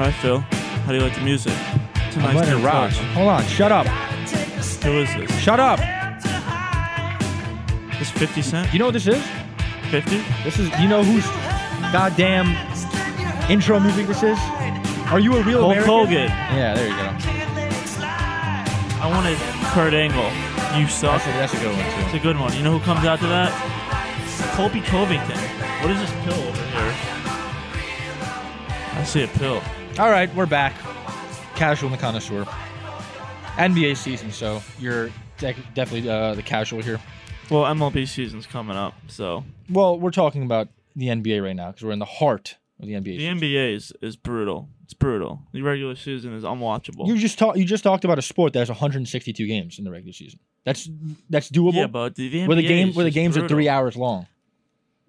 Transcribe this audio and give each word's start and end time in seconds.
All 0.00 0.06
right, 0.06 0.14
Phil. 0.14 0.38
How 0.38 0.92
do 0.92 0.96
you 0.96 1.02
like 1.04 1.14
the 1.14 1.20
music? 1.20 1.52
It's 1.52 2.16
a 2.16 2.20
I'm 2.20 2.32
nice 2.34 2.36
letting 2.36 2.60
it 2.60 2.64
rock. 2.64 2.90
Hold 3.12 3.28
on. 3.28 3.44
Shut 3.44 3.70
up. 3.70 3.86
Who 3.86 4.92
is 4.92 5.14
this? 5.14 5.30
Shut 5.38 5.60
up. 5.60 5.78
This 7.98 8.10
50 8.10 8.40
Cent? 8.40 8.68
Do 8.68 8.72
you 8.72 8.78
know 8.78 8.86
what 8.86 8.94
this 8.94 9.06
is? 9.06 9.22
50? 9.90 10.22
This 10.42 10.58
is. 10.58 10.70
You 10.80 10.88
know 10.88 11.04
whose 11.04 11.26
goddamn 11.92 12.56
intro 13.50 13.78
music 13.78 14.06
this 14.06 14.22
is? 14.22 14.38
Are 15.12 15.20
you 15.20 15.36
a 15.36 15.42
real 15.42 15.60
Hulk 15.60 15.72
American? 15.72 15.92
Hogan. 15.92 16.28
Yeah, 16.56 16.74
there 16.74 16.88
you 16.88 16.96
go. 16.96 18.06
I 19.02 19.10
wanted 19.12 19.36
Kurt 19.74 19.92
Angle. 19.92 20.80
You 20.80 20.88
suck. 20.88 21.22
That's 21.24 21.52
a, 21.52 21.52
that's 21.52 21.52
a 21.52 21.58
good 21.58 21.76
one 21.76 21.84
It's 22.04 22.10
too. 22.12 22.16
a 22.16 22.20
good 22.20 22.40
one. 22.40 22.56
You 22.56 22.62
know 22.62 22.78
who 22.78 22.82
comes 22.86 23.04
after 23.04 23.28
that? 23.28 23.52
Colby 24.56 24.80
Covington. 24.80 25.36
What 25.82 25.90
is 25.90 26.00
this 26.00 26.10
pill 26.24 26.40
over 26.48 26.64
here? 26.64 26.94
I 28.98 29.04
see 29.04 29.24
a 29.24 29.28
pill. 29.28 29.62
All 29.98 30.08
right, 30.08 30.34
we're 30.34 30.46
back. 30.46 30.74
Casual 31.56 31.90
and 31.90 31.98
the 31.98 32.00
connoisseur. 32.00 32.44
NBA 33.56 33.96
season, 33.96 34.30
so 34.32 34.62
you're 34.78 35.10
dec 35.38 35.56
definitely 35.74 36.08
uh, 36.08 36.34
the 36.34 36.42
casual 36.42 36.80
here. 36.80 36.98
Well, 37.50 37.64
MLB 37.64 38.08
season's 38.08 38.46
coming 38.46 38.76
up, 38.76 38.94
so 39.08 39.44
Well, 39.68 39.98
we're 39.98 40.12
talking 40.12 40.42
about 40.44 40.68
the 40.96 41.08
NBA 41.08 41.42
right 41.42 41.56
now 41.56 41.70
because 41.70 41.82
we're 41.84 41.92
in 41.92 41.98
the 41.98 42.04
heart 42.06 42.56
of 42.80 42.86
the 42.86 42.94
NBA. 42.94 43.04
the 43.04 43.18
season. 43.18 43.38
NBA 43.38 43.74
is, 43.74 43.92
is 44.00 44.16
brutal. 44.16 44.68
It's 44.84 44.94
brutal. 44.94 45.42
The 45.52 45.60
regular 45.62 45.96
season 45.96 46.32
is 46.34 46.44
unwatchable. 46.44 47.06
You 47.06 47.18
just 47.18 47.38
talked. 47.38 47.58
You 47.58 47.64
just 47.64 47.84
talked 47.84 48.04
about 48.04 48.18
a 48.18 48.22
sport 48.22 48.52
that 48.54 48.60
has 48.60 48.68
162 48.68 49.46
games 49.46 49.78
in 49.78 49.84
the 49.84 49.90
regular 49.90 50.12
season. 50.12 50.38
That's 50.64 50.88
that's 51.28 51.50
doable. 51.50 51.74
yeah, 51.74 51.86
but 51.88 52.14
the, 52.14 52.28
the 52.28 52.38
NBA 52.40 52.46
where 52.46 52.56
the 52.56 52.62
game 52.62 52.88
is 52.90 52.96
where 52.96 53.04
the 53.04 53.10
just 53.10 53.14
games 53.16 53.36
are 53.36 53.40
brutal. 53.40 53.56
three 53.56 53.68
hours 53.68 53.96
long. 53.96 54.26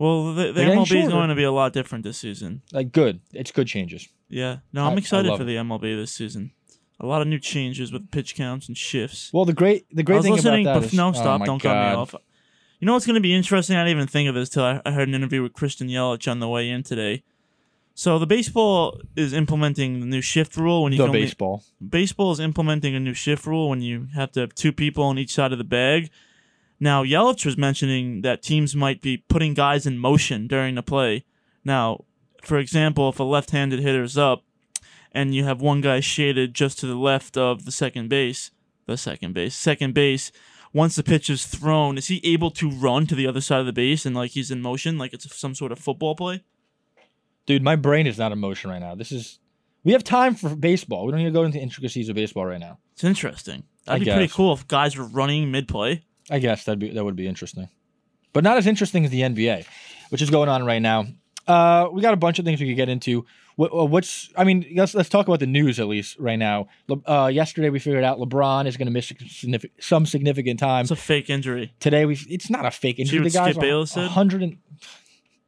Well, 0.01 0.33
the, 0.33 0.51
the 0.51 0.61
MLB 0.61 1.03
is 1.03 1.09
going 1.09 1.29
to 1.29 1.35
be 1.35 1.43
a 1.43 1.51
lot 1.51 1.73
different 1.73 2.03
this 2.03 2.17
season. 2.17 2.61
Like 2.71 2.91
good, 2.91 3.19
it's 3.33 3.51
good 3.51 3.67
changes. 3.67 4.07
Yeah. 4.29 4.57
No, 4.73 4.83
I- 4.83 4.87
I'm 4.87 4.93
I 4.93 4.97
excited 4.97 5.29
love 5.29 5.37
for 5.37 5.43
it. 5.43 5.47
the 5.47 5.55
MLB 5.57 5.95
this 5.95 6.11
season. 6.11 6.51
A 6.99 7.05
lot 7.05 7.21
of 7.21 7.27
new 7.27 7.39
changes 7.39 7.91
with 7.91 8.09
pitch 8.11 8.35
counts 8.35 8.67
and 8.67 8.75
shifts. 8.77 9.31
Well, 9.33 9.45
the 9.45 9.53
great 9.53 9.85
the 9.91 10.01
I 10.01 10.03
great 10.03 10.17
was 10.17 10.25
thing 10.25 10.33
listening, 10.35 10.65
about 10.67 10.73
that 10.73 10.79
but 10.81 10.87
is 10.87 10.93
no, 10.93 11.09
oh 11.09 11.13
stop! 11.13 11.39
my 11.39 11.45
don't 11.45 11.59
cut 11.61 11.73
me 11.75 11.95
off. 11.95 12.15
You 12.79 12.85
know 12.87 12.93
what's 12.93 13.05
going 13.05 13.15
to 13.15 13.21
be 13.21 13.33
interesting? 13.33 13.75
I 13.75 13.83
didn't 13.83 13.97
even 13.97 14.07
think 14.07 14.27
of 14.29 14.33
this 14.35 14.49
till 14.49 14.63
I, 14.63 14.81
I 14.85 14.91
heard 14.91 15.07
an 15.07 15.13
interview 15.13 15.43
with 15.43 15.53
Christian 15.53 15.87
Yelich 15.87 16.29
on 16.29 16.39
the 16.39 16.47
way 16.49 16.67
in 16.69 16.81
today. 16.83 17.23
So 17.93 18.17
the 18.17 18.25
baseball 18.25 18.99
is 19.15 19.33
implementing 19.33 19.99
the 19.99 20.05
new 20.07 20.21
shift 20.21 20.57
rule 20.57 20.81
when 20.83 20.93
you 20.93 20.97
The 20.97 21.03
only- 21.05 21.21
baseball. 21.21 21.63
baseball 21.87 22.31
is 22.31 22.39
implementing 22.39 22.95
a 22.95 22.99
new 22.99 23.13
shift 23.13 23.45
rule 23.45 23.69
when 23.69 23.81
you 23.81 24.07
have 24.15 24.31
to 24.31 24.39
have 24.39 24.55
two 24.55 24.71
people 24.71 25.03
on 25.03 25.19
each 25.19 25.33
side 25.33 25.51
of 25.51 25.57
the 25.59 25.63
bag. 25.63 26.09
Now, 26.83 27.03
Yelich 27.03 27.45
was 27.45 27.57
mentioning 27.57 28.23
that 28.23 28.41
teams 28.41 28.75
might 28.75 29.01
be 29.01 29.17
putting 29.17 29.53
guys 29.53 29.85
in 29.85 29.99
motion 29.99 30.47
during 30.47 30.73
the 30.73 30.81
play. 30.81 31.25
Now, 31.63 32.05
for 32.41 32.57
example, 32.57 33.07
if 33.09 33.19
a 33.19 33.23
left-handed 33.23 33.79
hitter's 33.79 34.17
up 34.17 34.43
and 35.11 35.35
you 35.35 35.43
have 35.43 35.61
one 35.61 35.81
guy 35.81 35.99
shaded 35.99 36.55
just 36.55 36.79
to 36.79 36.87
the 36.87 36.95
left 36.95 37.37
of 37.37 37.65
the 37.65 37.71
second 37.71 38.09
base, 38.09 38.49
the 38.87 38.97
second 38.97 39.35
base, 39.35 39.53
second 39.53 39.93
base, 39.93 40.31
once 40.73 40.95
the 40.95 41.03
pitch 41.03 41.29
is 41.29 41.45
thrown, 41.45 41.99
is 41.99 42.07
he 42.07 42.19
able 42.23 42.49
to 42.49 42.71
run 42.71 43.05
to 43.05 43.13
the 43.13 43.27
other 43.27 43.41
side 43.41 43.59
of 43.59 43.67
the 43.67 43.73
base 43.73 44.03
and 44.03 44.15
like 44.15 44.31
he's 44.31 44.49
in 44.49 44.59
motion, 44.59 44.97
like 44.97 45.13
it's 45.13 45.37
some 45.37 45.53
sort 45.53 45.71
of 45.71 45.77
football 45.77 46.15
play? 46.15 46.43
Dude, 47.45 47.61
my 47.61 47.75
brain 47.75 48.07
is 48.07 48.17
not 48.17 48.31
in 48.31 48.39
motion 48.39 48.71
right 48.71 48.79
now. 48.79 48.95
This 48.95 49.11
is 49.11 49.37
we 49.83 49.91
have 49.91 50.03
time 50.03 50.33
for 50.33 50.55
baseball. 50.55 51.05
We 51.05 51.11
don't 51.11 51.19
need 51.19 51.25
to 51.25 51.31
go 51.31 51.43
into 51.43 51.59
intricacies 51.59 52.09
of 52.09 52.15
baseball 52.15 52.45
right 52.47 52.59
now. 52.59 52.79
It's 52.93 53.03
interesting. 53.03 53.63
That'd 53.85 54.05
be 54.05 54.11
pretty 54.11 54.33
cool 54.33 54.53
if 54.53 54.67
guys 54.67 54.97
were 54.97 55.05
running 55.05 55.51
mid-play. 55.51 56.03
I 56.31 56.39
guess 56.39 56.63
that'd 56.63 56.79
be 56.79 56.89
that 56.91 57.03
would 57.03 57.15
be 57.15 57.27
interesting, 57.27 57.67
but 58.33 58.43
not 58.43 58.57
as 58.57 58.65
interesting 58.65 59.05
as 59.05 59.11
the 59.11 59.21
NBA, 59.21 59.65
which 60.09 60.21
is 60.21 60.29
going 60.29 60.49
on 60.49 60.65
right 60.65 60.81
now. 60.81 61.05
Uh, 61.47 61.89
we 61.91 62.01
got 62.01 62.13
a 62.13 62.17
bunch 62.17 62.39
of 62.39 62.45
things 62.45 62.59
we 62.61 62.67
could 62.67 62.75
get 62.77 62.89
into. 62.89 63.25
What, 63.57 63.71
uh, 63.73 63.85
what's 63.85 64.29
I 64.37 64.43
mean, 64.45 64.65
let's 64.75 64.95
let's 64.95 65.09
talk 65.09 65.27
about 65.27 65.39
the 65.41 65.47
news 65.47 65.79
at 65.79 65.87
least 65.87 66.17
right 66.19 66.37
now. 66.39 66.67
Le- 66.87 67.01
Uh, 67.05 67.27
yesterday 67.27 67.69
we 67.69 67.79
figured 67.79 68.03
out 68.03 68.17
LeBron 68.17 68.65
is 68.65 68.77
going 68.77 68.85
to 68.85 68.91
miss 68.91 69.07
significant, 69.27 69.83
some 69.83 70.05
significant 70.05 70.59
time. 70.59 70.83
It's 70.83 70.91
a 70.91 70.95
fake 70.95 71.29
injury. 71.29 71.73
Today 71.79 72.05
we 72.05 72.17
it's 72.29 72.49
not 72.49 72.65
a 72.65 72.71
fake 72.71 72.99
injury. 72.99 73.19
The 73.19 73.29
guy's 73.29 73.51
Skip 73.55 73.61
Bayless 73.61 73.91
said? 73.91 74.07
hundred 74.07 74.43
and. 74.43 74.57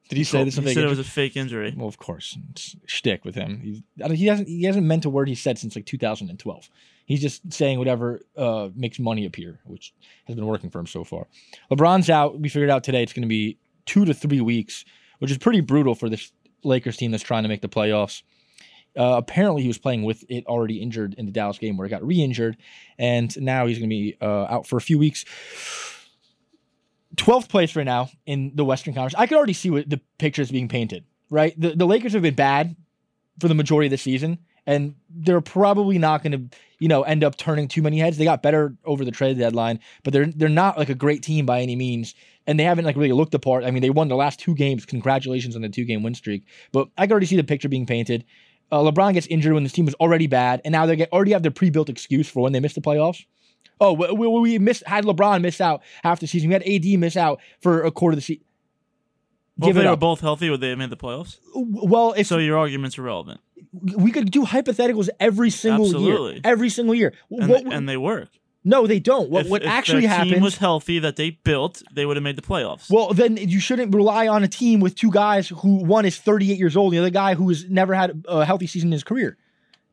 Did 0.09 0.17
he 0.17 0.25
say 0.25 0.43
this? 0.43 0.57
He 0.57 0.73
said 0.73 0.83
it 0.83 0.89
was 0.89 0.99
a 0.99 1.03
fake 1.03 1.37
injury. 1.37 1.73
Well, 1.75 1.87
of 1.87 1.97
course, 1.97 2.37
it's 2.51 2.75
shtick 2.85 3.23
with 3.23 3.35
him. 3.35 3.61
He's, 3.61 3.81
he 4.19 4.25
hasn't 4.27 4.47
he 4.47 4.63
hasn't 4.63 4.85
meant 4.85 5.05
a 5.05 5.09
word 5.09 5.27
he 5.29 5.35
said 5.35 5.57
since 5.57 5.75
like 5.75 5.85
2012. 5.85 6.69
He's 7.05 7.21
just 7.21 7.51
saying 7.51 7.79
whatever 7.79 8.21
uh, 8.37 8.69
makes 8.75 8.99
money 8.99 9.25
appear, 9.25 9.59
which 9.65 9.93
has 10.25 10.35
been 10.35 10.45
working 10.45 10.69
for 10.69 10.79
him 10.79 10.87
so 10.87 11.03
far. 11.03 11.27
LeBron's 11.71 12.09
out. 12.09 12.39
We 12.39 12.49
figured 12.49 12.69
out 12.69 12.83
today 12.83 13.03
it's 13.03 13.13
going 13.13 13.23
to 13.23 13.27
be 13.27 13.57
two 13.85 14.05
to 14.05 14.13
three 14.13 14.41
weeks, 14.41 14.85
which 15.19 15.31
is 15.31 15.37
pretty 15.37 15.61
brutal 15.61 15.95
for 15.95 16.09
this 16.09 16.31
Lakers 16.63 16.97
team 16.97 17.11
that's 17.11 17.23
trying 17.23 17.43
to 17.43 17.49
make 17.49 17.61
the 17.61 17.69
playoffs. 17.69 18.23
Uh, 18.97 19.15
apparently, 19.17 19.63
he 19.63 19.67
was 19.67 19.77
playing 19.77 20.03
with 20.03 20.23
it 20.29 20.45
already 20.45 20.81
injured 20.81 21.15
in 21.17 21.25
the 21.25 21.31
Dallas 21.31 21.57
game 21.57 21.77
where 21.77 21.87
he 21.87 21.89
got 21.89 22.05
re-injured, 22.05 22.57
and 22.97 23.35
now 23.41 23.65
he's 23.65 23.79
going 23.79 23.89
to 23.89 23.95
be 23.95 24.15
uh, 24.21 24.45
out 24.45 24.67
for 24.67 24.77
a 24.77 24.81
few 24.81 24.99
weeks. 24.99 25.25
12th 27.15 27.49
place 27.49 27.75
right 27.75 27.85
now 27.85 28.09
in 28.25 28.51
the 28.55 28.65
Western 28.65 28.93
Conference. 28.93 29.15
I 29.17 29.27
could 29.27 29.37
already 29.37 29.53
see 29.53 29.69
what 29.69 29.89
the 29.89 29.99
picture 30.17 30.41
is 30.41 30.51
being 30.51 30.67
painted, 30.67 31.05
right? 31.29 31.59
The, 31.59 31.75
the 31.75 31.85
Lakers 31.85 32.13
have 32.13 32.21
been 32.21 32.35
bad 32.35 32.75
for 33.39 33.47
the 33.47 33.55
majority 33.55 33.87
of 33.87 33.91
the 33.91 33.97
season, 33.97 34.39
and 34.65 34.95
they're 35.09 35.41
probably 35.41 35.97
not 35.97 36.23
going 36.23 36.31
to, 36.31 36.57
you 36.79 36.87
know, 36.87 37.03
end 37.03 37.23
up 37.23 37.37
turning 37.37 37.67
too 37.67 37.81
many 37.81 37.99
heads. 37.99 38.17
They 38.17 38.23
got 38.23 38.41
better 38.41 38.75
over 38.85 39.03
the 39.03 39.11
trade 39.11 39.37
deadline, 39.37 39.79
but 40.03 40.13
they're 40.13 40.27
they're 40.27 40.49
not 40.49 40.77
like 40.77 40.89
a 40.89 40.95
great 40.95 41.23
team 41.23 41.45
by 41.45 41.61
any 41.61 41.75
means, 41.75 42.15
and 42.47 42.59
they 42.59 42.63
haven't 42.63 42.85
like 42.85 42.95
really 42.95 43.11
looked 43.11 43.33
apart. 43.33 43.63
I 43.63 43.71
mean, 43.71 43.81
they 43.81 43.89
won 43.89 44.07
the 44.07 44.15
last 44.15 44.39
two 44.39 44.55
games. 44.55 44.85
Congratulations 44.85 45.55
on 45.55 45.61
the 45.61 45.69
two 45.69 45.85
game 45.85 46.03
win 46.03 46.15
streak. 46.15 46.45
But 46.71 46.87
I 46.97 47.05
can 47.05 47.11
already 47.11 47.25
see 47.25 47.35
the 47.37 47.43
picture 47.43 47.69
being 47.69 47.85
painted. 47.85 48.25
Uh, 48.71 48.79
LeBron 48.79 49.13
gets 49.13 49.27
injured 49.27 49.53
when 49.53 49.63
this 49.63 49.73
team 49.73 49.85
was 49.85 49.95
already 49.95 50.27
bad, 50.27 50.61
and 50.65 50.71
now 50.71 50.85
they 50.85 50.95
get 50.95 51.11
already 51.11 51.31
have 51.31 51.43
their 51.43 51.51
pre 51.51 51.69
built 51.69 51.89
excuse 51.89 52.29
for 52.29 52.41
when 52.41 52.53
they 52.53 52.59
miss 52.59 52.73
the 52.73 52.81
playoffs. 52.81 53.25
Oh, 53.79 53.93
we, 53.93 54.11
we, 54.11 54.39
we 54.39 54.59
missed 54.59 54.83
had 54.87 55.03
LeBron 55.03 55.41
miss 55.41 55.59
out 55.59 55.83
half 56.03 56.19
the 56.19 56.27
season. 56.27 56.49
We 56.49 56.53
had 56.53 56.63
AD 56.63 56.99
miss 56.99 57.17
out 57.17 57.41
for 57.59 57.83
a 57.83 57.91
quarter 57.91 58.13
of 58.13 58.17
the 58.17 58.21
season. 58.21 58.43
Well, 59.57 59.69
if 59.69 59.75
they 59.75 59.83
were 59.85 59.91
up. 59.91 59.99
both 59.99 60.21
healthy, 60.21 60.49
would 60.49 60.61
they 60.61 60.69
have 60.69 60.77
made 60.77 60.89
the 60.89 60.97
playoffs? 60.97 61.37
Well, 61.53 62.13
if 62.17 62.27
So 62.27 62.37
your 62.39 62.57
argument's 62.57 62.97
irrelevant. 62.97 63.39
we 63.71 64.11
could 64.11 64.31
do 64.31 64.45
hypotheticals 64.45 65.09
every 65.19 65.49
single 65.49 65.85
Absolutely. 65.85 66.33
year, 66.33 66.41
every 66.43 66.69
single 66.69 66.95
year. 66.95 67.13
And, 67.29 67.49
What- 67.49 67.63
they, 67.65 67.75
and 67.75 67.87
they 67.89 67.97
work. 67.97 68.29
no, 68.63 68.87
they 68.87 68.99
don't. 68.99 69.29
What 69.29 69.45
if, 69.45 69.51
what 69.51 69.61
if 69.61 69.67
actually 69.67 70.05
happened? 70.05 70.31
team 70.31 70.41
was 70.43 70.57
healthy 70.57 70.97
that 70.99 71.15
they 71.17 71.31
built, 71.31 71.83
they 71.93 72.05
would 72.05 72.17
have 72.17 72.23
made 72.23 72.35
the 72.35 72.41
playoffs. 72.41 72.89
well, 72.89 73.13
then 73.13 73.37
you 73.37 73.59
shouldn't 73.59 73.93
rely 73.93 74.27
on 74.27 74.43
a 74.43 74.47
team 74.47 74.79
with 74.79 74.95
two 74.95 75.11
guys 75.11 75.49
who 75.49 75.83
one 75.83 76.05
is 76.05 76.17
38 76.17 76.57
years 76.57 76.75
old, 76.75 76.93
and 76.93 76.97
the 76.97 77.01
other 77.05 77.09
guy 77.11 77.35
who 77.35 77.47
has 77.49 77.69
never 77.69 77.93
had 77.93 78.23
a 78.27 78.45
healthy 78.45 78.65
season 78.67 78.87
in 78.89 78.93
his 78.93 79.03
career. 79.03 79.37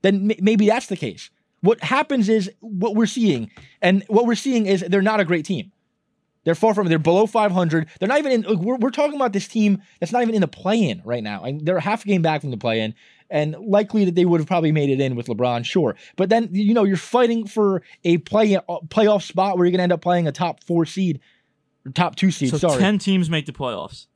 Then 0.03 0.31
m- 0.31 0.37
maybe 0.41 0.67
that's 0.67 0.87
the 0.87 0.97
case. 0.97 1.29
What 1.61 1.83
happens 1.83 2.31
is 2.31 2.51
what 2.61 2.95
we're 2.95 3.05
seeing, 3.07 3.51
and 3.83 4.05
what 4.09 4.25
we're 4.25 4.35
seeing 4.35 4.65
is 4.65 4.81
they're 4.89 5.03
not 5.03 5.21
a 5.21 5.25
great 5.27 5.45
team. 5.45 5.73
They're 6.45 6.55
far 6.55 6.75
from. 6.75 6.89
They're 6.89 6.99
below 6.99 7.27
500. 7.27 7.89
They're 7.99 8.09
not 8.09 8.19
even 8.19 8.33
in. 8.33 8.43
like, 8.43 8.59
We're, 8.59 8.77
we're 8.77 8.91
talking 8.91 9.17
about 9.17 9.33
this 9.33 9.47
team 9.47 9.83
that's 9.99 10.13
not 10.13 10.23
even 10.23 10.35
in 10.35 10.41
the 10.41 10.49
play-in 10.49 11.03
right 11.05 11.23
now, 11.23 11.45
and 11.45 11.65
they're 11.67 11.81
half 11.81 12.05
a 12.05 12.09
game 12.09 12.23
back 12.23 12.41
from 12.41 12.51
the 12.51 12.57
play-in, 12.57 12.95
and 13.29 13.55
likely 13.59 14.05
that 14.07 14.15
they 14.15 14.25
would 14.25 14.41
have 14.41 14.47
probably 14.47 14.73
made 14.73 14.89
it 14.89 15.01
in 15.01 15.17
with 15.17 15.27
LeBron, 15.27 15.65
sure. 15.65 15.97
But 16.17 16.31
then 16.31 16.49
you 16.53 16.73
know 16.73 16.85
you're 16.85 16.97
fighting 16.97 17.47
for 17.47 17.83
a 18.05 18.19
play 18.19 18.57
uh, 18.57 18.63
playoff 18.89 19.23
spot 19.23 19.57
where 19.59 19.67
you're 19.67 19.73
gonna 19.73 19.83
end 19.83 19.93
up 19.93 20.01
playing 20.01 20.27
a 20.27 20.33
top 20.33 20.65
four 20.65 20.87
seed, 20.87 21.21
or 21.85 21.93
top 21.93 22.17
two 22.17 22.31
seed. 22.31 22.51
so 22.51 22.57
sorry, 22.59 22.79
ten 22.81 22.99
teams 22.99 23.29
make 23.29 23.45
the 23.47 23.53
playoffs. 23.53 24.07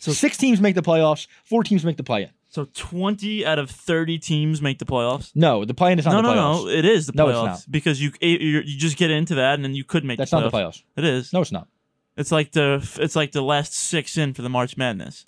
so 0.00 0.12
six 0.12 0.36
teams 0.36 0.60
make 0.60 0.74
the 0.74 0.82
playoffs, 0.82 1.28
four 1.44 1.62
teams 1.62 1.84
make 1.84 1.96
the 1.96 2.04
play-in. 2.04 2.30
So 2.52 2.66
twenty 2.74 3.46
out 3.46 3.58
of 3.58 3.70
thirty 3.70 4.18
teams 4.18 4.60
make 4.60 4.78
the 4.78 4.84
playoffs. 4.84 5.32
No, 5.34 5.64
the 5.64 5.72
play-in 5.72 5.98
is 5.98 6.04
not 6.04 6.12
No, 6.12 6.16
the 6.28 6.34
no, 6.34 6.40
playoffs. 6.40 6.64
no. 6.64 6.68
It 6.70 6.84
is 6.84 7.06
the 7.06 7.12
No, 7.14 7.28
it's 7.28 7.38
playoffs 7.38 7.44
not. 7.46 7.66
because 7.70 8.02
you 8.02 8.12
eh, 8.20 8.26
you 8.38 8.60
you 8.60 8.78
just 8.78 8.98
get 8.98 9.10
into 9.10 9.34
that 9.36 9.54
and 9.54 9.64
then 9.64 9.74
you 9.74 9.84
could 9.84 10.04
make. 10.04 10.18
That's 10.18 10.30
the 10.30 10.40
not 10.40 10.52
playoffs. 10.52 10.82
the 10.94 11.00
playoffs. 11.02 11.04
It 11.04 11.04
is. 11.04 11.32
No, 11.32 11.40
it's 11.40 11.50
not. 11.52 11.66
It's 12.16 12.30
like 12.30 12.52
the 12.52 12.86
it's 13.00 13.16
like 13.16 13.32
the 13.32 13.40
last 13.40 13.72
six 13.74 14.18
in 14.18 14.34
for 14.34 14.42
the 14.42 14.50
March 14.50 14.76
Madness. 14.76 15.24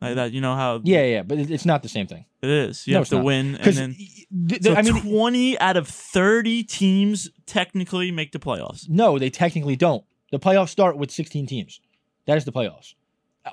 Like 0.00 0.16
that, 0.16 0.32
you 0.32 0.40
know 0.40 0.54
how 0.56 0.80
Yeah, 0.82 1.04
yeah, 1.04 1.22
but 1.22 1.38
it- 1.38 1.50
it's 1.52 1.64
not 1.64 1.82
the 1.84 1.88
same 1.88 2.06
thing. 2.08 2.24
it 2.42 2.50
is. 2.50 2.84
You 2.86 2.94
No, 2.94 2.98
have 2.98 3.02
it's 3.04 3.10
to 3.10 3.16
not. 3.16 3.24
win, 3.24 3.46
and 3.54 3.58
Because 3.58 3.76
then 3.76 4.76
I 4.76 4.82
so 4.82 4.92
mean, 4.92 5.02
twenty 5.02 5.58
out 5.60 5.76
of 5.76 5.86
thirty 5.88 6.62
teams 6.64 7.30
technically 7.46 8.10
make 8.10 8.32
the 8.32 8.38
playoffs. 8.40 8.88
no, 8.88 9.18
they 9.20 9.30
technically 9.30 9.76
don't. 9.76 10.04
The 10.32 10.40
playoffs 10.40 10.70
start 10.70 10.96
with 10.98 11.12
16 11.12 11.46
teams. 11.46 11.80
That 12.26 12.36
is 12.36 12.44
the 12.44 12.50
playoffs. 12.50 12.94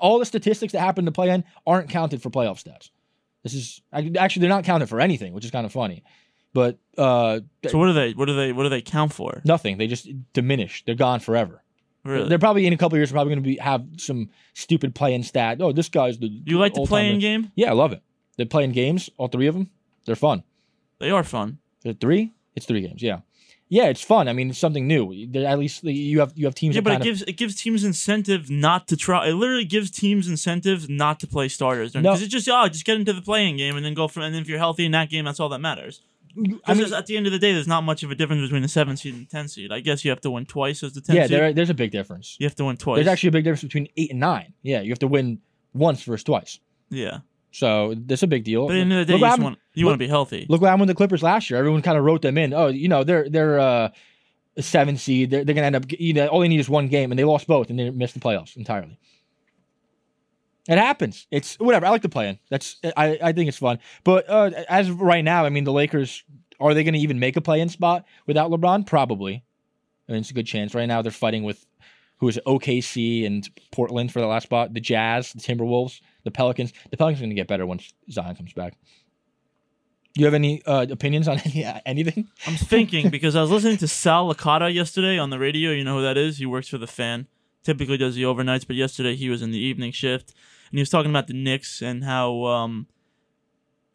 All 0.00 0.18
the 0.18 0.26
statistics 0.26 0.72
that 0.72 0.80
happen 0.80 1.04
to 1.04 1.12
play 1.12 1.30
in 1.30 1.44
aren't 1.66 1.90
counted 1.90 2.22
for 2.22 2.30
playoff 2.30 2.62
stats. 2.62 2.90
This 3.42 3.54
is 3.54 3.82
actually 3.92 4.40
they're 4.40 4.48
not 4.48 4.64
counted 4.64 4.88
for 4.88 5.00
anything, 5.00 5.32
which 5.32 5.44
is 5.44 5.50
kind 5.50 5.66
of 5.66 5.72
funny. 5.72 6.02
But 6.54 6.78
uh, 6.98 7.40
So 7.66 7.78
what 7.78 7.86
do 7.86 7.92
they? 7.92 8.12
What 8.12 8.26
do 8.26 8.36
they? 8.36 8.52
What 8.52 8.62
do 8.64 8.68
they 8.68 8.82
count 8.82 9.12
for? 9.12 9.40
nothing. 9.44 9.78
They 9.78 9.86
just 9.86 10.08
diminish. 10.32 10.84
They're 10.84 10.94
gone 10.94 11.20
forever. 11.20 11.62
Really? 12.04 12.28
They're 12.28 12.38
probably 12.38 12.66
in 12.66 12.72
a 12.72 12.76
couple 12.76 12.96
of 12.96 12.98
years. 12.98 13.12
Probably 13.12 13.32
going 13.34 13.42
to 13.42 13.48
be 13.48 13.56
have 13.56 13.84
some 13.96 14.28
stupid 14.54 14.94
play-in 14.94 15.22
stat. 15.22 15.58
Oh, 15.60 15.72
this 15.72 15.88
guy's 15.88 16.18
the 16.18 16.26
you 16.44 16.58
like 16.58 16.74
the 16.74 16.84
playing 16.84 17.20
game? 17.20 17.52
Yeah, 17.54 17.70
I 17.70 17.74
love 17.74 17.92
it. 17.92 18.02
They're 18.36 18.46
playing 18.46 18.72
games. 18.72 19.08
All 19.18 19.28
three 19.28 19.46
of 19.46 19.54
them. 19.54 19.70
They're 20.04 20.16
fun. 20.16 20.42
They 20.98 21.10
are 21.10 21.22
fun. 21.24 21.58
It 21.84 22.00
three? 22.00 22.32
It's 22.56 22.66
three 22.66 22.80
games. 22.80 23.02
Yeah, 23.02 23.20
yeah. 23.72 23.86
It's 23.86 24.02
fun. 24.02 24.28
I 24.28 24.34
mean, 24.34 24.50
it's 24.50 24.58
something 24.58 24.86
new. 24.86 25.04
At 25.34 25.58
least 25.58 25.82
you 25.84 26.20
have 26.20 26.32
you 26.36 26.44
have 26.44 26.54
teams. 26.54 26.74
Yeah, 26.74 26.82
but 26.82 26.90
it 26.90 26.94
kind 26.96 27.02
of, 27.02 27.06
gives 27.06 27.22
it 27.22 27.36
gives 27.38 27.54
teams 27.54 27.84
incentive 27.84 28.50
not 28.50 28.86
to 28.88 28.96
try. 28.96 29.26
It 29.28 29.32
literally 29.32 29.64
gives 29.64 29.90
teams 29.90 30.28
incentive 30.28 30.90
not 30.90 31.18
to 31.20 31.26
play 31.26 31.48
starters 31.48 31.94
No. 31.94 32.02
because 32.02 32.20
it's 32.22 32.32
just 32.32 32.48
oh, 32.50 32.68
just 32.68 32.84
get 32.84 32.96
into 32.98 33.12
the 33.14 33.22
playing 33.22 33.56
game 33.56 33.76
and 33.76 33.84
then 33.84 33.94
go 33.94 34.08
from. 34.08 34.24
And 34.24 34.34
then 34.34 34.42
if 34.42 34.48
you're 34.48 34.58
healthy 34.58 34.84
in 34.84 34.92
that 34.92 35.08
game, 35.08 35.24
that's 35.24 35.40
all 35.40 35.48
that 35.48 35.60
matters. 35.60 36.02
I 36.34 36.40
mean, 36.40 36.60
Because 36.66 36.92
at 36.92 37.06
the 37.06 37.16
end 37.16 37.26
of 37.26 37.32
the 37.32 37.38
day, 37.38 37.52
there's 37.52 37.68
not 37.68 37.82
much 37.82 38.02
of 38.02 38.10
a 38.10 38.14
difference 38.14 38.42
between 38.42 38.62
the 38.62 38.68
seven 38.68 38.96
seed 38.96 39.14
and 39.14 39.28
ten 39.28 39.48
seed. 39.48 39.70
I 39.72 39.80
guess 39.80 40.04
you 40.04 40.10
have 40.10 40.20
to 40.22 40.30
win 40.30 40.46
twice 40.46 40.82
as 40.82 40.92
the 40.92 41.00
ten 41.00 41.16
yeah, 41.16 41.22
seed. 41.24 41.30
there, 41.32 41.52
there's 41.52 41.70
a 41.70 41.74
big 41.74 41.90
difference. 41.90 42.36
You 42.40 42.46
have 42.46 42.54
to 42.56 42.64
win 42.64 42.76
twice. 42.76 42.96
There's 42.96 43.06
actually 43.06 43.28
a 43.28 43.32
big 43.32 43.44
difference 43.44 43.62
between 43.62 43.88
eight 43.96 44.10
and 44.10 44.20
nine. 44.20 44.54
Yeah, 44.62 44.80
you 44.80 44.90
have 44.90 44.98
to 45.00 45.08
win 45.08 45.40
once 45.74 46.02
versus 46.04 46.24
twice. 46.24 46.58
yeah. 46.90 47.18
So 47.52 47.94
that's 47.96 48.22
a 48.22 48.26
big 48.26 48.44
deal. 48.44 48.66
But 48.66 48.72
at 48.72 48.74
the 48.76 48.80
end 48.80 48.92
of 48.92 48.98
the 48.98 49.04
day, 49.04 49.12
Look 49.12 49.20
you, 49.20 49.26
just 49.28 49.40
want 49.42 49.58
you 49.74 49.84
look- 49.84 49.90
want 49.90 49.94
to 50.00 50.04
be 50.04 50.08
healthy. 50.08 50.46
Look 50.48 50.60
what 50.60 50.68
happened 50.68 50.80
with 50.82 50.88
the 50.88 50.94
Clippers 50.94 51.22
last 51.22 51.48
year. 51.50 51.58
Everyone 51.58 51.82
kind 51.82 51.96
of 51.98 52.04
wrote 52.04 52.22
them 52.22 52.36
in. 52.38 52.52
Oh, 52.52 52.68
you 52.68 52.88
know, 52.88 53.04
they're 53.04 53.28
they're 53.28 53.60
uh, 53.60 53.88
a 54.56 54.62
seven 54.62 54.96
seed. 54.96 55.30
They're, 55.30 55.44
they're 55.44 55.54
gonna 55.54 55.66
end 55.66 55.76
up. 55.76 55.84
You 55.90 56.14
know, 56.14 56.26
all 56.28 56.40
they 56.40 56.48
need 56.48 56.60
is 56.60 56.68
one 56.68 56.88
game, 56.88 57.12
and 57.12 57.18
they 57.18 57.24
lost 57.24 57.46
both, 57.46 57.70
and 57.70 57.78
they 57.78 57.90
missed 57.90 58.14
the 58.14 58.20
playoffs 58.20 58.56
entirely. 58.56 58.98
It 60.68 60.78
happens. 60.78 61.26
It's 61.30 61.56
whatever. 61.58 61.86
I 61.86 61.90
like 61.90 62.02
to 62.02 62.08
play 62.08 62.28
in. 62.28 62.38
That's 62.48 62.76
I, 62.96 63.18
I 63.22 63.32
think 63.32 63.48
it's 63.48 63.58
fun. 63.58 63.80
But 64.04 64.30
uh, 64.30 64.50
as 64.68 64.88
of 64.88 65.00
right 65.00 65.24
now, 65.24 65.44
I 65.44 65.48
mean, 65.48 65.64
the 65.64 65.72
Lakers 65.72 66.24
are 66.60 66.72
they 66.74 66.84
going 66.84 66.94
to 66.94 67.00
even 67.00 67.18
make 67.18 67.36
a 67.36 67.40
play-in 67.40 67.68
spot 67.68 68.04
without 68.26 68.50
LeBron? 68.50 68.86
Probably. 68.86 69.42
I 70.08 70.12
mean, 70.12 70.20
it's 70.20 70.30
a 70.30 70.34
good 70.34 70.46
chance. 70.46 70.74
Right 70.74 70.86
now, 70.86 71.02
they're 71.02 71.10
fighting 71.10 71.42
with 71.42 71.66
who 72.22 72.28
is 72.28 72.38
OKC 72.46 73.26
and 73.26 73.48
Portland 73.72 74.12
for 74.12 74.20
the 74.20 74.28
last 74.28 74.44
spot. 74.44 74.72
The 74.72 74.80
Jazz, 74.80 75.32
the 75.32 75.40
Timberwolves, 75.40 76.00
the 76.22 76.30
Pelicans. 76.30 76.72
The 76.92 76.96
Pelicans 76.96 77.18
are 77.18 77.24
going 77.24 77.30
to 77.30 77.34
get 77.34 77.48
better 77.48 77.66
once 77.66 77.92
Zion 78.08 78.36
comes 78.36 78.52
back. 78.52 78.74
You 80.14 80.26
have 80.26 80.32
any 80.32 80.62
uh, 80.64 80.86
opinions 80.88 81.26
on 81.26 81.40
any, 81.44 81.66
anything? 81.84 82.28
I'm 82.46 82.54
thinking 82.54 83.10
because 83.10 83.34
I 83.34 83.40
was 83.40 83.50
listening 83.50 83.76
to 83.78 83.88
Sal 83.88 84.32
Licata 84.32 84.72
yesterday 84.72 85.18
on 85.18 85.30
the 85.30 85.38
radio. 85.40 85.72
You 85.72 85.82
know 85.82 85.96
who 85.96 86.02
that 86.02 86.16
is? 86.16 86.38
He 86.38 86.46
works 86.46 86.68
for 86.68 86.78
the 86.78 86.86
fan. 86.86 87.26
Typically 87.64 87.96
does 87.96 88.14
the 88.14 88.22
overnights, 88.22 88.68
but 88.68 88.76
yesterday 88.76 89.16
he 89.16 89.28
was 89.28 89.42
in 89.42 89.50
the 89.50 89.58
evening 89.58 89.90
shift, 89.90 90.32
and 90.70 90.78
he 90.78 90.80
was 90.80 90.90
talking 90.90 91.10
about 91.10 91.26
the 91.26 91.34
Knicks 91.34 91.82
and 91.82 92.04
how 92.04 92.44
um 92.44 92.86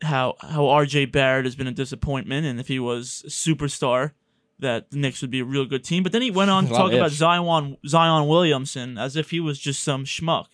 how 0.02 0.36
how 0.42 0.64
RJ 0.64 1.14
Barrett 1.14 1.46
has 1.46 1.56
been 1.56 1.68
a 1.68 1.72
disappointment, 1.72 2.46
and 2.46 2.60
if 2.60 2.68
he 2.68 2.78
was 2.78 3.24
a 3.26 3.30
superstar, 3.30 4.12
that 4.60 4.90
the 4.92 4.98
Knicks 4.98 5.22
would 5.22 5.32
be 5.32 5.40
a 5.42 5.46
real 5.46 5.66
good 5.66 5.84
team. 5.84 6.04
But 6.04 6.12
then 6.12 6.22
he 6.22 6.32
went 6.32 6.50
on 6.52 6.66
to 6.68 6.70
talk 6.72 6.92
about. 6.92 7.12
Zion 7.12 7.78
Zion 7.88 8.28
Williamson 8.28 8.98
as 8.98 9.16
if 9.16 9.30
he 9.32 9.40
was 9.40 9.60
just 9.60 9.84
some 9.84 10.06
schmuck. 10.06 10.46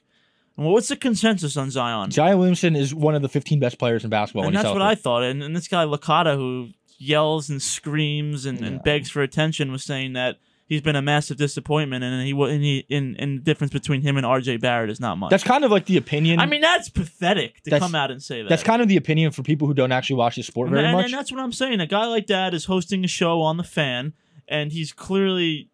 And 0.58 0.68
what's 0.68 0.88
the 0.90 0.96
consensus 0.96 1.58
on 1.58 1.72
Zion? 1.72 2.12
Zion 2.12 2.38
Williamson 2.38 2.76
is 2.76 2.94
one 2.94 3.16
of 3.16 3.22
the 3.24 3.30
15 3.30 3.60
best 3.60 3.80
players 3.80 4.04
in 4.04 4.10
basketball. 4.10 4.46
and 4.46 4.56
that's 4.56 4.70
what 4.70 4.82
I 4.84 4.94
thought. 4.96 5.24
And, 5.24 5.42
and 5.42 5.56
this 5.56 5.68
guy 5.68 5.84
Licata, 5.86 6.36
who 6.36 6.70
yells 7.00 7.50
and 7.50 7.60
screams 7.62 8.46
and, 8.46 8.60
Yeah. 8.62 8.68
and 8.68 8.84
begs 8.84 9.10
for 9.10 9.22
attention, 9.24 9.72
was 9.72 9.84
saying 9.84 10.14
that 10.14 10.38
he's 10.66 10.82
been 10.82 10.96
a 10.96 11.02
massive 11.02 11.38
disappointment, 11.38 12.04
and 12.04 12.26
he 12.26 12.32
and 12.32 12.64
he 12.64 12.86
in 12.90 13.16
and 13.18 13.40
the 13.40 13.42
difference 13.44 13.72
between 13.74 14.02
him 14.02 14.18
and 14.18 14.26
R.J. 14.26 14.58
Barrett 14.58 14.90
is 14.90 15.00
not 15.00 15.18
much. 15.18 15.30
That's 15.30 15.44
kind 15.44 15.64
of 15.64 15.72
like 15.72 15.86
the 15.86 15.98
opinion. 15.98 16.40
I 16.40 16.46
mean, 16.46 16.62
that's 16.62 16.90
pathetic 16.90 17.62
to 17.64 17.70
That's- 17.70 17.82
come 17.82 17.96
out 17.96 18.12
and 18.12 18.22
say 18.22 18.42
that. 18.42 18.50
that's 18.50 18.64
kind 18.64 18.82
of 18.82 18.88
the 18.88 18.98
opinion 18.98 19.32
for 19.32 19.44
people 19.44 19.68
who 19.68 19.74
don't 19.74 19.92
actually 19.92 20.16
watch 20.18 20.36
the 20.36 20.44
sport 20.44 20.68
and, 20.68 20.76
very 20.76 20.86
and- 20.88 20.96
much. 20.96 21.06
and 21.06 21.14
that's 21.14 21.32
what 21.32 21.42
I'm 21.42 21.52
saying. 21.52 21.80
A 21.80 21.88
guy 21.88 22.06
like 22.06 22.28
that 22.28 22.54
is 22.54 22.66
hosting 22.66 23.04
a 23.04 23.08
show 23.08 23.42
on 23.42 23.58
the 23.58 23.64
fan, 23.64 24.14
and 24.48 24.72
he's 24.72 24.92
clearly 24.94 25.70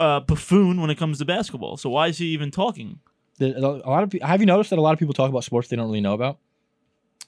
a 0.00 0.20
buffoon 0.20 0.80
when 0.80 0.90
it 0.90 0.96
comes 0.98 1.18
to 1.18 1.24
basketball. 1.24 1.76
So 1.76 1.90
why 1.90 2.08
is 2.08 2.18
he 2.18 2.26
even 2.26 2.50
talking? 2.50 2.98
The- 3.38 3.56
a 3.58 3.60
lot 3.60 4.02
of 4.02 4.12
have 4.22 4.40
you 4.40 4.46
noticed 4.46 4.70
that 4.70 4.78
a 4.78 4.82
lot 4.82 4.92
of 4.92 4.98
people 4.98 5.14
talk 5.14 5.30
about 5.30 5.44
sports 5.44 5.68
they 5.68 5.76
don't 5.76 5.86
really 5.86 6.00
know 6.00 6.14
about? 6.14 6.38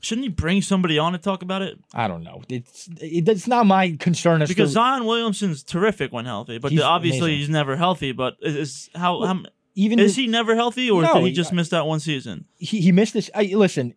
Shouldn't 0.04 0.24
he 0.24 0.28
bring 0.28 0.60
somebody 0.62 0.98
on 0.98 1.12
to 1.12 1.18
talk 1.18 1.42
about 1.42 1.62
it? 1.62 1.78
I 1.94 2.06
don't 2.08 2.22
know. 2.22 2.42
It's 2.48 2.88
it's 3.00 3.48
not 3.48 3.66
my 3.66 3.96
concern 3.98 4.42
as 4.42 4.48
Because 4.48 4.70
to 4.70 4.74
Zion 4.74 5.04
Williamson's 5.06 5.62
terrific 5.62 6.12
when 6.12 6.24
healthy, 6.26 6.58
but 6.58 6.70
He's 6.72 6.80
obviously 6.82 7.30
amazing. 7.30 7.38
he's 7.38 7.48
never 7.48 7.76
healthy. 7.76 8.12
But 8.12 8.36
is, 8.40 8.90
how, 8.94 9.18
Well, 9.20 9.28
how 9.34 9.42
even 9.74 9.98
is 9.98 10.14
he 10.14 10.26
never 10.26 10.54
healthy, 10.54 10.90
or 10.90 11.02
No, 11.02 11.14
did 11.14 11.22
he 11.22 11.28
he- 11.30 11.34
just 11.34 11.52
miss 11.52 11.70
that 11.70 11.86
one 11.86 12.00
season? 12.00 12.44
he, 12.56 12.80
he 12.80 12.92
missed 12.92 13.14
this. 13.14 13.30
I, 13.34 13.44
listen, 13.54 13.94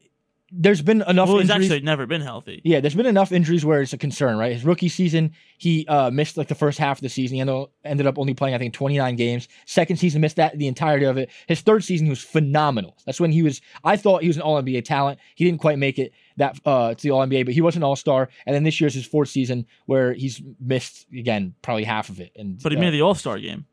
there's 0.51 0.81
been 0.81 1.01
enough 1.01 1.27
Well, 1.27 1.39
he's 1.39 1.49
injuries. 1.49 1.71
actually 1.71 1.85
never 1.85 2.05
been 2.05 2.21
healthy. 2.21 2.61
yeah, 2.63 2.79
there's 2.79 2.95
been 2.95 3.05
enough 3.05 3.31
injuries 3.33 3.65
where 3.65 3.81
it's 3.81 3.91
a 3.91 3.97
concern, 3.97 4.37
right? 4.37 4.53
His 4.53 4.63
rookie 4.63 4.87
season, 4.87 5.33
he 5.57 5.85
uh, 5.87 6.09
missed 6.09 6.37
like 6.37 6.47
the 6.47 6.55
first 6.55 6.79
half 6.79 6.99
of 6.99 7.01
the 7.01 7.09
season. 7.09 7.35
He 7.35 7.41
ended, 7.41 7.67
ended 7.83 8.07
up 8.07 8.17
only 8.17 8.33
playing, 8.33 8.55
I 8.55 8.57
think, 8.57 8.73
29 8.73 9.15
games. 9.17 9.49
Second 9.65 9.97
season, 9.97 10.21
missed 10.21 10.37
that 10.37 10.57
the 10.57 10.67
entirety 10.67 11.05
of 11.05 11.17
it. 11.17 11.29
His 11.47 11.59
third 11.61 11.83
season, 11.83 12.05
he 12.05 12.09
was 12.09 12.21
phenomenal. 12.21 12.95
That's 13.05 13.19
when 13.19 13.31
he 13.33 13.43
was. 13.43 13.59
I 13.83 13.97
thought 13.97 14.21
he 14.21 14.27
was 14.29 14.37
an 14.37 14.43
All 14.43 14.61
NBA 14.61 14.85
talent. 14.85 15.19
He 15.35 15.43
didn't 15.43 15.59
quite 15.59 15.77
make 15.79 15.99
it 15.99 16.13
that 16.37 16.57
uh, 16.65 16.93
to 16.93 17.01
the 17.03 17.11
All 17.11 17.27
NBA, 17.27 17.43
but 17.45 17.53
he 17.53 17.61
was 17.61 17.75
an 17.75 17.83
All 17.83 17.97
Star. 17.97 18.29
And 18.45 18.55
then 18.55 18.63
this 18.63 18.79
year's 18.79 18.93
his 18.93 19.05
fourth 19.05 19.27
season 19.29 19.65
where 19.85 20.13
he's 20.13 20.41
missed 20.61 21.07
again 21.11 21.55
probably 21.61 21.83
half 21.83 22.07
of 22.07 22.21
it. 22.21 22.31
And 22.37 22.61
But 22.63 22.71
he 22.71 22.77
uh, 22.77 22.81
made 22.81 22.91
the 22.91 23.01
All 23.01 23.15
Star 23.15 23.37
game. 23.37 23.65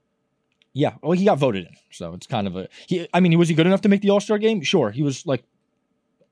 Yeah, 0.77 0.95
well, 1.03 1.13
he 1.13 1.25
got 1.25 1.39
voted 1.39 1.67
in, 1.67 1.77
so 1.93 2.15
it's 2.15 2.27
kind 2.27 2.49
of 2.49 2.57
a. 2.57 2.69
He, 2.89 3.07
I 3.15 3.21
mean, 3.21 3.39
was 3.39 3.49
he 3.49 3.55
good 3.55 3.69
enough 3.69 3.83
to 3.83 3.89
make 3.89 4.01
the 4.01 4.11
All 4.11 4.19
Star 4.19 4.39
game? 4.39 4.61
Sure, 4.63 4.91
he 4.91 5.05
was 5.05 5.25
like 5.25 5.45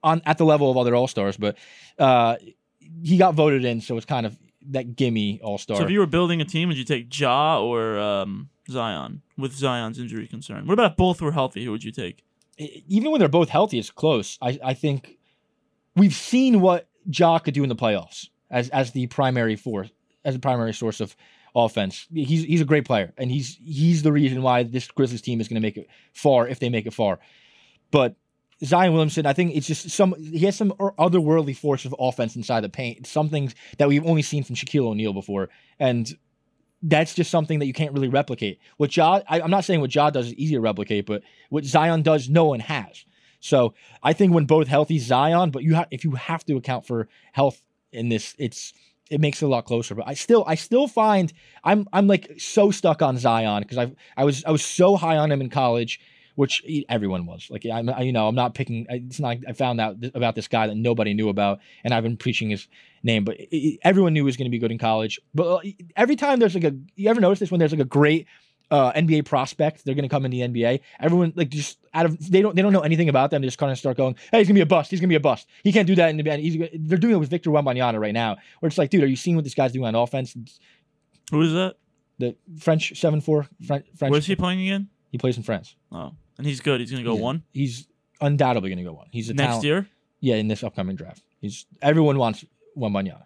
on 0.03 0.23
at 0.27 0.39
the 0.39 0.45
level 0.45 0.71
of 0.71 0.77
other 0.77 0.95
All 0.95 1.09
Stars, 1.09 1.37
but 1.37 1.57
uh, 1.99 2.37
he 3.03 3.17
got 3.17 3.35
voted 3.35 3.65
in, 3.65 3.81
so 3.81 3.97
it's 3.97 4.07
kind 4.07 4.27
of 4.27 4.37
that 4.71 4.97
gimme 4.97 5.41
All 5.43 5.59
Star. 5.59 5.77
So 5.77 5.85
if 5.85 5.91
you 5.91 5.99
were 5.99 6.07
building 6.07 6.41
a 6.41 6.45
team, 6.45 6.69
would 6.69 6.77
you 6.77 6.85
take 6.85 7.19
Ja 7.19 7.61
or 7.61 7.99
um, 7.99 8.49
Zion 8.69 9.23
with 9.37 9.53
Zion's 9.53 9.99
injury 9.99 10.27
concern? 10.27 10.67
What 10.67 10.75
about 10.75 10.93
if 10.93 10.97
both 10.97 11.21
were 11.21 11.33
healthy? 11.33 11.65
Who 11.65 11.71
would 11.71 11.85
you 11.85 11.93
take? 11.93 12.25
Even 12.59 13.11
when 13.11 13.19
they're 13.19 13.29
both 13.29 13.49
healthy, 13.49 13.79
it's 13.79 13.91
close. 13.91 14.39
I, 14.41 14.59
I 14.63 14.75
think 14.75 15.19
we've 15.97 16.15
seen 16.15 16.61
what 16.61 16.89
Ja 17.07 17.39
could 17.39 17.55
do 17.55 17.63
in 17.63 17.69
the 17.69 17.77
playoffs 17.77 18.29
as 18.51 18.69
as 18.69 18.93
the 18.93 19.07
primary 19.09 19.57
force, 19.57 19.91
as 20.25 20.35
a 20.35 20.39
primary 20.39 20.75
source 20.75 21.01
of 21.01 21.17
offense. 21.55 22.07
He's 22.13 22.45
he's 22.45 22.61
a 22.61 22.67
great 22.67 22.85
player, 22.85 23.13
and 23.17 23.31
he's 23.31 23.59
he's 23.65 24.03
the 24.03 24.13
reason 24.13 24.43
why 24.43 24.63
this 24.63 24.87
Grizzlies 24.89 25.23
team 25.23 25.41
is 25.41 25.49
going 25.49 25.61
to 25.61 25.67
make 25.67 25.77
it 25.77 25.89
far 26.13 26.47
if 26.47 26.61
they 26.61 26.69
make 26.69 26.87
it 26.87 26.95
far. 26.95 27.19
But 27.91 28.17
Zion 28.65 28.93
Williamson, 28.93 29.27
I 29.27 29.33
think 29.33 29.57
it's 29.57 29.67
just 29.67 29.91
some 29.91 30.15
he 30.19 30.45
has 30.47 30.57
some 30.57 30.73
otherworldly 30.73 31.57
force 31.57 31.85
of 31.85 31.95
offense 31.99 32.37
inside 32.37 32.61
the 32.61 32.69
paint. 32.69 32.99
It's 32.99 33.11
something 33.11 33.53
that 33.79 33.89
we've 33.89 34.07
only 34.07 34.23
seen 34.23 34.45
from 34.45 34.57
Shaquille 34.57 34.87
O'Neal 34.87 35.13
before, 35.13 35.49
and 35.79 36.17
that's 36.83 37.15
just 37.15 37.31
something 37.31 37.59
that 37.61 37.67
you 37.67 37.73
can't 37.73 37.93
really 37.93 38.09
replicate. 38.09 38.59
What 38.77 38.97
Ja, 38.97 39.21
I, 39.29 39.41
I'm 39.41 39.51
not 39.51 39.65
saying 39.65 39.81
what 39.81 39.95
Ja 39.95 40.11
does 40.11 40.27
is 40.27 40.35
easy 40.35 40.55
to 40.55 40.61
replicate, 40.61 41.07
but 41.07 41.23
what 41.49 41.65
Zion 41.65 42.03
does, 42.03 42.29
no 42.29 42.47
one 42.47 42.61
has. 42.61 43.05
So 43.41 43.75
I 44.03 44.13
think 44.13 44.33
when 44.33 44.47
both 44.47 44.69
healthy, 44.69 44.99
Zion, 44.99 45.51
but 45.51 45.63
you 45.63 45.75
have 45.75 45.89
if 45.91 46.05
you 46.05 46.13
have 46.13 46.45
to 46.47 46.57
account 46.57 46.87
for 46.87 47.09
health 47.33 47.63
in 47.93 48.09
this, 48.09 48.35
it's 48.39 48.73
it 49.11 49.21
makes 49.21 49.43
it 49.43 49.45
a 49.45 49.49
lot 49.49 49.65
closer. 49.65 49.95
But 49.95 50.07
I 50.07 50.15
still 50.15 50.45
I 50.47 50.55
still 50.55 50.87
find 50.87 51.33
I'm 51.65 51.89
I'm 51.93 52.07
like 52.07 52.33
so 52.39 52.71
stuck 52.71 53.03
on 53.03 53.19
Zion 53.19 53.63
because 53.63 53.79
I 53.79 53.93
I 54.17 54.25
was 54.25 54.45
I 54.45 54.51
was 54.51 54.65
so 54.65 54.97
high 54.97 55.17
on 55.17 55.31
him 55.31 55.41
in 55.41 55.51
college, 55.51 56.01
which 56.35 56.63
everyone 56.89 57.27
was. 57.27 57.49
Like 57.51 57.65
I'm 57.67 57.89
I, 57.89 58.03
you 58.03 58.13
know 58.13 58.27
I'm 58.29 58.35
not 58.35 58.55
picking. 58.55 58.87
It's 58.89 59.21
not 59.21 59.37
I 59.49 59.53
found 59.53 59.81
out 59.81 60.01
th- 60.01 60.13
about 60.15 60.35
this 60.35 60.49
guy 60.49 60.67
that 60.67 60.77
nobody 60.77 61.15
knew 61.15 61.29
about, 61.29 61.61
and 61.85 61.93
I've 61.93 62.03
been 62.03 62.17
preaching 62.17 62.51
his 62.51 62.69
name, 63.03 63.25
but 63.25 63.39
it, 63.39 63.49
it- 63.57 63.81
everyone 63.83 64.13
knew 64.15 64.21
he 64.23 64.27
was 64.27 64.37
going 64.37 64.47
to 64.47 64.51
be 64.51 64.59
good 64.59 64.71
in 64.73 64.79
college. 64.79 65.21
But 65.35 65.47
uh, 65.57 65.61
every 65.97 66.17
time 66.17 66.39
there's 66.39 66.55
like 66.55 66.65
a 66.65 66.75
you 66.97 67.09
ever 67.11 67.21
notice 67.21 67.39
this 67.41 67.51
when 67.51 67.59
there's 67.59 67.73
like 67.73 67.81
a 67.81 67.85
great 67.85 68.27
uh, 68.71 68.91
NBA 68.93 69.27
prospect, 69.27 69.85
they're 69.85 69.95
going 69.95 70.09
to 70.09 70.09
come 70.09 70.25
in 70.25 70.31
the 70.31 70.41
NBA. 70.41 70.81
Everyone 70.99 71.35
like 71.37 71.51
just 71.51 71.77
out 71.93 72.07
of 72.07 72.31
they 72.31 72.41
don't 72.41 72.57
they 72.57 72.63
don't 72.63 72.73
know 72.73 72.81
anything 72.81 73.11
about 73.11 73.31
them. 73.31 73.43
They 73.43 73.47
just 73.49 73.59
kind 73.59 73.71
of 73.71 73.77
start 73.79 73.99
going, 73.99 74.15
"Hey, 74.31 74.39
he's 74.39 74.49
gonna 74.49 74.55
be 74.57 74.63
a 74.63 74.67
bust. 74.67 74.91
He's 74.91 75.01
gonna 75.01 75.09
be 75.09 75.15
a 75.17 75.21
bust. 75.21 75.47
He 75.63 75.73
can't 75.73 75.87
do 75.87 75.95
that 75.97 76.09
in 76.09 76.17
the 76.17 76.23
NBA." 76.23 76.39
He's, 76.39 76.71
they're 76.89 76.97
doing 76.97 77.15
it 77.15 77.19
with 77.19 77.29
Victor 77.29 77.51
Wembanyama 77.51 78.01
right 78.01 78.15
now, 78.15 78.37
where 78.61 78.69
it's 78.69 78.79
like, 78.79 78.89
dude, 78.89 79.03
are 79.03 79.07
you 79.07 79.17
seeing 79.17 79.37
what 79.37 79.45
this 79.45 79.55
guy's 79.55 79.73
doing 79.73 79.85
on 79.85 79.95
offense? 79.95 80.35
Who 81.31 81.43
is 81.43 81.53
that? 81.53 81.77
The 82.19 82.37
French 82.59 82.99
seven 82.99 83.21
four 83.21 83.47
French. 83.67 83.85
French 83.97 84.11
Where's 84.11 84.25
he 84.27 84.37
playing 84.37 84.61
again? 84.63 84.89
He 85.11 85.19
plays 85.19 85.37
in 85.37 85.43
France. 85.43 85.77
Oh, 85.91 86.13
and 86.39 86.47
he's 86.47 86.61
good. 86.61 86.81
He's 86.81 86.91
gonna 86.91 87.03
go 87.05 87.15
one 87.15 87.43
He's 87.53 87.87
undoubtedly 88.21 88.71
gonna 88.71 88.85
go 88.85 88.93
one. 88.93 89.09
He's 89.11 89.29
a 89.31 89.35
next 89.35 89.47
talent. 89.49 89.65
year. 89.65 89.89
Yeah, 90.21 90.37
in 90.37 90.49
this 90.49 90.63
upcoming 90.63 90.97
draft, 90.97 91.23
he's 91.41 91.67
everyone 91.81 92.17
wants 92.19 92.45
Wembanyama, 92.77 93.25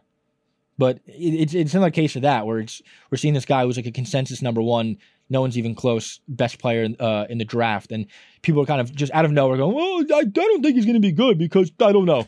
but 0.79 1.01
it, 1.07 1.13
it's 1.35 1.55
it's 1.55 1.75
another 1.75 1.91
case 1.91 2.17
of 2.17 2.23
that 2.23 2.47
where 2.47 2.59
it's 2.61 2.81
we're 3.11 3.19
seeing 3.19 3.35
this 3.35 3.45
guy 3.45 3.65
who's 3.65 3.77
like 3.77 3.87
a 3.87 3.91
consensus 3.93 4.41
number 4.43 4.63
one, 4.63 4.97
no 5.29 5.41
one's 5.43 5.59
even 5.59 5.75
close, 5.75 6.21
best 6.29 6.59
player 6.59 6.83
in, 6.85 6.97
uh, 6.99 7.27
in 7.29 7.37
the 7.39 7.45
draft, 7.45 7.93
and 7.93 8.07
people 8.43 8.63
are 8.63 8.67
kind 8.67 8.81
of 8.81 8.95
just 8.95 9.13
out 9.13 9.25
of 9.27 9.31
nowhere 9.33 9.57
going, 9.59 9.75
"Well, 9.75 10.05
I, 10.17 10.21
I 10.21 10.25
don't 10.25 10.63
think 10.63 10.75
he's 10.77 10.87
going 10.87 10.95
to 10.95 11.01
be 11.01 11.13
good 11.13 11.37
because 11.39 11.71
I 11.81 11.93
don't 11.93 12.07
know, 12.07 12.27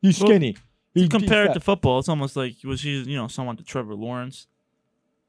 he's 0.00 0.18
Well, 0.18 0.28
skinny." 0.30 0.56
He- 0.94 1.08
Compare 1.08 1.44
it 1.50 1.52
to 1.52 1.60
football. 1.60 1.98
It's 1.98 2.08
almost 2.08 2.36
like 2.36 2.54
was 2.64 2.80
he 2.80 3.02
you 3.02 3.16
know 3.16 3.28
someone 3.28 3.56
to 3.58 3.62
Trevor 3.62 3.94
Lawrence. 3.94 4.46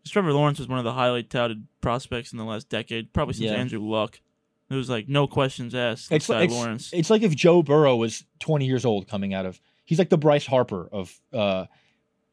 'Cause 0.04 0.12
Trevor 0.12 0.32
Lawrence 0.32 0.60
was 0.60 0.70
one 0.70 0.80
of 0.80 0.86
the 0.86 0.94
highly 0.94 1.24
touted 1.24 1.68
prospects 1.82 2.32
in 2.32 2.38
the 2.38 2.46
last 2.46 2.70
decade, 2.70 3.12
probably 3.12 3.34
since 3.34 3.52
Yeah. 3.52 3.58
Andrew 3.58 3.82
Luck. 3.82 4.22
It 4.70 4.76
was 4.76 4.90
like 4.90 5.08
no 5.08 5.28
questions 5.28 5.74
asked. 5.74 6.12
It's, 6.12 6.28
like- 6.30 6.50
Lawrence. 6.52 6.92
it's 6.94 7.10
like 7.10 7.22
if 7.22 7.34
Joe 7.36 7.64
Burrow 7.64 7.96
was 7.96 8.24
20 8.40 8.66
years 8.66 8.84
old 8.86 9.08
coming 9.08 9.34
out 9.34 9.46
of. 9.46 9.60
He's 9.86 9.98
like 10.00 10.10
the 10.10 10.18
Bryce 10.18 10.46
Harper 10.46 10.90
of 10.92 11.18
uh, 11.32 11.66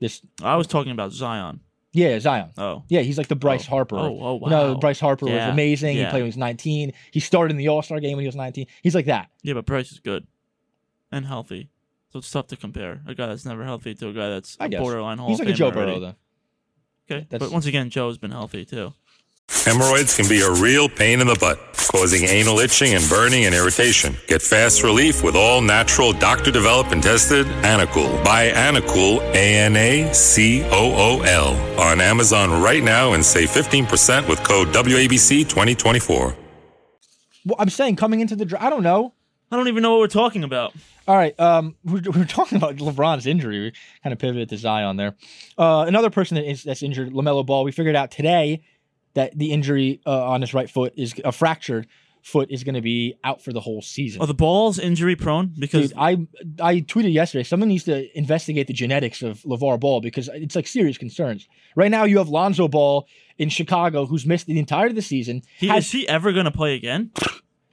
this. 0.00 0.20
I 0.42 0.56
was 0.56 0.66
talking 0.66 0.90
about 0.90 1.12
Zion. 1.12 1.60
Yeah, 1.92 2.18
Zion. 2.18 2.50
Oh, 2.58 2.82
Yeah, 2.88 3.02
he's 3.02 3.16
like 3.16 3.28
the 3.28 3.36
Bryce 3.36 3.66
Oh. 3.68 3.70
Harper. 3.70 3.96
Oh, 3.96 4.18
oh, 4.20 4.34
wow. 4.34 4.74
Bryce 4.74 4.98
Harper 4.98 5.28
Yeah, 5.28 5.46
was 5.46 5.52
amazing. 5.52 5.96
He 5.96 6.02
played 6.02 6.14
when 6.14 6.22
he 6.22 6.26
was 6.26 6.36
19. 6.36 6.92
He 7.12 7.20
started 7.20 7.52
in 7.52 7.56
the 7.56 7.68
All 7.68 7.82
Star 7.82 8.00
game 8.00 8.16
when 8.16 8.24
he 8.24 8.26
was 8.26 8.34
19. 8.34 8.66
He's 8.82 8.96
like 8.96 9.06
that. 9.06 9.30
yeah, 9.42 9.54
but 9.54 9.64
Bryce 9.66 9.92
is 9.92 10.00
good 10.00 10.26
and 11.12 11.24
healthy, 11.26 11.68
so 12.12 12.18
it's 12.18 12.28
tough 12.32 12.48
to 12.48 12.56
compare 12.56 13.02
a 13.06 13.14
guy 13.14 13.26
that's 13.28 13.44
never 13.44 13.62
healthy 13.64 13.94
to 13.94 14.08
a 14.08 14.12
guy 14.12 14.30
that's 14.30 14.56
I 14.58 14.64
a 14.66 14.68
guess. 14.70 14.80
borderline 14.80 15.18
Hall 15.18 15.28
he's 15.28 15.38
like 15.38 15.48
a 15.50 15.52
Joe 15.52 15.70
Famer 15.70 15.74
Burrow, 15.74 15.82
already. 15.84 16.00
though. 16.00 16.14
Okay, 17.16 17.26
That's- 17.30 17.38
but 17.48 17.52
once 17.52 17.66
again, 17.66 17.90
Joe's 17.90 18.18
been 18.18 18.32
healthy 18.32 18.64
too. 18.64 18.92
Hemorrhoids 19.48 20.16
can 20.16 20.28
be 20.28 20.40
a 20.40 20.50
real 20.50 20.88
pain 20.88 21.20
in 21.20 21.26
the 21.26 21.36
butt, 21.36 21.58
causing 21.90 22.24
anal 22.24 22.58
itching 22.58 22.94
and 22.94 23.08
burning 23.08 23.44
and 23.44 23.54
irritation. 23.54 24.14
Get 24.26 24.42
fast 24.42 24.82
relief 24.82 25.22
with 25.22 25.36
all 25.36 25.60
natural, 25.60 26.12
doctor 26.12 26.50
developed 26.50 26.92
and 26.92 27.02
tested 27.02 27.46
Anacool. 27.62 28.22
Buy 28.24 28.50
Anacool, 28.50 29.20
A 29.34 29.56
N 29.56 29.76
A 29.76 30.12
C 30.12 30.64
O 30.64 30.70
O 30.70 31.22
L, 31.22 31.80
on 31.80 32.00
Amazon 32.00 32.62
right 32.62 32.82
now 32.82 33.12
and 33.14 33.24
save 33.24 33.48
15% 33.48 34.28
with 34.28 34.42
code 34.42 34.68
WABC 34.68 35.48
2024. 35.48 36.36
Well, 37.46 37.56
I'm 37.58 37.70
saying 37.70 37.96
coming 37.96 38.20
into 38.20 38.36
the 38.36 38.44
draft, 38.44 38.64
I 38.64 38.70
don't 38.70 38.82
know. 38.82 39.14
I 39.50 39.56
don't 39.56 39.68
even 39.68 39.82
know 39.82 39.92
what 39.92 40.00
we're 40.00 40.06
talking 40.08 40.42
about. 40.44 40.74
All 41.06 41.16
right, 41.16 41.38
um, 41.38 41.76
we're, 41.84 42.02
we're 42.14 42.24
talking 42.24 42.56
about 42.56 42.76
LeBron's 42.76 43.26
injury. 43.26 43.60
We 43.60 43.72
kind 44.02 44.12
of 44.12 44.18
pivoted 44.18 44.48
to 44.50 44.56
Zion 44.56 44.96
there. 44.96 45.14
Uh, 45.56 45.84
another 45.86 46.10
person 46.10 46.34
that 46.36 46.50
is 46.50 46.64
that's 46.64 46.82
injured, 46.82 47.12
LaMelo 47.12 47.44
Ball. 47.46 47.64
We 47.64 47.72
figured 47.72 47.94
out 47.96 48.10
today 48.10 48.62
that 49.14 49.36
the 49.38 49.52
injury 49.52 50.00
uh, 50.06 50.28
on 50.30 50.40
his 50.40 50.52
right 50.54 50.68
foot 50.70 50.92
is 50.96 51.14
a 51.24 51.32
fractured 51.32 51.86
foot 52.22 52.50
is 52.50 52.64
going 52.64 52.74
to 52.74 52.80
be 52.80 53.14
out 53.22 53.42
for 53.42 53.52
the 53.52 53.60
whole 53.60 53.82
season. 53.82 54.20
Are 54.22 54.26
the 54.26 54.32
balls 54.34 54.78
injury 54.78 55.14
prone? 55.14 55.52
Because 55.58 55.88
Dude, 55.90 55.98
I 55.98 56.26
I 56.60 56.80
tweeted 56.80 57.12
yesterday. 57.12 57.44
Someone 57.44 57.68
needs 57.68 57.84
to 57.84 58.16
investigate 58.18 58.66
the 58.66 58.72
genetics 58.72 59.20
of 59.22 59.42
LeVar 59.42 59.78
Ball 59.78 60.00
because 60.00 60.28
it's 60.32 60.56
like 60.56 60.66
serious 60.66 60.96
concerns. 60.96 61.46
Right 61.76 61.90
now, 61.90 62.04
you 62.04 62.18
have 62.18 62.28
Lonzo 62.28 62.66
Ball 62.68 63.06
in 63.36 63.48
Chicago, 63.50 64.06
who's 64.06 64.24
missed 64.24 64.46
the 64.46 64.58
entirety 64.58 64.92
of 64.92 64.96
the 64.96 65.02
season. 65.02 65.42
he, 65.58 65.68
Has- 65.68 65.84
is 65.86 65.92
he 65.92 66.08
ever 66.08 66.32
going 66.32 66.46
to 66.46 66.50
play 66.50 66.74
again? 66.74 67.10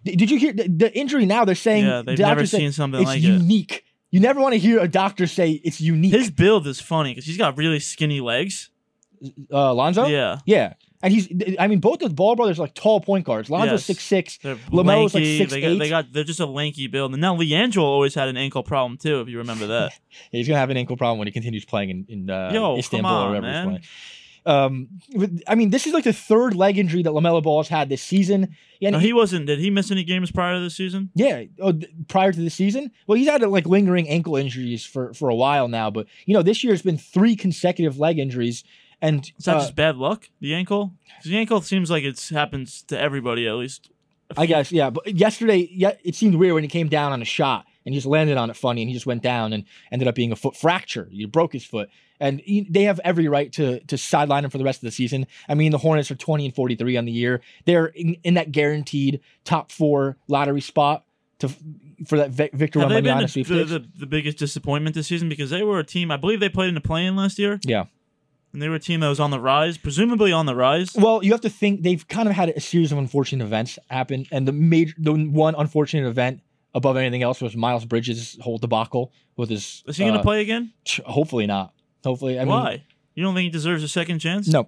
Did 0.04 0.32
you 0.32 0.38
hear 0.40 0.52
the, 0.52 0.68
the 0.68 0.98
injury? 0.98 1.26
Now 1.28 1.46
they're 1.46 1.54
saying 1.56 1.86
Yeah, 1.86 2.02
they've 2.02 2.18
never 2.18 2.46
seen 2.46 2.72
something 2.72 3.00
it's 3.02 3.08
like 3.08 3.20
it. 3.20 3.22
unique. 3.22 3.86
You 4.10 4.20
never 4.20 4.42
want 4.42 4.54
to 4.54 4.60
hear 4.60 4.80
a 4.80 4.88
doctor 4.88 5.28
say 5.28 5.52
it's 5.64 5.80
unique. 5.80 6.12
His 6.14 6.30
build 6.32 6.68
is 6.68 6.82
funny 6.82 7.12
because 7.12 7.26
he's 7.26 7.38
got 7.38 7.56
really 7.58 7.80
skinny 7.80 8.20
legs. 8.20 8.70
uh, 9.54 9.74
Lonzo, 9.74 10.08
Yeah, 10.08 10.40
yeah, 10.46 10.74
and 11.04 11.14
he's. 11.14 11.28
I 11.60 11.68
mean, 11.68 11.80
both 11.80 12.00
those 12.00 12.14
Ball 12.14 12.36
brothers 12.36 12.60
are 12.60 12.64
like 12.64 12.74
tall 12.74 13.02
point 13.02 13.26
guards. 13.26 13.50
Lonzo's 13.50 13.72
Yes. 13.72 13.86
six 13.86 14.04
six. 14.04 14.38
LaMelo's 14.44 15.14
like 15.14 15.24
six 15.24 15.52
they 15.52 15.62
got, 15.62 15.68
eight. 15.68 15.80
they 15.80 15.90
got 15.90 16.14
they're 16.14 16.24
just 16.24 16.40
a 16.40 16.46
lanky 16.46 16.88
build. 16.88 17.12
And 17.14 17.22
now 17.22 17.36
LiAngelo 17.36 17.82
always 17.84 18.16
had 18.16 18.28
an 18.28 18.38
ankle 18.38 18.64
problem 18.64 18.98
too, 18.98 19.22
if 19.22 19.28
you 19.30 19.38
remember 19.40 19.68
that. 19.68 19.94
He's 20.32 20.48
gonna 20.48 20.60
have 20.60 20.70
an 20.70 20.78
ankle 20.78 20.98
problem 20.98 21.18
when 21.20 21.28
he 21.28 21.32
continues 21.32 21.66
playing 21.66 21.90
in, 21.90 22.06
in 22.10 22.30
uh, 22.30 22.52
Yo, 22.54 22.78
Istanbul 22.78 23.10
on, 23.12 23.26
or 23.28 23.30
wherever 23.30 23.46
man. 23.48 23.64
he's 23.64 23.70
playing. 23.70 23.84
Um, 24.44 24.88
I 25.48 25.54
mean, 25.54 25.70
this 25.70 25.86
is 25.86 25.94
like 25.94 26.04
the 26.04 26.14
third 26.14 26.56
leg 26.56 26.80
injury 26.80 27.04
that 27.04 27.12
LaMelo 27.12 27.44
Ball's 27.44 27.68
had 27.68 27.90
this 27.90 28.02
season. 28.02 28.56
Yeah, 28.80 28.88
and 28.88 28.94
No, 28.94 29.00
he- 29.00 29.08
he 29.08 29.14
wasn't. 29.14 29.46
Did 29.46 29.60
he 29.60 29.70
miss 29.70 29.92
any 29.92 30.04
games 30.04 30.32
prior 30.32 30.56
to 30.56 30.60
the 30.60 30.72
season? 30.72 31.12
Yeah, 31.14 31.44
oh, 31.60 31.74
th- 31.74 31.92
prior 32.08 32.32
to 32.32 32.40
the 32.42 32.50
season. 32.50 32.90
Well, 33.06 33.20
he's 33.20 33.28
had 33.30 33.44
like 33.44 33.68
lingering 33.68 34.10
ankle 34.10 34.36
injuries 34.36 34.84
for 34.84 35.14
for 35.14 35.30
a 35.30 35.36
while 35.36 35.68
now, 35.68 35.92
but 35.92 36.08
you 36.26 36.34
know 36.34 36.42
this 36.42 36.64
year 36.64 36.74
has 36.74 36.82
been 36.82 36.98
three 36.98 37.36
consecutive 37.36 38.00
leg 38.00 38.18
injuries, 38.18 38.64
and 39.02 39.32
Is 39.38 39.46
that 39.46 39.58
uh, 39.58 39.60
just 39.60 39.76
bad 39.76 39.98
luck? 39.98 40.30
The 40.40 40.54
ankle? 40.54 40.94
The 41.24 41.38
ankle 41.38 41.62
seems 41.62 41.90
like 41.90 42.04
it 42.04 42.20
happens 42.30 42.84
to 42.84 43.00
everybody 43.00 43.48
at 43.48 43.56
least. 43.56 43.90
I 44.38 44.46
guess 44.46 44.72
yeah. 44.72 44.90
But 44.90 45.16
yesterday, 45.16 45.68
yeah, 45.72 45.94
it 46.04 46.16
seemed 46.16 46.36
weird 46.36 46.54
when 46.54 46.64
he 46.64 46.70
came 46.70 46.88
down 46.88 47.12
on 47.12 47.22
a 47.22 47.26
shot 47.26 47.66
and 47.86 47.94
he 47.94 47.98
just 47.98 48.08
landed 48.08 48.38
on 48.38 48.50
it 48.50 48.56
funny, 48.56 48.82
and 48.82 48.90
he 48.90 48.94
just 48.94 49.06
went 49.06 49.24
down 49.24 49.54
and 49.54 49.66
ended 49.92 50.08
up 50.08 50.16
being 50.16 50.32
a 50.32 50.36
foot 50.36 50.56
fracture. 50.56 51.08
He 51.12 51.26
broke 51.26 51.54
his 51.54 51.66
foot, 51.66 51.90
and 52.20 52.40
he, 52.42 52.66
they 52.70 52.84
have 52.84 53.00
every 53.04 53.28
right 53.28 53.52
to 53.54 53.80
to 53.82 53.98
sideline 53.98 54.46
him 54.46 54.52
for 54.52 54.58
the 54.58 54.64
rest 54.64 54.80
of 54.80 54.86
the 54.86 54.92
season. 54.92 55.28
I 55.50 55.56
mean, 55.56 55.72
the 55.72 55.78
Hornets 55.78 56.12
are 56.12 56.16
twenty 56.16 56.46
and 56.46 56.56
forty 56.56 56.76
three 56.76 56.98
on 56.98 57.06
the 57.06 57.12
year. 57.12 57.42
They're 57.66 57.88
in, 57.88 58.16
in 58.24 58.36
that 58.36 58.52
guaranteed 58.52 59.22
top 59.44 59.72
four 59.72 60.18
lottery 60.28 60.62
spot 60.62 61.06
to 61.40 61.50
for 62.06 62.18
that 62.18 62.32
Vic- 62.32 62.54
Victor 62.54 62.80
Have 62.80 62.90
they 62.90 63.02
been 63.02 63.18
Wembanyama 63.18 63.48
the, 63.48 63.64
the, 63.64 63.80
the, 63.80 63.88
the 64.00 64.06
biggest 64.06 64.38
disappointment 64.38 64.96
this 64.96 65.08
season? 65.08 65.30
Because 65.30 65.50
they 65.50 65.64
were 65.64 65.80
a 65.80 65.84
team, 65.84 66.12
I 66.12 66.18
believe 66.18 66.40
they 66.40 66.50
played 66.50 66.70
in 66.70 66.76
the 66.76 66.82
play-in 66.82 67.16
last 67.16 67.38
year, 67.38 67.60
yeah. 67.64 67.86
And 68.54 68.62
they 68.62 68.70
were 68.70 68.76
a 68.76 68.80
team 68.80 69.00
that 69.00 69.10
was 69.10 69.20
on 69.20 69.32
the 69.32 69.40
rise, 69.40 69.78
presumably 69.78 70.32
on 70.32 70.46
the 70.46 70.56
rise. 70.56 70.94
Well, 70.96 71.24
you 71.24 71.32
have 71.32 71.42
to 71.42 71.50
think 71.50 71.84
they've 71.84 72.06
kind 72.08 72.28
of 72.28 72.36
had 72.36 72.50
a 72.50 72.60
series 72.60 72.92
of 72.92 72.98
unfortunate 72.98 73.44
events 73.44 73.80
happen, 73.90 74.26
and 74.32 74.48
the 74.48 74.52
major, 74.52 74.94
the 74.98 75.14
one 75.14 75.56
unfortunate 75.56 76.08
event 76.08 76.42
above 76.74 76.98
anything 76.98 77.24
else 77.24 77.42
was 77.42 77.56
Miles 77.56 77.86
Bridges' 77.86 78.38
whole 78.42 78.58
debacle 78.58 79.12
with 79.38 79.50
his. 79.50 79.84
Is 79.88 79.98
he 79.98 80.04
going 80.04 80.14
to 80.14 80.20
uh, 80.20 80.24
play 80.24 80.42
again? 80.42 80.74
Hopefully 81.06 81.48
not. 81.48 81.74
Hopefully, 82.04 82.38
I 82.40 82.44
mean, 82.44 82.50
Why? 82.50 82.84
You 83.14 83.24
don't 83.24 83.36
think 83.36 83.44
he 83.46 83.50
deserves 83.50 83.84
a 83.84 83.88
second 83.88 84.20
chance? 84.20 84.48
no. 84.48 84.68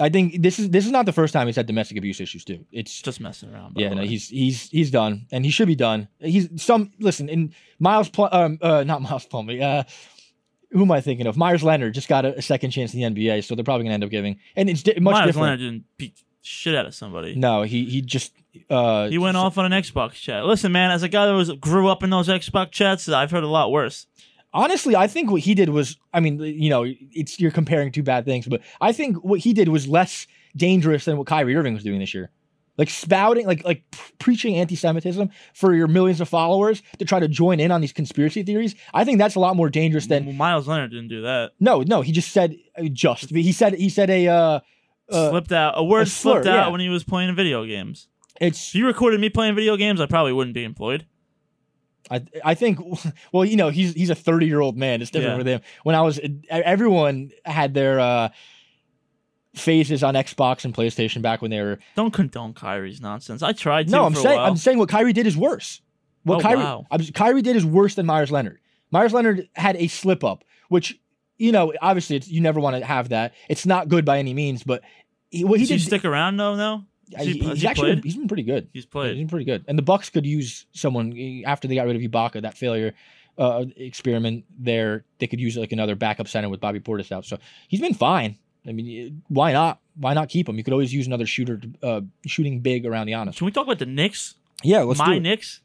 I 0.00 0.08
think 0.08 0.42
this 0.42 0.60
is 0.60 0.70
this 0.70 0.86
is 0.86 0.92
not 0.92 1.06
the 1.06 1.12
first 1.12 1.32
time 1.32 1.48
he's 1.48 1.56
had 1.56 1.66
domestic 1.66 1.98
abuse 1.98 2.20
issues 2.20 2.44
too. 2.44 2.64
It's 2.70 3.02
Just 3.02 3.20
messing 3.20 3.52
around. 3.52 3.74
yeah, 3.76 3.92
no, 3.92 4.02
he's 4.02 4.28
he's 4.28 4.70
he's 4.70 4.92
done, 4.92 5.26
and 5.32 5.44
he 5.44 5.50
should 5.50 5.66
be 5.66 5.74
done. 5.74 6.06
He's 6.20 6.48
some 6.62 6.92
listen 7.00 7.28
in 7.28 7.52
Miles, 7.80 8.08
um, 8.16 8.58
uh, 8.62 8.84
not 8.84 9.02
Miles 9.02 9.26
Plumlee. 9.26 9.60
Uh, 9.60 9.82
who 10.70 10.82
am 10.82 10.90
I 10.92 11.00
thinking 11.00 11.26
of? 11.26 11.36
Meyers 11.36 11.62
Leonard 11.62 11.94
just 11.94 12.08
got 12.08 12.24
a, 12.24 12.38
a 12.38 12.42
second 12.42 12.70
chance 12.70 12.94
in 12.94 13.00
the 13.14 13.26
NBA, 13.26 13.44
so 13.44 13.54
they're 13.54 13.64
probably 13.64 13.84
gonna 13.84 13.94
end 13.94 14.04
up 14.04 14.10
giving, 14.10 14.38
and 14.56 14.68
it's 14.68 14.82
di- 14.82 14.98
much 15.00 15.12
Miles 15.14 15.26
different. 15.26 15.42
Leonard 15.44 15.60
didn't 15.60 15.84
beat 15.96 16.22
shit 16.42 16.74
out 16.74 16.86
of 16.86 16.94
somebody. 16.94 17.34
No, 17.34 17.62
he 17.62 17.84
he 17.84 18.00
just 18.02 18.32
uh, 18.70 19.08
He 19.08 19.18
went 19.18 19.36
off 19.36 19.56
on 19.58 19.70
an 19.70 19.82
Xbox 19.82 20.12
chat. 20.12 20.44
Listen, 20.44 20.72
man, 20.72 20.90
as 20.90 21.02
a 21.02 21.08
guy 21.08 21.26
that 21.26 21.34
was 21.34 21.50
grew 21.52 21.88
up 21.88 22.02
in 22.02 22.10
those 22.10 22.28
Xbox 22.28 22.70
chats, 22.72 23.08
I've 23.08 23.30
heard 23.30 23.44
a 23.44 23.48
lot 23.48 23.70
worse. 23.72 24.06
honestly, 24.52 24.96
I 24.96 25.06
think 25.06 25.30
what 25.30 25.42
he 25.42 25.54
did 25.54 25.68
was, 25.68 25.96
I 26.12 26.20
mean, 26.20 26.40
you 26.40 26.70
know, 26.70 26.84
it's 26.86 27.38
you're 27.40 27.50
comparing 27.50 27.92
two 27.92 28.02
bad 28.02 28.24
things, 28.24 28.46
but 28.46 28.60
I 28.80 28.92
think 28.92 29.22
what 29.24 29.40
he 29.40 29.52
did 29.52 29.68
was 29.68 29.86
less 29.86 30.26
dangerous 30.56 31.04
than 31.04 31.16
what 31.18 31.26
Kyrie 31.26 31.54
Irving 31.54 31.74
was 31.74 31.84
doing 31.84 32.00
this 32.00 32.14
year. 32.14 32.30
Like 32.78 32.88
spouting, 32.90 33.44
like 33.44 33.64
like 33.64 33.82
preaching 34.18 34.54
anti-Semitism 34.56 35.28
for 35.52 35.74
your 35.74 35.88
millions 35.88 36.20
of 36.20 36.28
followers 36.28 36.80
to 36.98 37.04
try 37.04 37.18
to 37.18 37.26
join 37.26 37.58
in 37.58 37.72
on 37.72 37.80
these 37.80 37.92
conspiracy 37.92 38.44
theories. 38.44 38.76
I 38.94 39.04
think 39.04 39.18
that's 39.18 39.34
a 39.34 39.40
lot 39.40 39.56
more 39.56 39.68
dangerous 39.68 40.06
than 40.06 40.24
Well, 40.26 40.34
Miles 40.34 40.68
Leonard 40.68 40.92
didn't 40.92 41.08
do 41.08 41.22
that. 41.22 41.52
no, 41.58 41.82
no. 41.82 42.02
He 42.02 42.12
just 42.12 42.30
said 42.30 42.56
uh, 42.78 42.84
just. 42.84 43.30
He 43.30 43.50
said 43.52 43.74
he 43.74 43.88
said 43.88 44.08
a 44.10 44.28
uh, 44.28 44.60
uh 45.10 45.30
slipped 45.30 45.50
out. 45.52 45.74
A 45.76 45.82
word 45.82 46.02
a 46.02 46.06
slur, 46.06 46.34
slipped 46.34 46.46
out 46.46 46.66
yeah. 46.66 46.68
when 46.68 46.80
he 46.80 46.88
was 46.88 47.02
playing 47.02 47.34
video 47.34 47.66
games. 47.66 48.06
it's 48.40 48.68
If 48.68 48.76
you 48.76 48.86
recorded 48.86 49.20
me 49.20 49.28
playing 49.28 49.56
video 49.56 49.76
games, 49.76 50.00
I 50.00 50.06
probably 50.06 50.32
wouldn't 50.32 50.54
be 50.54 50.62
employed. 50.62 51.04
I 52.10 52.22
I 52.44 52.54
think 52.54 52.78
well, 53.32 53.44
you 53.44 53.56
know, 53.56 53.70
he's 53.70 53.92
he's 53.94 54.10
a 54.10 54.14
30 54.14 54.46
year 54.46 54.60
old 54.60 54.76
man. 54.76 55.02
It's 55.02 55.10
different 55.10 55.34
Yeah. 55.34 55.38
with 55.38 55.46
him. 55.46 55.60
When 55.82 55.94
I 55.94 56.02
was 56.02 56.20
everyone 56.48 57.32
had 57.44 57.74
their 57.74 57.98
uh 57.98 58.28
phases 59.58 60.02
on 60.02 60.14
Xbox 60.14 60.64
and 60.64 60.74
PlayStation 60.74 61.22
back 61.22 61.42
when 61.42 61.50
they 61.50 61.60
were 61.60 61.78
Don't 61.96 62.12
condone 62.12 62.54
Kyrie's 62.54 63.00
nonsense. 63.00 63.42
I 63.42 63.52
tried 63.52 63.86
to. 63.88 63.92
No, 63.92 64.04
I'm 64.04 64.14
saying. 64.14 64.38
I'm 64.38 64.56
saying 64.56 64.78
what 64.78 64.88
Kyrie 64.88 65.12
did 65.12 65.26
is 65.26 65.36
worse. 65.36 65.80
What 66.24 66.38
Oh, 66.38 66.40
Kyrie 66.40 66.58
wow. 66.58 66.86
Kyrie 67.14 67.42
did 67.42 67.56
is 67.56 67.64
worse 67.64 67.94
than 67.94 68.06
Meyers 68.06 68.30
Leonard. 68.30 68.58
Meyers 68.90 69.12
Leonard 69.12 69.48
had 69.54 69.76
a 69.76 69.88
slip 69.88 70.24
up, 70.24 70.44
which 70.68 70.98
you 71.38 71.52
know, 71.52 71.72
obviously 71.80 72.16
it's, 72.16 72.28
you 72.28 72.40
never 72.40 72.58
want 72.58 72.76
to 72.76 72.84
have 72.84 73.10
that. 73.10 73.32
It's 73.48 73.64
not 73.64 73.88
good 73.88 74.04
by 74.04 74.18
any 74.18 74.34
means, 74.34 74.64
but 74.64 74.82
he, 75.30 75.44
what 75.44 75.60
he 75.60 75.66
he 75.66 75.74
did 75.76 75.82
stick 75.82 76.04
around 76.04 76.36
though? 76.36 76.56
No, 76.56 76.84
he, 77.10 77.14
Has 77.16 77.26
he- 77.26 77.38
has 77.38 77.48
he's 77.52 77.60
he 77.62 77.68
actually 77.68 77.92
played? 77.92 78.04
he's 78.04 78.16
been 78.16 78.26
pretty 78.28 78.42
good. 78.42 78.68
he's 78.72 78.86
played. 78.86 79.10
He's 79.14 79.20
been 79.22 79.28
pretty 79.28 79.44
good. 79.44 79.64
And 79.68 79.78
the 79.78 79.82
Bucks 79.82 80.10
could 80.10 80.26
use 80.26 80.66
someone 80.72 81.14
eh, 81.16 81.42
after 81.46 81.68
they 81.68 81.74
got 81.76 81.86
rid 81.86 81.94
of 81.96 82.02
Ibaka, 82.02 82.42
that 82.42 82.58
failure 82.58 82.92
uh, 83.38 83.64
experiment 83.76 84.44
there. 84.58 85.04
They 85.20 85.28
could 85.28 85.38
use 85.40 85.56
like 85.56 85.70
another 85.70 85.94
backup 85.94 86.26
center 86.26 86.48
with 86.48 86.60
Bobby 86.60 86.80
Portis 86.80 87.12
out. 87.12 87.24
So 87.24 87.38
he's 87.68 87.80
been 87.80 87.94
fine. 87.94 88.36
I 88.66 88.72
mean, 88.72 89.22
why 89.28 89.52
not? 89.52 89.80
Why 89.96 90.14
not 90.14 90.28
keep 90.28 90.48
him? 90.48 90.56
You 90.56 90.64
could 90.64 90.72
always 90.72 90.92
use 90.92 91.06
another 91.06 91.26
shooter, 91.26 91.60
uh, 91.82 92.02
shooting 92.26 92.60
big 92.60 92.86
around 92.86 93.06
the 93.06 93.14
honest. 93.14 93.38
Can 93.38 93.46
we 93.46 93.50
talk 93.52 93.64
about 93.64 93.78
the 93.78 93.86
Knicks? 93.86 94.34
Yeah, 94.62 94.80
let's 94.82 94.98
My 94.98 95.06
do 95.06 95.12
it. 95.12 95.20
Knicks. 95.20 95.60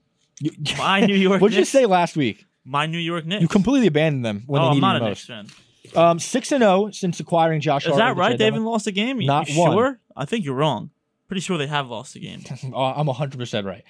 My 0.78 1.02
New 1.06 1.16
York 1.16 1.42
what 1.42 1.52
did 1.52 1.60
you 1.60 1.66
say 1.66 1.86
last 1.86 2.16
week? 2.16 2.46
My 2.66 2.86
New 2.86 2.98
York 2.98 3.26
Knicks. 3.26 3.42
You 3.42 3.48
completely 3.48 3.88
abandoned 3.88 4.26
them 4.26 4.44
when 4.48 4.62
oh, 4.62 4.66
they 4.66 4.70
I'm 4.70 4.74
needed 4.76 4.82
not 4.82 4.96
you 4.96 5.06
a 5.06 5.10
most. 5.10 5.30
Knicks 5.30 5.54
fan. 5.92 6.02
Um, 6.02 6.20
six 6.20 6.52
and 6.52 6.62
zero 6.62 6.90
since 6.92 7.20
acquiring 7.20 7.62
Josh. 7.62 7.84
Hart. 7.84 7.96
Is 7.96 8.00
Hart 8.02 8.16
that 8.16 8.20
right? 8.20 8.38
They 8.38 8.46
haven't 8.46 8.64
lost 8.64 8.88
a 8.88 8.92
game. 8.92 9.20
You- 9.22 9.28
Not 9.28 9.50
you 9.50 9.60
one. 9.60 9.72
sure? 9.74 10.00
I 10.16 10.26
think 10.26 10.46
you're 10.46 10.56
wrong. 10.56 10.92
Pretty 11.28 11.42
sure 11.42 11.58
they 11.58 11.68
have 11.68 11.90
lost 11.90 12.16
a 12.16 12.20
game. 12.20 12.44
Uh, 12.74 12.94
I'm 12.94 13.08
100 13.08 13.38
percent 13.38 13.68
right. 13.68 13.84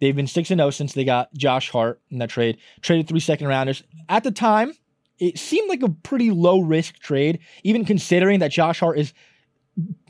They've 0.00 0.14
been 0.14 0.26
six 0.26 0.50
and 0.50 0.58
zero 0.58 0.70
since 0.70 0.92
they 0.92 1.04
got 1.04 1.32
Josh 1.34 1.70
Hart 1.70 2.00
in 2.10 2.18
that 2.18 2.28
trade. 2.28 2.58
Traded 2.82 3.08
three 3.08 3.20
second 3.20 3.46
rounders 3.48 3.82
at 4.08 4.24
the 4.24 4.30
time. 4.30 4.72
It 5.18 5.38
seemed 5.38 5.68
like 5.68 5.82
a 5.82 5.88
pretty 5.88 6.30
low 6.30 6.60
risk 6.60 6.98
trade, 6.98 7.38
even 7.64 7.84
considering 7.84 8.40
that 8.40 8.50
Josh 8.50 8.80
Hart 8.80 8.98
is 8.98 9.12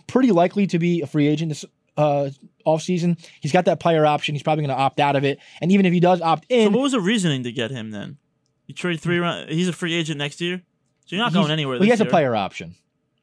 pretty 0.06 0.32
likely 0.32 0.66
to 0.68 0.78
be 0.78 1.02
a 1.02 1.06
free 1.06 1.26
agent 1.28 1.50
this 1.50 1.64
uh, 1.96 2.30
offseason. 2.66 3.18
He's 3.40 3.52
got 3.52 3.64
that 3.66 3.80
player 3.80 4.04
option. 4.06 4.34
He's 4.34 4.42
probably 4.42 4.64
going 4.66 4.76
to 4.76 4.82
opt 4.82 5.00
out 5.00 5.16
of 5.16 5.24
it. 5.24 5.38
And 5.60 5.70
even 5.72 5.86
if 5.86 5.92
he 5.92 6.00
does 6.00 6.20
opt 6.20 6.46
in. 6.48 6.68
So 6.72 6.76
what 6.78 6.82
was 6.82 6.92
the 6.92 7.00
reasoning 7.00 7.42
to 7.44 7.52
get 7.52 7.70
him 7.70 7.90
then? 7.90 8.18
You 8.66 8.74
trade 8.74 9.00
three 9.00 9.18
round. 9.18 9.48
He's 9.50 9.68
a 9.68 9.72
free 9.72 9.94
agent 9.94 10.18
next 10.18 10.40
year, 10.40 10.60
so 11.06 11.14
you're 11.16 11.24
not 11.24 11.32
going 11.32 11.50
anywhere. 11.52 11.76
well, 11.78 11.84
he 11.84 11.90
has 11.90 12.00
a 12.00 12.04
player 12.04 12.34
option. 12.34 12.74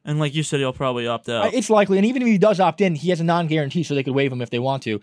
and 0.06 0.18
like 0.20 0.34
you 0.34 0.42
said, 0.44 0.60
he'll 0.62 0.72
probably 0.72 1.06
opt 1.06 1.28
out. 1.28 1.54
It's 1.54 1.70
likely, 1.70 1.98
and 1.98 2.06
even 2.08 2.22
if 2.22 2.28
he 2.30 2.38
does 2.38 2.62
opt 2.62 2.80
in, 2.80 2.96
he 2.96 3.10
has 3.10 3.20
a 3.20 3.26
non-guarantee, 3.26 3.84
so 3.84 3.94
they 3.94 4.04
could 4.04 4.16
waive 4.16 4.32
him 4.32 4.42
if 4.42 4.50
they 4.50 4.60
want 4.60 4.84
to. 4.84 5.02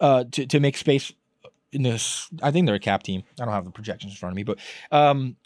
uh, 0.00 0.24
to 0.30 0.46
to 0.46 0.60
make 0.60 0.76
space 0.76 1.12
in 1.72 1.82
this. 1.82 2.28
I 2.42 2.52
think 2.52 2.66
they're 2.66 2.76
a 2.76 2.80
cap 2.80 3.02
team. 3.02 3.24
I 3.40 3.44
don't 3.44 3.52
have 3.54 3.64
the 3.64 3.70
projections 3.72 4.12
in 4.12 4.16
front 4.16 4.32
of 4.32 4.36
me, 4.36 4.44
but 4.44 4.58
um, 4.92 5.36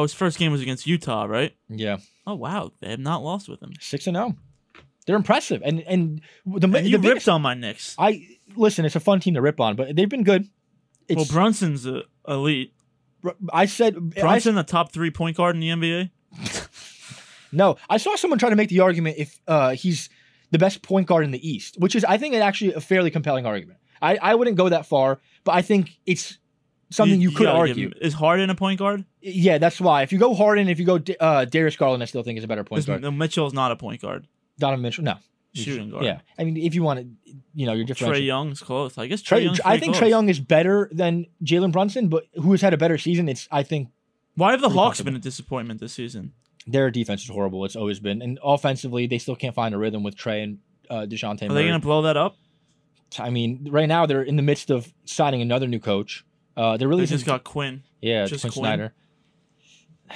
Oh, 0.00 0.02
his 0.02 0.14
first 0.14 0.38
game 0.38 0.50
was 0.52 0.60
against 0.62 0.86
Utah, 0.86 1.24
right? 1.24 1.54
yeah, 1.68 1.98
Oh 2.26 2.34
wow, 2.34 2.72
they 2.80 2.90
have 2.90 2.98
not 3.00 3.22
lost 3.22 3.48
with 3.48 3.62
him. 3.62 3.72
six 3.80 4.06
and 4.06 4.16
zero. 4.16 4.34
They're 5.06 5.16
impressive, 5.16 5.62
and 5.64 5.80
and 5.80 6.20
the, 6.46 6.64
And 6.66 6.74
the 6.74 6.82
you 6.82 6.98
biggest- 6.98 7.26
ripped 7.26 7.28
on 7.28 7.42
my 7.42 7.54
Knicks. 7.54 7.94
I 7.98 8.26
listen. 8.56 8.84
It's 8.84 8.96
a 8.96 9.00
fun 9.00 9.20
team 9.20 9.34
to 9.34 9.40
rip 9.42 9.60
on, 9.60 9.76
but 9.76 9.94
they've 9.96 10.08
been 10.08 10.24
good. 10.24 10.48
It's, 11.08 11.16
Well, 11.16 11.26
Brunson's 11.30 11.86
a 11.86 12.02
elite. 12.28 12.72
I 13.52 13.66
said 13.66 13.96
I, 14.16 14.20
Brunson, 14.20 14.54
the 14.54 14.62
top 14.62 14.92
three 14.92 15.10
point 15.10 15.36
guard 15.36 15.56
in 15.56 15.60
the 15.60 15.68
NBA. 15.70 16.10
no. 17.52 17.76
I 17.88 17.96
saw 17.96 18.16
someone 18.16 18.38
try 18.38 18.50
to 18.50 18.56
make 18.56 18.68
the 18.68 18.80
argument 18.80 19.16
if 19.18 19.40
uh, 19.48 19.70
he's 19.70 20.08
the 20.50 20.58
best 20.58 20.82
point 20.82 21.06
guard 21.06 21.24
in 21.24 21.30
the 21.30 21.48
East, 21.48 21.76
which 21.78 21.94
is 21.94 22.04
I 22.04 22.16
think 22.18 22.34
actually 22.34 22.74
a 22.74 22.80
fairly 22.80 23.10
compelling 23.10 23.46
argument. 23.46 23.78
I, 24.02 24.16
I 24.16 24.34
wouldn't 24.34 24.56
go 24.56 24.68
that 24.68 24.86
far, 24.86 25.20
but 25.44 25.52
I 25.52 25.62
think 25.62 25.98
it's 26.06 26.38
something 26.90 27.20
you, 27.20 27.30
could 27.30 27.46
argue. 27.46 27.92
Is 28.00 28.14
Harden 28.14 28.50
a 28.50 28.54
point 28.54 28.78
guard? 28.78 29.04
Yeah, 29.20 29.58
that's 29.58 29.80
why. 29.80 30.02
If 30.02 30.12
you 30.12 30.18
go 30.18 30.34
Harden, 30.34 30.68
if 30.68 30.78
you 30.78 30.86
go 30.86 31.00
uh, 31.20 31.44
Darius 31.44 31.76
Garland, 31.76 32.02
I 32.02 32.06
still 32.06 32.22
think 32.22 32.38
is 32.38 32.44
a 32.44 32.48
better 32.48 32.64
point 32.64 32.86
guard. 32.86 33.02
Mitchell's 33.14 33.52
not 33.52 33.72
a 33.72 33.76
point 33.76 34.00
guard. 34.00 34.26
Donovan 34.58 34.82
Mitchell, 34.82 35.04
no. 35.04 35.16
Shooting 35.52 35.90
guard. 35.90 36.04
Yeah, 36.04 36.20
I 36.38 36.44
mean, 36.44 36.56
if 36.56 36.76
you 36.76 36.82
want 36.84 37.00
to, 37.00 37.32
you 37.54 37.66
know, 37.66 37.72
you're 37.72 37.84
different. 37.84 38.14
Trae 38.14 38.24
Young's 38.24 38.60
close. 38.60 38.96
I 38.98 39.08
guess 39.08 39.20
Trae, 39.20 39.48
Trae, 39.48 39.60
I 39.64 39.78
think. 39.78 39.96
Trae 39.96 40.08
Young 40.08 40.28
is 40.28 40.38
better 40.38 40.88
than 40.92 41.26
Jalen 41.44 41.72
Brunson, 41.72 42.08
but 42.08 42.26
who 42.34 42.52
has 42.52 42.60
had 42.60 42.72
a 42.72 42.76
better 42.76 42.98
season? 42.98 43.28
It's 43.28 43.48
I 43.50 43.64
think 43.64 43.88
Why 44.36 44.52
have 44.52 44.60
the 44.60 44.68
Hawks 44.68 44.98
comfortable. 44.98 45.12
been 45.12 45.16
a 45.16 45.22
disappointment 45.22 45.80
this 45.80 45.92
season? 45.92 46.34
their 46.66 46.90
defense 46.90 47.22
is 47.22 47.30
horrible. 47.30 47.64
It's 47.64 47.76
always 47.76 48.00
been, 48.00 48.22
and 48.22 48.38
offensively, 48.42 49.06
they 49.06 49.18
still 49.18 49.36
can't 49.36 49.54
find 49.54 49.74
a 49.74 49.78
rhythm 49.78 50.02
with 50.02 50.16
Trae 50.16 50.42
and 50.42 50.58
uh, 50.88 51.06
Dejounte. 51.08 51.48
Are 51.50 51.54
they 51.54 51.62
going 51.62 51.80
to 51.80 51.84
blow 51.84 52.02
that 52.02 52.16
up? 52.16 52.36
I 53.18 53.30
mean, 53.30 53.68
right 53.70 53.88
now 53.88 54.06
they're 54.06 54.22
in 54.22 54.36
the 54.36 54.42
midst 54.42 54.70
of 54.70 54.92
signing 55.04 55.42
another 55.42 55.66
new 55.66 55.80
coach. 55.80 56.24
Uh, 56.56 56.76
there 56.76 56.88
really 56.88 57.02
They 57.04 57.10
just 57.14 57.26
got 57.26 57.44
Quinn. 57.44 57.82
yeah, 58.00 58.26
just 58.26 58.42
Quinn 58.42 58.52
Quinn. 58.52 58.64
Snyder. 58.64 58.94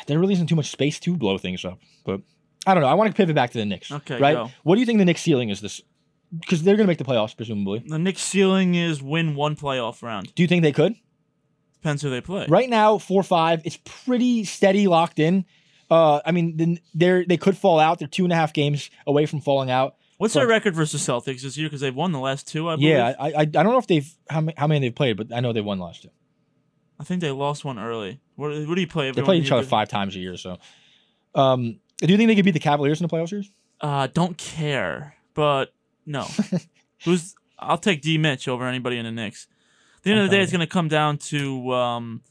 There 0.07 0.19
really 0.19 0.35
isn't 0.35 0.49
too 0.49 0.57
much 0.57 0.71
space 0.71 0.99
to 1.01 1.17
blow 1.17 1.39
things 1.39 1.65
up, 1.65 1.79
but 2.05 2.21
I 2.67 2.75
don't 2.75 2.83
know. 2.83 2.89
I 2.89 2.95
want 2.95 3.11
to 3.11 3.17
pivot 3.17 3.35
back 3.37 3.53
to 3.53 3.59
the 3.59 3.65
Knicks. 3.65 3.93
Okay, 3.93 4.19
right? 4.19 4.35
go. 4.35 4.51
What 4.65 4.75
do 4.75 4.81
you 4.81 4.87
think 4.87 4.99
the 4.99 5.05
Knicks 5.05 5.21
ceiling 5.23 5.51
is 5.51 5.61
this? 5.61 5.81
Because 6.37 6.65
they're 6.65 6.75
going 6.77 6.87
to 6.87 6.91
make 6.91 6.99
the 6.99 7.05
playoffs, 7.05 7.37
presumably. 7.37 7.85
The 7.87 7.99
Knicks' 7.99 8.23
ceiling 8.23 8.75
is 8.75 9.01
win 9.01 9.37
one 9.37 9.55
playoff 9.55 10.03
round. 10.03 10.35
Do 10.35 10.43
you 10.43 10.49
think 10.49 10.63
they 10.63 10.73
could? 10.73 10.97
Depends 11.75 12.03
who 12.03 12.11
they 12.11 12.21
play. 12.21 12.47
Right 12.49 12.69
now, 12.69 12.99
four 12.99 13.23
five. 13.23 13.63
It's 13.65 13.79
pretty 13.85 14.45
steady, 14.45 14.89
locked 14.89 15.19
in. 15.21 15.45
Uh, 15.91 16.21
I 16.27 16.33
mean, 16.33 16.81
they're 16.95 17.25
they 17.25 17.37
could 17.37 17.57
fall 17.57 17.79
out. 17.79 18.01
They're 18.01 18.09
two 18.09 18.25
and 18.25 18.33
a 18.33 18.37
half 18.37 18.53
games 18.53 18.91
away 19.07 19.27
from 19.27 19.41
falling 19.43 19.71
out. 19.71 19.95
What's 20.19 20.35
But- 20.35 20.41
their 20.41 20.49
record 20.49 20.75
versus 20.75 21.07
Celtics 21.07 21.43
this 21.43 21.57
year? 21.57 21.69
Because 21.69 21.83
they've 21.83 21.95
won 21.95 22.11
the 22.11 22.19
last 22.21 22.49
two. 22.49 22.69
I 22.69 22.77
believe. 22.77 22.91
Yeah, 22.91 23.15
I, 23.21 23.29
I 23.29 23.35
I 23.41 23.45
don't 23.45 23.67
know 23.67 23.79
if 23.79 23.87
they've 23.87 24.11
how 24.29 24.41
many, 24.41 24.55
how 24.57 24.67
many 24.67 24.81
they've 24.81 24.95
played, 24.95 25.17
but 25.17 25.33
I 25.33 25.39
know 25.41 25.53
they 25.53 25.61
won 25.61 25.79
last 25.79 26.03
two. 26.03 26.09
I 26.99 27.05
think 27.05 27.21
they 27.21 27.31
lost 27.31 27.65
one 27.65 27.79
early. 27.79 28.21
What, 28.37 28.51
what 28.67 28.75
do 28.75 28.81
you 28.81 28.87
play? 28.87 29.11
They 29.11 29.23
play 29.23 29.39
each 29.39 29.53
other 29.53 29.67
five 29.67 29.89
times 29.89 30.17
a 30.17 30.19
year. 30.19 30.37
So, 30.37 30.59
um, 31.35 31.81
do 31.99 32.07
you 32.07 32.17
think 32.17 32.29
they 32.29 32.35
could 32.35 32.45
beat 32.45 32.53
the 32.53 32.61
Cavaliers 32.61 33.01
in 33.01 33.07
the 33.07 33.15
playoffs 33.15 33.31
series? 33.31 33.51
Uh, 33.81 34.07
don't 34.07 34.37
care, 34.39 35.17
but 35.35 35.73
no. 36.07 36.27
Who's? 37.05 37.35
I'll 37.59 37.79
take 37.79 38.03
D. 38.03 38.19
Mitch 38.19 38.49
over 38.49 38.67
anybody 38.67 38.99
in 38.99 39.05
the 39.05 39.13
Knicks. 39.13 39.47
At 39.99 40.03
the 40.05 40.11
end 40.11 40.21
of 40.21 40.31
the 40.31 40.37
day, 40.37 40.43
it's 40.43 40.53
going 40.53 40.61
to 40.61 40.67
come 40.67 40.89
down 40.89 41.19
to. 41.19 41.73
Um, 41.73 42.23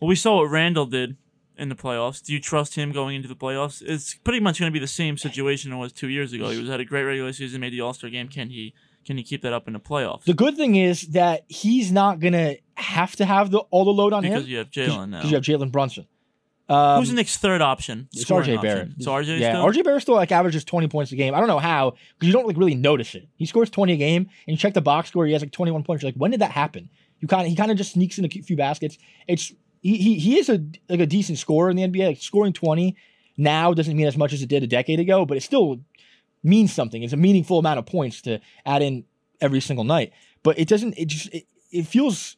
well, 0.00 0.08
we 0.08 0.16
saw 0.16 0.36
what 0.36 0.50
Randle 0.50 0.86
did 0.86 1.16
in 1.56 1.68
the 1.68 1.74
playoffs. 1.74 2.22
Do 2.22 2.32
you 2.32 2.40
trust 2.40 2.74
him 2.74 2.92
going 2.92 3.16
into 3.16 3.28
the 3.28 3.36
playoffs? 3.36 3.82
It's 3.84 4.14
pretty 4.14 4.40
much 4.40 4.60
going 4.60 4.70
to 4.70 4.72
be 4.72 4.78
the 4.78 4.86
same 4.86 5.16
situation 5.16 5.72
it 5.72 5.76
was 5.76 5.92
two 5.92 6.08
years 6.08 6.32
ago. 6.32 6.50
He 6.50 6.60
was 6.60 6.68
had 6.68 6.80
a 6.80 6.84
great 6.84 7.04
regular 7.04 7.32
season, 7.32 7.60
made 7.60 7.72
the 7.72 7.80
All 7.80 7.94
Star 7.94 8.10
game. 8.10 8.28
Can 8.28 8.50
he? 8.50 8.74
Can 9.06 9.16
he 9.16 9.22
keep 9.22 9.42
that 9.42 9.52
up 9.52 9.66
in 9.68 9.72
the 9.72 9.80
playoffs? 9.80 10.24
The 10.24 10.34
good 10.34 10.56
thing 10.56 10.74
is 10.76 11.02
that 11.08 11.44
he's 11.48 11.92
not 11.92 12.18
gonna 12.20 12.56
have 12.74 13.14
to 13.16 13.24
have 13.24 13.50
the 13.50 13.58
all 13.70 13.84
the 13.84 13.92
load 13.92 14.12
on 14.12 14.22
because 14.22 14.42
him 14.44 14.50
you 14.50 14.58
have 14.58 14.70
Jalen 14.70 15.10
now. 15.10 15.18
because 15.18 15.30
you 15.30 15.36
have 15.36 15.44
Jalen 15.44 15.70
Brunson. 15.70 16.06
Um, 16.68 16.98
Who's 16.98 17.10
the 17.10 17.14
Knicks' 17.14 17.36
third 17.36 17.62
option? 17.62 18.08
It's 18.12 18.24
RJ? 18.28 18.60
Barrett. 18.60 18.88
It's 18.96 19.06
RJ. 19.06 19.38
Yeah, 19.38 19.52
still? 19.52 19.64
RJ 19.66 19.84
Barrett 19.84 20.02
still 20.02 20.16
like 20.16 20.32
averages 20.32 20.64
twenty 20.64 20.88
points 20.88 21.12
a 21.12 21.16
game. 21.16 21.32
I 21.34 21.38
don't 21.38 21.46
know 21.46 21.60
how 21.60 21.90
because 21.90 22.26
you 22.26 22.32
don't 22.32 22.46
like 22.46 22.56
really 22.56 22.74
notice 22.74 23.14
it. 23.14 23.28
He 23.36 23.46
scores 23.46 23.70
twenty 23.70 23.92
a 23.92 23.96
game, 23.96 24.22
and 24.22 24.28
you 24.46 24.56
check 24.56 24.74
the 24.74 24.80
box 24.80 25.08
score, 25.08 25.24
he 25.26 25.32
has 25.32 25.42
like 25.42 25.52
twenty 25.52 25.70
one 25.70 25.84
points. 25.84 26.02
You're 26.02 26.08
like, 26.10 26.16
when 26.16 26.32
did 26.32 26.40
that 26.40 26.50
happen? 26.50 26.90
You 27.20 27.28
kind 27.28 27.42
of 27.42 27.48
he 27.48 27.54
kind 27.54 27.70
of 27.70 27.76
just 27.76 27.92
sneaks 27.92 28.18
in 28.18 28.24
a 28.24 28.28
few 28.28 28.56
baskets. 28.56 28.98
It's 29.28 29.52
he, 29.80 29.96
he 29.96 30.18
he 30.18 30.38
is 30.38 30.48
a 30.48 30.60
like 30.88 31.00
a 31.00 31.06
decent 31.06 31.38
scorer 31.38 31.70
in 31.70 31.76
the 31.76 31.84
NBA. 31.86 32.06
Like 32.08 32.18
scoring 32.20 32.52
twenty 32.52 32.96
now 33.36 33.72
doesn't 33.72 33.96
mean 33.96 34.06
as 34.08 34.16
much 34.16 34.32
as 34.32 34.42
it 34.42 34.48
did 34.48 34.64
a 34.64 34.66
decade 34.66 34.98
ago, 34.98 35.24
but 35.24 35.36
it 35.36 35.42
still 35.44 35.78
means 36.42 36.72
something. 36.72 37.02
It's 37.02 37.12
a 37.12 37.16
meaningful 37.16 37.58
amount 37.58 37.78
of 37.78 37.86
points 37.86 38.22
to 38.22 38.40
add 38.64 38.82
in 38.82 39.04
every 39.40 39.60
single 39.60 39.84
night. 39.84 40.12
But 40.42 40.58
it 40.58 40.68
doesn't. 40.68 40.94
It 40.96 41.06
just 41.06 41.32
it, 41.32 41.46
it 41.70 41.86
feels. 41.86 42.36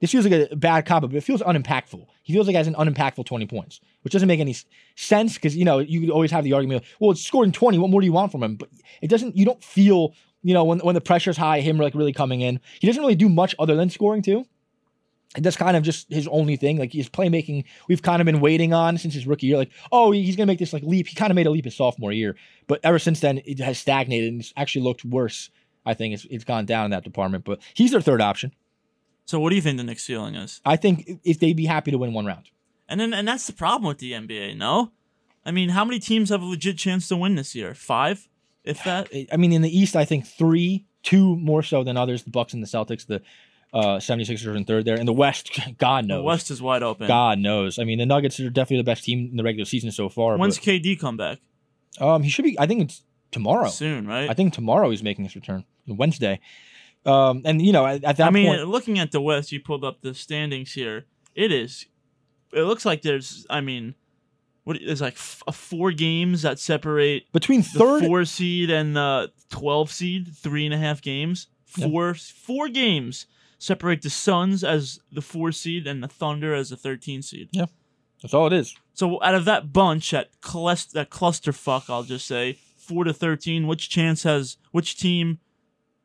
This 0.00 0.12
feels 0.12 0.26
like 0.26 0.50
a 0.52 0.56
bad 0.56 0.84
combo, 0.84 1.08
but 1.08 1.16
it 1.16 1.22
feels 1.22 1.40
unimpactful. 1.40 2.06
He 2.22 2.34
feels 2.34 2.46
like 2.46 2.52
he 2.52 2.58
has 2.58 2.66
an 2.66 2.74
unimpactful 2.74 3.24
20 3.24 3.46
points, 3.46 3.80
which 4.02 4.12
doesn't 4.12 4.28
make 4.28 4.40
any 4.40 4.54
sense 4.94 5.34
because, 5.34 5.56
you 5.56 5.64
know, 5.64 5.78
you 5.78 6.00
could 6.00 6.10
always 6.10 6.30
have 6.32 6.44
the 6.44 6.52
argument, 6.52 6.84
well, 7.00 7.12
it's 7.12 7.22
scoring 7.22 7.50
20. 7.50 7.78
What 7.78 7.90
more 7.90 8.02
do 8.02 8.06
you 8.06 8.12
want 8.12 8.30
from 8.30 8.42
him? 8.42 8.56
But 8.56 8.68
it 9.00 9.08
doesn't, 9.08 9.38
you 9.38 9.46
don't 9.46 9.64
feel, 9.64 10.12
you 10.42 10.52
know, 10.52 10.64
when, 10.64 10.80
when 10.80 10.94
the 10.94 11.00
pressure's 11.00 11.38
high, 11.38 11.60
him 11.60 11.78
like 11.78 11.94
really 11.94 12.12
coming 12.12 12.42
in. 12.42 12.60
He 12.78 12.86
doesn't 12.86 13.00
really 13.00 13.14
do 13.14 13.30
much 13.30 13.54
other 13.58 13.74
than 13.74 13.88
scoring 13.88 14.20
too. 14.20 14.44
That's 15.38 15.56
kind 15.56 15.76
of 15.76 15.82
just 15.82 16.12
his 16.12 16.26
only 16.28 16.56
thing. 16.56 16.78
Like 16.78 16.92
his 16.92 17.08
playmaking, 17.08 17.64
we've 17.88 18.02
kind 18.02 18.20
of 18.20 18.26
been 18.26 18.40
waiting 18.40 18.72
on 18.72 18.98
since 18.98 19.14
his 19.14 19.26
rookie 19.26 19.46
year. 19.46 19.56
Like, 19.56 19.72
oh, 19.92 20.10
he's 20.10 20.36
gonna 20.36 20.46
make 20.46 20.58
this 20.58 20.72
like 20.72 20.82
leap. 20.82 21.08
He 21.08 21.14
kind 21.14 21.30
of 21.30 21.34
made 21.34 21.46
a 21.46 21.50
leap 21.50 21.64
his 21.64 21.76
sophomore 21.76 22.12
year, 22.12 22.36
but 22.66 22.80
ever 22.82 22.98
since 22.98 23.20
then, 23.20 23.40
it 23.44 23.58
has 23.60 23.78
stagnated 23.78 24.32
and 24.32 24.40
it's 24.40 24.52
actually 24.56 24.82
looked 24.82 25.04
worse. 25.04 25.50
I 25.84 25.94
think 25.94 26.14
it's 26.14 26.26
it's 26.30 26.44
gone 26.44 26.66
down 26.66 26.86
in 26.86 26.90
that 26.90 27.04
department. 27.04 27.44
But 27.44 27.60
he's 27.74 27.92
their 27.92 28.00
third 28.00 28.20
option. 28.20 28.52
So 29.24 29.40
what 29.40 29.50
do 29.50 29.56
you 29.56 29.62
think 29.62 29.76
the 29.76 29.84
Knicks' 29.84 30.04
ceiling 30.04 30.36
is? 30.36 30.60
I 30.64 30.76
think 30.76 31.20
if 31.24 31.40
they'd 31.40 31.56
be 31.56 31.66
happy 31.66 31.90
to 31.90 31.98
win 31.98 32.12
one 32.12 32.26
round. 32.26 32.50
And 32.88 33.00
then 33.00 33.12
and 33.12 33.26
that's 33.26 33.46
the 33.46 33.52
problem 33.52 33.88
with 33.88 33.98
the 33.98 34.12
NBA. 34.12 34.56
No, 34.56 34.92
I 35.44 35.52
mean, 35.52 35.70
how 35.70 35.84
many 35.84 36.00
teams 36.00 36.30
have 36.30 36.42
a 36.42 36.44
legit 36.44 36.76
chance 36.76 37.08
to 37.08 37.16
win 37.16 37.36
this 37.36 37.54
year? 37.54 37.74
Five, 37.74 38.28
if 38.64 38.82
that. 38.84 39.08
I 39.32 39.36
mean, 39.36 39.52
in 39.52 39.62
the 39.62 39.78
East, 39.78 39.94
I 39.94 40.04
think 40.04 40.26
three, 40.26 40.84
two 41.02 41.36
more 41.36 41.62
so 41.62 41.84
than 41.84 41.96
others. 41.96 42.24
The 42.24 42.30
Bucks 42.30 42.52
and 42.52 42.62
the 42.62 42.66
Celtics, 42.66 43.06
the 43.06 43.22
uh, 43.76 43.98
76ers 43.98 44.56
in 44.56 44.64
third 44.64 44.86
there. 44.86 44.96
In 44.96 45.04
the 45.04 45.12
West, 45.12 45.50
God 45.78 46.06
knows. 46.06 46.20
The. 46.20 46.22
West 46.22 46.50
is 46.50 46.62
wide 46.62 46.82
open. 46.82 47.06
God 47.06 47.38
knows. 47.38 47.78
I 47.78 47.84
mean, 47.84 47.98
the 47.98 48.06
Nuggets 48.06 48.40
are 48.40 48.48
definitely 48.48 48.78
the 48.78 48.84
best 48.90 49.04
team 49.04 49.28
in 49.30 49.36
the 49.36 49.42
regular 49.42 49.66
season 49.66 49.90
so 49.90 50.08
far. 50.08 50.36
When's 50.38 50.58
KD 50.58 50.98
come 50.98 51.16
back? 51.16 51.38
um, 52.00 52.22
he 52.22 52.30
should 52.30 52.44
be. 52.44 52.58
I 52.58 52.66
think 52.66 52.82
it's 52.82 53.02
tomorrow. 53.32 53.68
Soon, 53.68 54.06
right? 54.06 54.30
I 54.30 54.34
think 54.34 54.54
tomorrow 54.54 54.90
he's 54.90 55.02
making 55.02 55.24
his 55.24 55.34
return. 55.34 55.64
Wednesday. 55.86 56.40
Um, 57.04 57.42
and 57.44 57.62
you 57.62 57.72
know, 57.72 57.86
at, 57.86 58.02
at 58.02 58.16
that 58.16 58.28
I 58.28 58.30
mean, 58.30 58.46
point, 58.48 58.66
looking 58.66 58.98
at 58.98 59.12
the 59.12 59.20
West, 59.20 59.52
you 59.52 59.60
pulled 59.60 59.84
up 59.84 60.00
the 60.00 60.14
standings 60.14 60.72
here. 60.72 61.04
It 61.34 61.52
is. 61.52 61.86
It 62.52 62.62
looks 62.62 62.84
like 62.84 63.02
there's. 63.02 63.46
I 63.50 63.60
mean, 63.60 63.94
what 64.64 64.78
there's 64.84 65.02
like 65.02 65.14
f- 65.14 65.42
four 65.52 65.92
games 65.92 66.42
that 66.42 66.58
separate 66.58 67.30
between 67.32 67.60
the 67.60 67.68
third, 67.68 68.04
four 68.04 68.24
seed 68.24 68.70
and 68.70 68.96
the 68.96 69.30
twelve 69.50 69.92
seed. 69.92 70.34
Three 70.34 70.64
and 70.64 70.74
a 70.74 70.78
half 70.78 71.02
games. 71.02 71.46
Yeah. 71.76 71.88
Four 71.88 72.14
four 72.14 72.68
games 72.68 73.26
separate 73.58 74.02
the 74.02 74.10
Suns 74.10 74.62
as 74.64 75.00
the 75.10 75.22
four 75.22 75.52
seed 75.52 75.86
and 75.86 76.02
the 76.02 76.08
Thunder 76.08 76.54
as 76.54 76.70
the 76.70 76.76
thirteen 76.76 77.22
seed. 77.22 77.48
Yeah. 77.52 77.66
That's 78.22 78.32
all 78.34 78.46
it 78.46 78.52
is. 78.52 78.74
So 78.94 79.22
out 79.22 79.34
of 79.34 79.44
that 79.44 79.72
bunch, 79.72 80.10
that 80.10 80.40
cluster, 80.40 80.94
that 80.94 81.10
clusterfuck, 81.10 81.90
I'll 81.90 82.02
just 82.02 82.26
say 82.26 82.58
four 82.76 83.04
to 83.04 83.12
thirteen. 83.12 83.66
Which 83.66 83.88
chance 83.90 84.22
has 84.22 84.56
which 84.72 84.98
team 84.98 85.38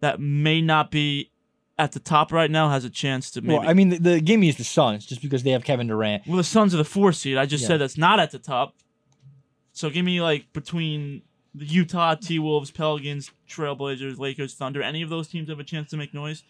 that 0.02 0.20
may 0.20 0.62
not 0.62 0.92
be 0.92 1.32
at 1.78 1.94
the 1.94 2.00
top 2.00 2.32
right 2.32 2.52
now 2.52 2.70
has 2.70 2.84
a 2.86 2.90
chance 2.90 3.32
to 3.32 3.42
maybe? 3.42 3.60
Well, 3.60 3.70
I 3.70 3.74
mean, 3.74 3.90
the, 3.90 3.98
the 3.98 4.20
gimme 4.22 4.50
is 4.50 4.58
the 4.58 4.64
Suns, 4.64 5.06
just 5.06 5.22
because 5.22 5.44
they 5.44 5.52
have 5.52 5.64
Kevin 5.64 5.88
Durant. 5.88 6.28
Well, 6.28 6.38
the 6.38 6.44
Suns 6.44 6.74
are 6.74 6.78
the 6.78 6.84
four 6.84 7.12
seed. 7.14 7.38
I 7.38 7.46
just 7.46 7.62
Yeah. 7.64 7.70
said 7.70 7.78
that's 7.82 7.98
not 7.98 8.20
at 8.20 8.32
the 8.32 8.40
top. 8.40 8.76
So 9.74 9.90
give 9.90 10.04
me 10.06 10.22
like 10.22 10.52
between 10.54 11.22
the 11.56 11.66
Utah, 11.66 12.16
T 12.16 12.40
Wolves, 12.40 12.72
Pelicans, 12.72 13.32
Trailblazers, 13.50 14.18
Lakers, 14.20 14.54
Thunder. 14.54 14.84
Any 14.84 15.02
of 15.02 15.10
those 15.10 15.28
teams 15.30 15.50
have 15.50 15.60
a 15.60 15.64
chance 15.64 15.90
to 15.92 15.98
make 15.98 16.14
noise? 16.14 16.44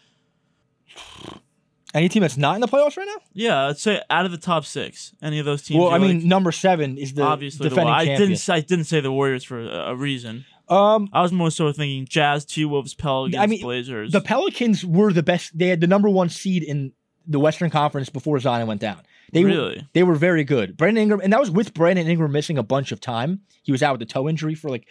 Any 1.94 2.08
team 2.08 2.22
that's 2.22 2.38
not 2.38 2.54
in 2.54 2.62
the 2.62 2.68
playoffs 2.68 2.96
right 2.96 3.06
now? 3.06 3.22
Yeah, 3.34 3.66
let's 3.66 3.82
say 3.82 4.00
out 4.08 4.24
of 4.24 4.30
the 4.32 4.38
top 4.38 4.64
six. 4.64 5.12
Any 5.22 5.38
of 5.38 5.44
those 5.44 5.62
teams? 5.62 5.78
well, 5.78 5.90
I 5.90 5.98
mean, 5.98 6.18
like, 6.20 6.24
number 6.24 6.50
seven 6.50 6.96
is 6.96 7.12
the 7.12 7.22
obviously 7.22 7.64
the 7.64 7.68
defending 7.68 7.92
Wa- 7.92 7.98
I 7.98 8.04
champion. 8.06 8.28
didn't. 8.30 8.38
say- 8.40 8.54
I 8.54 8.60
didn't 8.60 8.84
say 8.86 9.00
the 9.00 9.12
Warriors 9.12 9.44
for 9.44 9.60
a 9.60 9.94
reason. 9.94 10.46
um, 10.70 11.10
I 11.12 11.20
was 11.20 11.32
more 11.32 11.50
so 11.50 11.70
thinking 11.70 12.06
Jazz, 12.06 12.46
T 12.46 12.64
Wolves, 12.64 12.94
Pelicans, 12.94 13.36
I 13.42 13.44
mean, 13.46 13.60
Blazers. 13.60 14.10
the 14.10 14.22
Pelicans 14.22 14.86
were 14.86 15.12
the 15.12 15.22
best. 15.22 15.56
They 15.58 15.68
had 15.68 15.82
the 15.82 15.86
number 15.86 16.08
one 16.08 16.30
seed 16.30 16.62
in 16.62 16.92
the 17.26 17.38
Western 17.38 17.68
Conference 17.68 18.08
before 18.08 18.38
Zion 18.40 18.66
went 18.66 18.80
down. 18.80 19.00
They 19.34 19.44
were, 19.44 19.50
Really? 19.50 19.86
they 19.92 20.02
were 20.02 20.14
very 20.14 20.44
good. 20.44 20.76
Brandon 20.78 21.02
Ingram, 21.02 21.20
and 21.22 21.30
that 21.32 21.40
was 21.40 21.50
with 21.50 21.74
Brandon 21.74 22.06
Ingram 22.08 22.32
missing 22.32 22.56
a 22.56 22.62
bunch 22.62 22.90
of 22.92 23.00
time. 23.00 23.40
He 23.62 23.70
was 23.72 23.82
out 23.82 23.92
with 23.98 24.02
a 24.02 24.10
toe 24.10 24.28
injury 24.30 24.54
for 24.54 24.70
like 24.70 24.86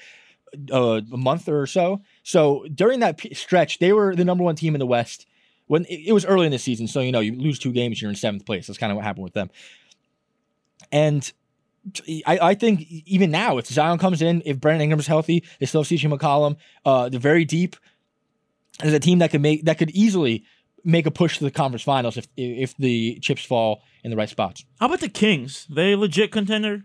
uh, 0.71 1.01
a 1.11 1.17
month 1.17 1.49
or 1.49 1.65
so. 1.65 2.01
So 2.21 2.65
during 2.73 2.99
that 2.99 3.17
p- 3.17 3.33
stretch, 3.33 3.79
they 3.79 3.91
were 3.91 4.15
the 4.15 4.25
number 4.25 4.43
one 4.43 4.55
team 4.55 4.75
in 4.75 4.79
the 4.79 4.85
West. 4.85 5.25
When 5.71 5.85
it, 5.85 6.09
it 6.09 6.11
was 6.11 6.25
early 6.25 6.45
in 6.45 6.51
the 6.51 6.59
season, 6.59 6.85
so 6.87 6.99
you 6.99 7.13
know 7.13 7.21
you 7.21 7.33
lose 7.33 7.57
two 7.57 7.71
games, 7.71 8.01
you're 8.01 8.11
in 8.11 8.17
seventh 8.17 8.45
place. 8.45 8.67
That's 8.67 8.77
kind 8.77 8.91
of 8.91 8.97
what 8.97 9.05
happened 9.05 9.23
with 9.23 9.33
them. 9.33 9.49
And 10.91 11.31
I, 12.27 12.39
I 12.41 12.53
think 12.55 12.85
even 13.05 13.31
now, 13.31 13.57
if 13.57 13.67
Zion 13.67 13.97
comes 13.97 14.21
in, 14.21 14.43
if 14.45 14.59
Brandon 14.59 14.81
Ingram's 14.81 15.07
healthy, 15.07 15.45
they 15.59 15.65
still 15.65 15.81
have 15.83 15.87
CJ 15.87 16.13
McCollum. 16.13 16.57
Uh, 16.85 17.07
they're 17.07 17.21
very 17.21 17.45
deep. 17.45 17.77
as 18.83 18.93
a 18.93 18.99
team 18.99 19.19
that 19.19 19.31
could 19.31 19.41
make 19.41 19.63
that 19.63 19.77
could 19.77 19.91
easily 19.91 20.43
make 20.83 21.05
a 21.05 21.11
push 21.11 21.37
to 21.37 21.45
the 21.45 21.51
conference 21.51 21.83
finals 21.83 22.17
if 22.17 22.27
if 22.35 22.75
the 22.75 23.17
chips 23.21 23.45
fall 23.45 23.81
in 24.03 24.11
the 24.11 24.17
right 24.17 24.29
spots. 24.29 24.65
How 24.79 24.87
about 24.87 24.99
the 24.99 25.07
Kings? 25.09 25.67
They 25.69 25.95
legit 25.95 26.31
contender? 26.31 26.83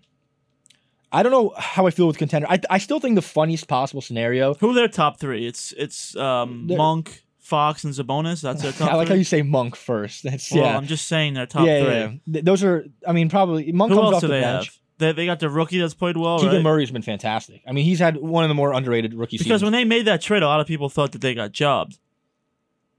I 1.10 1.22
don't 1.24 1.32
know 1.32 1.54
how 1.56 1.86
I 1.86 1.90
feel 1.90 2.06
with 2.06 2.18
contender. 2.18 2.46
I, 2.48 2.60
I 2.68 2.78
still 2.78 3.00
think 3.00 3.14
the 3.16 3.22
funniest 3.22 3.68
possible 3.68 4.02
scenario. 4.02 4.54
Who 4.54 4.70
are 4.70 4.74
their 4.74 4.88
top 4.88 5.18
three? 5.18 5.46
It's 5.46 5.72
it's 5.72 6.14
um, 6.16 6.66
Monk, 6.66 7.25
Fox, 7.46 7.84
and 7.84 7.94
Sabonis. 7.94 8.42
That's 8.42 8.60
their 8.62 8.72
top 8.80 8.92
I 8.92 8.96
like 8.96 9.08
how 9.08 9.14
you 9.14 9.24
say 9.24 9.42
Monk 9.42 9.76
first. 9.76 10.24
That's 10.24 10.50
well, 10.52 10.64
yeah. 10.64 10.76
I'm 10.76 10.86
just 10.86 11.06
saying 11.06 11.34
their 11.34 11.46
top 11.46 11.66
yeah, 11.66 11.84
three. 11.84 11.92
yeah, 11.94 12.00
yeah. 12.26 12.32
Th- 12.32 12.44
Those 12.44 12.64
are. 12.64 12.84
I 13.06 13.12
mean, 13.12 13.28
probably 13.28 13.70
Monk 13.72 13.92
Who 13.92 13.98
comes 13.98 14.14
off 14.16 14.20
the 14.22 14.28
they 14.28 14.40
bench. 14.40 14.66
have? 14.66 14.78
They, 14.98 15.12
they 15.12 15.26
got 15.26 15.40
the 15.40 15.48
rookie 15.50 15.78
that's 15.78 15.94
played 15.94 16.16
well, 16.16 16.38
Keegan 16.38 16.54
right? 16.56 16.62
Murray's 16.62 16.90
been 16.90 17.02
fantastic. 17.02 17.62
I 17.68 17.72
mean, 17.72 17.84
he's 17.84 17.98
had 17.98 18.16
one 18.16 18.44
of 18.44 18.48
the 18.48 18.54
more 18.54 18.72
underrated 18.72 19.12
rookie 19.14 19.36
Because 19.36 19.44
seasons. 19.60 19.62
when 19.62 19.72
they 19.72 19.84
made 19.84 20.06
that 20.06 20.22
trade, 20.22 20.42
a 20.42 20.46
lot 20.46 20.58
of 20.60 20.66
people 20.66 20.88
thought 20.88 21.12
that 21.12 21.20
they 21.20 21.34
got 21.34 21.52
jobbed. 21.52 21.98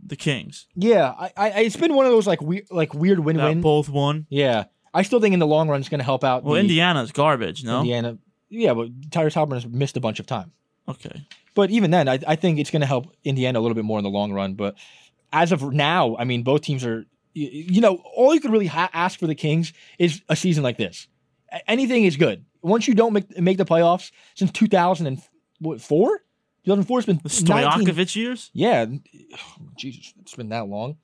The 0.06 0.16
Kings. 0.16 0.68
yeah, 0.76 1.12
I, 1.18 1.32
I, 1.36 1.50
it's 1.62 1.76
been 1.76 1.96
one 1.96 2.06
of 2.06 2.12
those 2.12 2.28
like 2.28 2.40
weird, 2.40 2.66
like 2.70 2.94
weird 2.94 3.18
That 3.18 3.24
win-win. 3.24 3.62
both 3.62 3.90
won. 3.90 4.28
yeah, 4.30 4.66
I 4.94 5.02
still 5.02 5.20
think 5.20 5.34
in 5.34 5.40
the 5.40 5.48
long 5.48 5.68
run 5.70 5.80
it's 5.80 5.90
going 5.90 5.98
to 6.00 6.06
help 6.06 6.24
out. 6.24 6.44
Well, 6.44 6.54
the 6.54 6.60
Indiana's 6.62 7.12
garbage, 7.12 7.64
no? 7.64 7.80
Indiana. 7.80 8.18
Yeah, 8.50 8.76
but 8.76 8.92
Tyrese 9.10 9.34
Halliburton 9.34 9.64
has 9.64 9.66
missed 9.68 9.98
a 9.98 10.00
bunch 10.00 10.20
of 10.20 10.28
time. 10.28 10.52
Okay. 10.89 11.26
But 11.56 11.69
even 11.71 11.91
then, 11.91 12.08
I, 12.08 12.19
I 12.28 12.36
think 12.36 12.60
it's 12.60 12.69
going 12.71 12.82
to 12.82 12.86
help 12.88 13.08
Indiana 13.23 13.60
a 13.60 13.62
little 13.62 13.76
bit 13.76 13.84
more 13.86 13.97
in 14.00 14.04
the 14.04 14.10
long 14.10 14.32
run. 14.32 14.54
But 14.54 14.76
as 15.34 15.52
of 15.52 15.62
now, 15.73 16.15
I 16.17 16.23
mean, 16.23 16.43
both 16.43 16.62
teams 16.62 16.86
are, 16.86 17.06
you, 17.34 17.47
you 17.50 17.82
know, 17.82 17.95
all 18.15 18.34
you 18.34 18.39
could 18.39 18.52
really 18.52 18.67
ha- 18.67 18.89
ask 18.93 19.19
for 19.19 19.28
the 19.28 19.36
Kings 19.36 19.73
is 19.97 20.21
a 20.30 20.36
season 20.36 20.63
like 20.63 20.78
this. 20.78 21.08
A- 21.52 21.69
anything 21.69 22.06
is 22.06 22.15
good. 22.15 22.45
Once 22.62 22.88
you 22.88 22.93
don't 22.93 23.13
make 23.13 23.38
make 23.39 23.58
the 23.58 23.65
playoffs 23.65 24.12
since 24.36 24.52
2004, 24.52 26.17
2004 26.65 26.97
has 27.00 27.06
been 27.06 27.19
The 27.23 27.30
19 27.86 27.95
years? 28.15 28.50
yeah, 28.54 28.86
Jesus, 29.78 30.13
it's 30.21 30.36
been 30.36 30.50
that 30.50 30.67
long. 30.67 30.97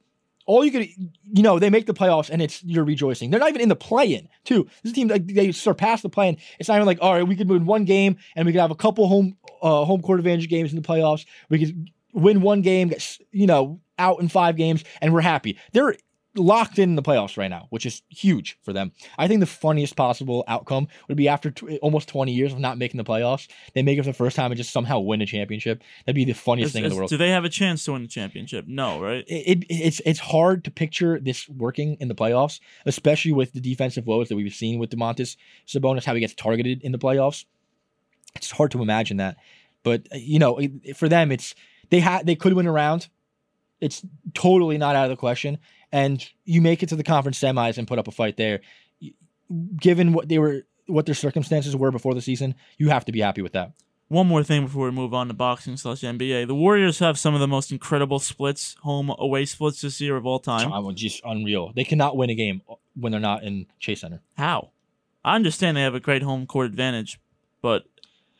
All 0.45 0.65
you 0.65 0.71
could, 0.71 0.87
you 1.23 1.43
know, 1.43 1.59
they 1.59 1.69
make 1.69 1.85
the 1.85 1.93
playoffs 1.93 2.29
and 2.29 2.41
it's 2.41 2.63
you're 2.63 2.83
rejoicing. 2.83 3.29
They're 3.29 3.39
not 3.39 3.49
even 3.49 3.61
in 3.61 3.69
the 3.69 3.75
play-in, 3.75 4.27
too. 4.43 4.67
This 4.83 4.93
team 4.93 5.07
like 5.07 5.25
they 5.27 5.51
surpass 5.51 6.01
the 6.01 6.09
play-in. 6.09 6.37
It's 6.59 6.69
not 6.69 6.75
even 6.75 6.85
like, 6.85 6.99
all 7.01 7.13
right, 7.13 7.27
we 7.27 7.35
could 7.35 7.49
win 7.49 7.65
one 7.65 7.85
game 7.85 8.17
and 8.35 8.45
we 8.45 8.51
could 8.51 8.61
have 8.61 8.71
a 8.71 8.75
couple 8.75 9.07
home 9.07 9.37
uh, 9.61 9.85
home 9.85 10.01
court 10.01 10.19
advantage 10.19 10.49
games 10.49 10.71
in 10.71 10.81
the 10.81 10.87
playoffs. 10.87 11.25
We 11.49 11.59
could 11.59 11.91
win 12.13 12.41
one 12.41 12.61
game, 12.61 12.93
you 13.31 13.47
know, 13.47 13.79
out 13.97 14.19
in 14.19 14.27
five 14.27 14.55
games, 14.55 14.83
and 15.01 15.13
we're 15.13 15.21
happy. 15.21 15.57
They're 15.71 15.95
locked 16.35 16.79
in 16.79 16.95
the 16.95 17.01
playoffs 17.03 17.37
right 17.37 17.49
now, 17.49 17.67
which 17.69 17.85
is 17.85 18.01
huge 18.09 18.57
for 18.63 18.73
them. 18.73 18.91
I 19.17 19.27
think 19.27 19.39
the 19.39 19.45
funniest 19.45 19.95
possible 19.95 20.43
outcome 20.47 20.87
would 21.07 21.17
be 21.17 21.27
after 21.27 21.51
tw- 21.51 21.77
almost 21.81 22.07
20 22.09 22.31
years 22.31 22.51
of 22.53 22.59
not 22.59 22.77
making 22.77 22.97
the 22.97 23.03
playoffs, 23.03 23.47
they 23.75 23.83
make 23.83 23.99
it 23.99 24.03
for 24.03 24.09
the 24.09 24.13
first 24.13 24.35
time 24.35 24.51
and 24.51 24.57
just 24.57 24.71
somehow 24.71 24.99
win 24.99 25.21
a 25.21 25.25
championship. 25.25 25.83
That'd 26.05 26.15
be 26.15 26.25
the 26.25 26.33
funniest 26.33 26.69
Is- 26.69 26.73
thing 26.73 26.83
in 26.85 26.89
the 26.89 26.95
world 26.95 27.09
do 27.09 27.17
they 27.17 27.29
have 27.29 27.45
a 27.45 27.49
chance 27.49 27.85
to 27.85 27.91
win 27.93 28.01
the 28.01 28.07
championship? 28.07 28.65
No, 28.67 28.99
right? 29.01 29.23
it, 29.27 29.59
it 29.59 29.65
it's 29.69 30.01
it's 30.05 30.19
hard 30.19 30.63
to 30.63 30.71
picture 30.71 31.19
this 31.19 31.47
working 31.49 31.97
in 31.99 32.07
the 32.07 32.15
playoffs, 32.15 32.59
especially 32.85 33.31
with 33.33 33.53
the 33.53 33.61
defensive 33.61 34.07
woes 34.07 34.29
that 34.29 34.35
we've 34.35 34.53
seen 34.53 34.79
with 34.79 34.89
Domantas 34.89 35.37
Sabonis, 35.67 36.05
how 36.05 36.13
he 36.15 36.19
gets 36.19 36.33
targeted 36.33 36.81
in 36.81 36.91
the 36.91 36.99
playoffs. 36.99 37.45
It's 38.35 38.49
hard 38.51 38.71
to 38.71 38.81
imagine 38.81 39.17
that, 39.17 39.37
but 39.83 40.07
uh, 40.11 40.17
you 40.17 40.39
know, 40.39 40.57
it- 40.57 40.97
for 40.97 41.07
them, 41.07 41.31
it's 41.31 41.53
they 41.91 41.99
had 41.99 42.25
they 42.25 42.35
could 42.35 42.53
win 42.53 42.65
a 42.65 42.71
round. 42.71 43.07
It's 43.79 44.01
totally 44.33 44.77
not 44.77 44.95
out 44.95 45.03
of 45.03 45.09
the 45.09 45.17
question, 45.17 45.57
and 45.93 46.27
you 46.43 46.59
make 46.59 46.83
it 46.83 46.89
to 46.89 46.97
the 46.97 47.03
conference 47.03 47.39
semis 47.39 47.77
and 47.77 47.87
put 47.87 47.99
up 47.99 48.07
a 48.09 48.11
fight 48.11 48.35
there. 48.35 48.59
Given 49.79 50.11
what 50.11 50.27
they 50.27 50.39
were, 50.39 50.63
what 50.87 51.05
their 51.05 51.15
circumstances 51.15 51.75
were 51.75 51.91
before 51.91 52.15
the 52.15 52.21
season, 52.21 52.55
you 52.77 52.89
have 52.89 53.05
to 53.05 53.11
be 53.11 53.21
happy 53.21 53.43
with 53.43 53.53
that. 53.53 53.71
One 54.07 54.27
more 54.27 54.43
thing 54.43 54.65
before 54.65 54.85
we 54.85 54.91
move 54.91 55.13
on 55.13 55.27
to 55.27 55.33
boxing 55.33 55.77
slash 55.77 56.01
NBA. 56.01 56.47
The 56.47 56.55
Warriors 56.55 56.99
have 56.99 57.17
some 57.17 57.35
of 57.35 57.39
the 57.39 57.47
most 57.47 57.71
incredible 57.71 58.19
splits, 58.19 58.75
home 58.81 59.13
away 59.17 59.45
splits 59.45 59.81
this 59.81 60.01
year 60.01 60.17
of 60.17 60.25
all 60.25 60.39
time. 60.39 60.73
I 60.73 60.79
was 60.79 60.95
just 60.95 61.21
unreal. 61.23 61.71
They 61.75 61.83
cannot 61.83 62.17
win 62.17 62.29
a 62.29 62.35
game 62.35 62.61
when 62.95 63.11
they're 63.11 63.21
not 63.21 63.43
in 63.43 63.67
Chase 63.79 64.01
Center. 64.01 64.21
How? 64.35 64.71
I 65.23 65.35
understand 65.35 65.77
they 65.77 65.81
have 65.81 65.95
a 65.95 65.99
great 65.99 66.23
home 66.23 66.45
court 66.47 66.65
advantage, 66.67 67.19
but 67.61 67.85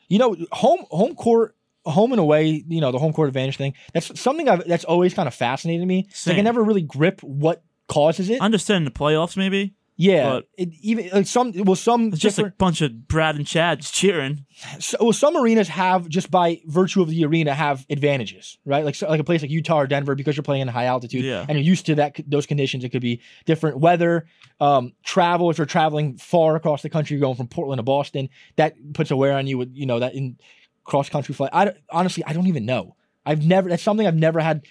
You 0.09 0.19
know, 0.19 0.35
home 0.51 0.85
home 0.91 1.15
court, 1.15 1.55
home 1.85 2.11
and 2.13 2.19
away. 2.19 2.63
You 2.67 2.81
know, 2.81 2.91
the 2.91 2.99
home 2.99 3.13
court 3.13 3.27
advantage 3.27 3.57
thing. 3.57 3.73
That's 3.93 4.19
something 4.19 4.47
I've, 4.49 4.67
that's 4.67 4.85
always 4.85 5.13
kind 5.13 5.27
of 5.27 5.33
fascinated 5.33 5.87
me. 5.87 6.07
Like 6.25 6.37
I 6.37 6.41
never 6.41 6.63
really 6.63 6.81
grip 6.83 7.21
what 7.21 7.63
causes 7.87 8.29
it. 8.29 8.41
I 8.41 8.45
understand 8.45 8.87
the 8.87 8.91
playoffs 8.91 9.35
maybe. 9.37 9.73
yeah, 9.95 10.29
but- 10.29 10.47
it, 10.57 10.69
even 10.81 11.09
like 11.13 11.27
some 11.27 11.51
well 11.65 11.75
some 11.75 12.07
It's 12.07 12.19
just 12.19 12.39
a 12.39 12.45
bunch 12.57 12.81
of 12.81 13.07
Brad 13.07 13.35
and 13.35 13.45
Chad 13.45 13.81
just 13.81 13.93
cheering. 13.93 14.45
so, 14.79 14.97
well, 15.01 15.13
some 15.13 15.35
arenas 15.37 15.67
have 15.67 16.07
just 16.09 16.31
by 16.31 16.61
virtue 16.65 17.01
of 17.01 17.09
the 17.09 17.25
arena 17.25 17.53
have 17.53 17.85
advantages, 17.89 18.57
right? 18.65 18.83
Like 18.85 18.95
so, 18.95 19.07
like 19.07 19.19
a 19.19 19.23
place 19.23 19.41
like 19.43 19.51
Utah 19.51 19.81
or 19.81 19.85
Denver 19.87 20.15
because 20.15 20.35
you're 20.35 20.43
playing 20.43 20.61
in 20.63 20.67
high 20.69 20.85
altitude 20.85 21.23
Yeah. 21.25 21.45
and 21.47 21.57
you're 21.57 21.65
used 21.65 21.85
to 21.87 21.95
that 21.95 22.19
those 22.25 22.45
conditions. 22.47 22.83
It 22.83 22.89
could 22.89 23.01
be 23.03 23.21
different 23.45 23.79
weather, 23.79 24.25
um, 24.59 24.93
travel. 25.03 25.49
If 25.51 25.57
you're 25.59 25.67
traveling 25.67 26.17
far 26.17 26.55
across 26.55 26.81
the 26.81 26.89
country, 26.89 27.17
going 27.19 27.35
from 27.35 27.47
Portland 27.47 27.77
to 27.79 27.83
Boston, 27.83 28.29
that 28.55 28.75
puts 28.93 29.11
a 29.11 29.17
wear 29.17 29.33
on 29.33 29.45
you. 29.45 29.57
With 29.59 29.71
you 29.75 29.85
know 29.85 29.99
that 29.99 30.15
in 30.15 30.37
cross 30.83 31.09
country 31.09 31.33
flight. 31.33 31.51
I 31.53 31.73
honestly 31.89 32.23
I 32.25 32.33
don't 32.33 32.47
even 32.47 32.65
know. 32.65 32.95
I've 33.25 33.45
never 33.45 33.69
that's 33.69 33.83
something 33.83 34.05
I've 34.05 34.15
never 34.15 34.39
had 34.39 34.65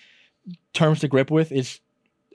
terms 0.73 1.01
to 1.01 1.09
grip 1.09 1.31
with 1.31 1.53
is 1.53 1.81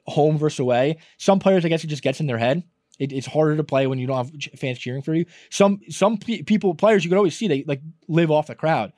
home 0.05 0.37
versus 0.37 0.59
away. 0.59 0.97
Some 1.17 1.39
players 1.39 1.65
I 1.65 1.69
guess 1.69 1.83
it 1.83 1.87
just 1.87 2.03
gets 2.03 2.19
in 2.19 2.27
their 2.27 2.37
head. 2.37 2.63
It, 2.99 3.13
it's 3.13 3.27
harder 3.27 3.55
to 3.55 3.63
play 3.63 3.85
when 3.85 3.99
you 3.99 4.07
don't 4.07 4.17
have 4.17 4.59
fans 4.59 4.79
cheering 4.79 5.03
for 5.03 5.13
you. 5.13 5.25
Some 5.49 5.81
some 5.89 6.17
pe- 6.17 6.41
people 6.41 6.73
players 6.73 7.03
you 7.03 7.09
could 7.09 7.17
always 7.17 7.35
see 7.37 7.47
they 7.47 7.63
like 7.67 7.81
live 8.07 8.31
off 8.31 8.47
the 8.47 8.55
crowd. 8.55 8.93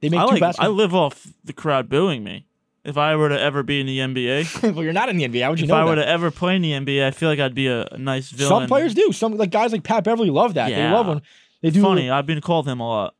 They 0.00 0.08
make 0.08 0.20
I 0.20 0.26
two 0.26 0.36
like. 0.40 0.56
I 0.58 0.68
live 0.68 0.94
off 0.94 1.28
the 1.44 1.52
crowd 1.52 1.88
booing 1.88 2.24
me. 2.24 2.46
If 2.84 2.98
I 2.98 3.14
were 3.14 3.28
to 3.28 3.40
ever 3.40 3.62
be 3.62 3.80
in 3.80 3.86
the 3.86 3.98
NBA, 3.98 4.74
well, 4.74 4.82
you're 4.82 4.92
not 4.92 5.08
in 5.08 5.16
the 5.16 5.28
NBA. 5.28 5.42
How 5.42 5.50
would 5.50 5.60
you 5.60 5.66
if 5.66 5.72
I 5.72 5.84
that? 5.84 5.88
were 5.88 5.94
to 5.94 6.06
ever 6.06 6.32
play 6.32 6.56
in 6.56 6.62
the 6.62 6.72
NBA, 6.72 7.06
I 7.06 7.12
feel 7.12 7.28
like 7.28 7.38
I'd 7.38 7.54
be 7.54 7.68
a, 7.68 7.86
a 7.92 7.98
nice 7.98 8.30
villain. 8.30 8.62
Some 8.62 8.66
players 8.66 8.94
do. 8.94 9.12
Some 9.12 9.36
like 9.36 9.50
guys 9.50 9.70
like 9.70 9.84
Pat 9.84 10.02
Beverley 10.02 10.30
love 10.30 10.54
that. 10.54 10.70
Yeah. 10.70 10.88
They 10.88 10.94
love 10.94 11.06
when 11.06 11.22
they 11.60 11.70
do. 11.70 11.80
Funny, 11.80 12.10
I've 12.10 12.26
been 12.26 12.40
called 12.40 12.66
him 12.66 12.80
a 12.80 12.88
lot. 12.88 13.14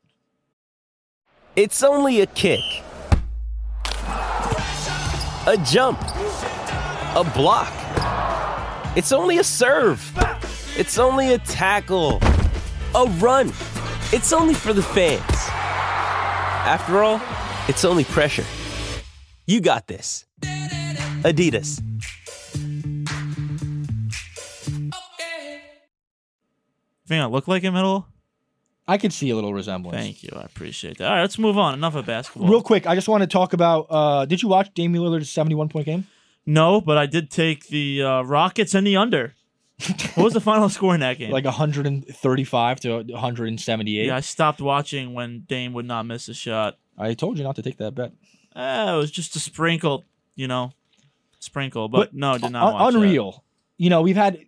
It's 1.55 1.83
only 1.83 2.23
a 2.23 2.27
kick, 2.27 2.63
a 4.07 5.63
jump, 5.67 6.01
a 6.01 7.31
block. 7.35 7.71
It's 8.97 9.13
only 9.13 9.37
a 9.37 9.45
serve. 9.45 10.01
It's 10.79 10.97
only 10.97 11.35
a 11.35 11.39
tackle, 11.39 12.21
a 12.95 13.05
run. 13.19 13.49
It's 14.15 14.33
only 14.33 14.55
for 14.55 14.73
the 14.73 14.83
fans. 14.83 15.21
After 16.65 17.03
all, 17.03 17.21
it's 17.69 17.85
only 17.85 18.05
pressure. 18.05 18.47
You 19.47 19.61
got 19.61 19.87
this. 19.89 20.25
Adidas. 21.21 21.83
Think 27.07 27.23
I 27.23 27.27
look 27.27 27.47
like 27.47 27.63
him 27.63 27.77
at 27.77 27.85
all? 27.85 28.12
I 28.87 28.99
could 28.99 29.13
see 29.13 29.31
a 29.31 29.35
little 29.35 29.55
resemblance. 29.55 29.97
Thank 29.97 30.23
you, 30.23 30.31
I 30.35 30.43
appreciate 30.43 30.99
that. 30.99 31.09
All 31.09 31.15
right, 31.15 31.21
let's 31.21 31.39
move 31.39 31.57
on. 31.57 31.75
Enough 31.75 31.95
of 31.95 32.07
basketball. 32.07 32.49
Real 32.49 32.63
quick, 32.63 32.87
I 32.87 32.95
just 32.95 33.09
want 33.09 33.23
to 33.23 33.27
talk 33.29 33.53
about. 33.53 33.87
Uh, 33.89 34.25
did 34.27 34.43
you 34.43 34.49
watch 34.49 34.73
Damian 34.75 35.05
Lillard's 35.05 35.31
71 35.31 35.69
point 35.69 35.87
game? 35.87 36.07
no, 36.45 36.81
but 36.81 36.99
I 36.99 37.07
did 37.07 37.31
take 37.31 37.69
the 37.69 38.03
uh, 38.03 38.23
Rockets 38.23 38.75
and 38.75 38.87
the 38.87 38.97
under. 38.97 39.35
what 40.15 40.25
was 40.25 40.33
the 40.33 40.41
final 40.41 40.69
score 40.69 40.95
in 40.95 41.01
that 41.01 41.19
game? 41.19 41.31
Like 41.31 41.45
135 41.45 42.81
to 42.81 43.03
178. 43.03 44.07
yeah, 44.07 44.17
I 44.17 44.21
stopped 44.21 44.61
watching 44.61 45.15
when 45.15 45.41
Dame 45.49 45.73
would 45.73 45.87
not 45.87 46.05
miss 46.07 46.29
a 46.29 46.35
shot. 46.35 46.79
I 46.99 47.15
told 47.15 47.39
you 47.39 47.45
not 47.45 47.57
to 47.57 47.63
take 47.63 47.79
that 47.79 47.95
bet. 47.95 48.13
Eh, 48.55 48.93
it 48.93 48.97
was 48.97 49.11
just 49.11 49.35
a 49.37 49.41
sprinkle, 49.41 50.05
you 50.35 50.47
know, 50.47 50.73
sprinkle. 51.39 51.89
But, 51.89 52.15
no, 52.15 52.37
did 52.39 52.51
not 52.53 52.67
un- 52.67 52.75
watch 52.75 52.93
that. 52.93 52.99
unreal. 52.99 53.45
You 53.77 53.91
know, 53.91 54.03
we've 54.03 54.17
had 54.17 54.39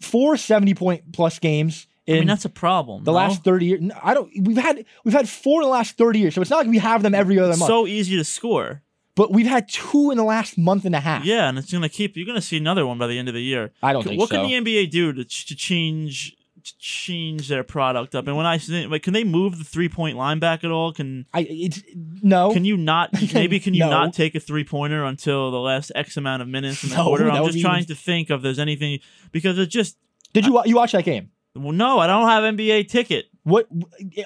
four 0.00 0.36
70 0.36 0.74
point 0.74 1.12
plus 1.12 1.38
games 1.38 1.86
I 2.16 2.18
mean, 2.20 2.26
that's 2.28 2.44
a 2.44 2.48
problem. 2.50 3.04
the 3.04 3.12
no? 3.12 3.16
last 3.16 3.44
30 3.44 3.66
years. 3.66 3.80
I 4.02 4.14
don't. 4.14 4.30
We've 4.40 4.56
had 4.56 4.84
we've 5.04 5.14
had 5.14 5.28
four 5.28 5.62
in 5.62 5.66
the 5.66 5.72
last 5.72 5.96
30 5.96 6.18
years, 6.18 6.34
so 6.34 6.40
it's 6.40 6.50
not 6.50 6.58
like 6.58 6.68
we 6.68 6.78
have 6.78 7.02
them 7.02 7.14
every 7.14 7.38
other 7.38 7.56
month. 7.56 7.68
so 7.68 7.86
easy 7.86 8.16
to 8.16 8.24
score. 8.24 8.82
but 9.16 9.32
we've 9.32 9.46
had 9.46 9.68
two 9.68 10.10
in 10.10 10.16
the 10.16 10.24
last 10.24 10.56
month 10.56 10.84
and 10.84 10.94
a 10.94 11.00
half. 11.00 11.24
Yeah, 11.24 11.48
and 11.48 11.58
it's 11.58 11.72
gonna 11.72 11.88
keep. 11.88 12.16
You're 12.16 12.26
gonna 12.26 12.40
see 12.40 12.56
another 12.56 12.86
one 12.86 12.98
by 12.98 13.06
the 13.06 13.18
end 13.18 13.28
of 13.28 13.34
the 13.34 13.42
year. 13.42 13.72
I 13.82 13.92
don't 13.92 14.02
C- 14.02 14.10
think 14.10 14.20
what 14.20 14.28
so. 14.30 14.36
can 14.36 14.64
the 14.64 14.72
NBA 14.72 14.90
do 14.90 15.12
to, 15.12 15.24
ch- 15.24 15.46
to 15.46 15.54
change 15.56 16.36
to 16.62 16.78
change 16.78 17.48
their 17.48 17.64
product 17.64 18.14
up? 18.14 18.26
And 18.26 18.36
when 18.36 18.44
I 18.46 18.60
like, 18.88 19.02
can 19.02 19.14
they 19.14 19.24
move 19.24 19.58
the 19.58 19.64
three 19.64 19.88
point 19.88 20.16
line 20.18 20.38
back 20.38 20.62
at 20.62 20.70
all? 20.70 20.92
Can 20.92 21.26
I 21.32 21.40
it's 21.48 21.82
no. 22.22 22.52
can 22.52 22.64
you 22.66 22.76
not 22.76 23.10
maybe 23.34 23.58
can 23.60 23.72
you 23.74 23.80
No. 23.80 23.90
not 23.90 24.12
take 24.14 24.34
a 24.34 24.40
three 24.40 24.64
pointer 24.64 25.02
until 25.04 25.50
the 25.50 25.58
last 25.60 25.90
X 25.94 26.16
amount 26.18 26.42
of 26.42 26.48
minutes 26.48 26.82
in 26.84 26.90
the 26.90 26.96
No, 26.96 27.04
quarter? 27.04 27.30
I'm 27.30 27.44
just 27.46 27.60
trying 27.60 27.82
even- 27.84 27.96
to 27.96 28.00
think 28.02 28.28
of 28.30 28.42
there's 28.42 28.58
anything 28.58 29.00
because 29.32 29.58
it 29.58 29.66
just 29.70 29.96
Did 30.34 30.44
you 30.46 30.52
wa- 30.52 30.64
you 30.66 30.76
watch 30.76 30.92
that 30.92 31.04
game? 31.04 31.30
Well, 31.54 31.72
no, 31.72 31.98
I 31.98 32.06
don't 32.06 32.28
have 32.28 32.44
NBA 32.54 32.88
ticket. 32.88 33.26
What? 33.42 33.66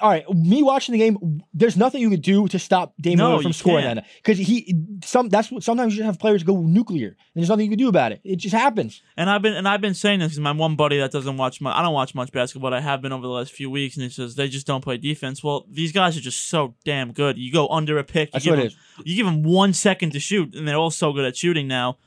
All 0.01 0.09
right, 0.09 0.29
me 0.29 0.61
watching 0.61 0.93
the 0.93 0.99
game. 0.99 1.41
There's 1.53 1.77
nothing 1.77 2.01
you 2.01 2.09
could 2.09 2.21
do 2.21 2.47
to 2.49 2.59
stop 2.59 2.93
Damian 2.99 3.19
No, 3.19 3.37
Lillard 3.37 3.43
from 3.43 3.53
scoring 3.53 3.85
can't. 3.85 3.95
that 3.95 4.05
because 4.17 4.37
he 4.37 4.75
some. 5.05 5.29
That's 5.29 5.49
what 5.49 5.63
sometimes 5.63 5.95
you 5.95 6.03
have 6.03 6.19
players 6.19 6.43
go 6.43 6.59
nuclear, 6.59 7.07
and 7.07 7.17
there's 7.33 7.47
nothing 7.47 7.63
you 7.63 7.71
can 7.71 7.79
do 7.79 7.87
about 7.87 8.11
it. 8.11 8.19
It 8.25 8.35
just 8.35 8.53
happens. 8.53 9.01
And 9.15 9.29
I've 9.29 9.41
been 9.41 9.53
and 9.53 9.67
I've 9.67 9.79
been 9.79 9.93
saying 9.93 10.19
this 10.19 10.33
because 10.33 10.41
my 10.41 10.51
one 10.51 10.75
buddy 10.75 10.99
that 10.99 11.11
doesn't 11.11 11.37
watch 11.37 11.61
much. 11.61 11.75
I 11.75 11.81
don't 11.81 11.93
watch 11.93 12.13
much 12.13 12.31
basketball. 12.33 12.69
But 12.69 12.75
I 12.75 12.81
have 12.81 13.01
been 13.01 13.13
over 13.13 13.21
the 13.23 13.29
last 13.29 13.53
few 13.53 13.71
weeks, 13.71 13.95
and 13.95 14.03
he 14.03 14.09
says 14.09 14.35
they 14.35 14.49
just 14.49 14.67
don't 14.67 14.83
play 14.83 14.97
defense. 14.97 15.41
Well, 15.41 15.65
these 15.69 15.93
guys 15.93 16.17
are 16.17 16.21
just 16.21 16.49
so 16.49 16.75
damn 16.83 17.13
good. 17.13 17.37
You 17.37 17.53
go 17.53 17.69
under 17.69 17.97
a 17.97 18.03
pick. 18.03 18.29
You 18.29 18.31
That's 18.33 18.45
give 18.45 18.51
what 18.51 18.57
them, 18.57 18.65
it 18.65 18.73
is. 18.73 18.77
You 19.05 19.15
give 19.15 19.25
them 19.25 19.43
one 19.43 19.71
second 19.71 20.11
to 20.11 20.19
shoot, 20.19 20.53
and 20.53 20.67
they're 20.67 20.75
all 20.75 20.91
so 20.91 21.13
good 21.13 21.23
at 21.25 21.37
shooting 21.37 21.67
now. 21.69 21.97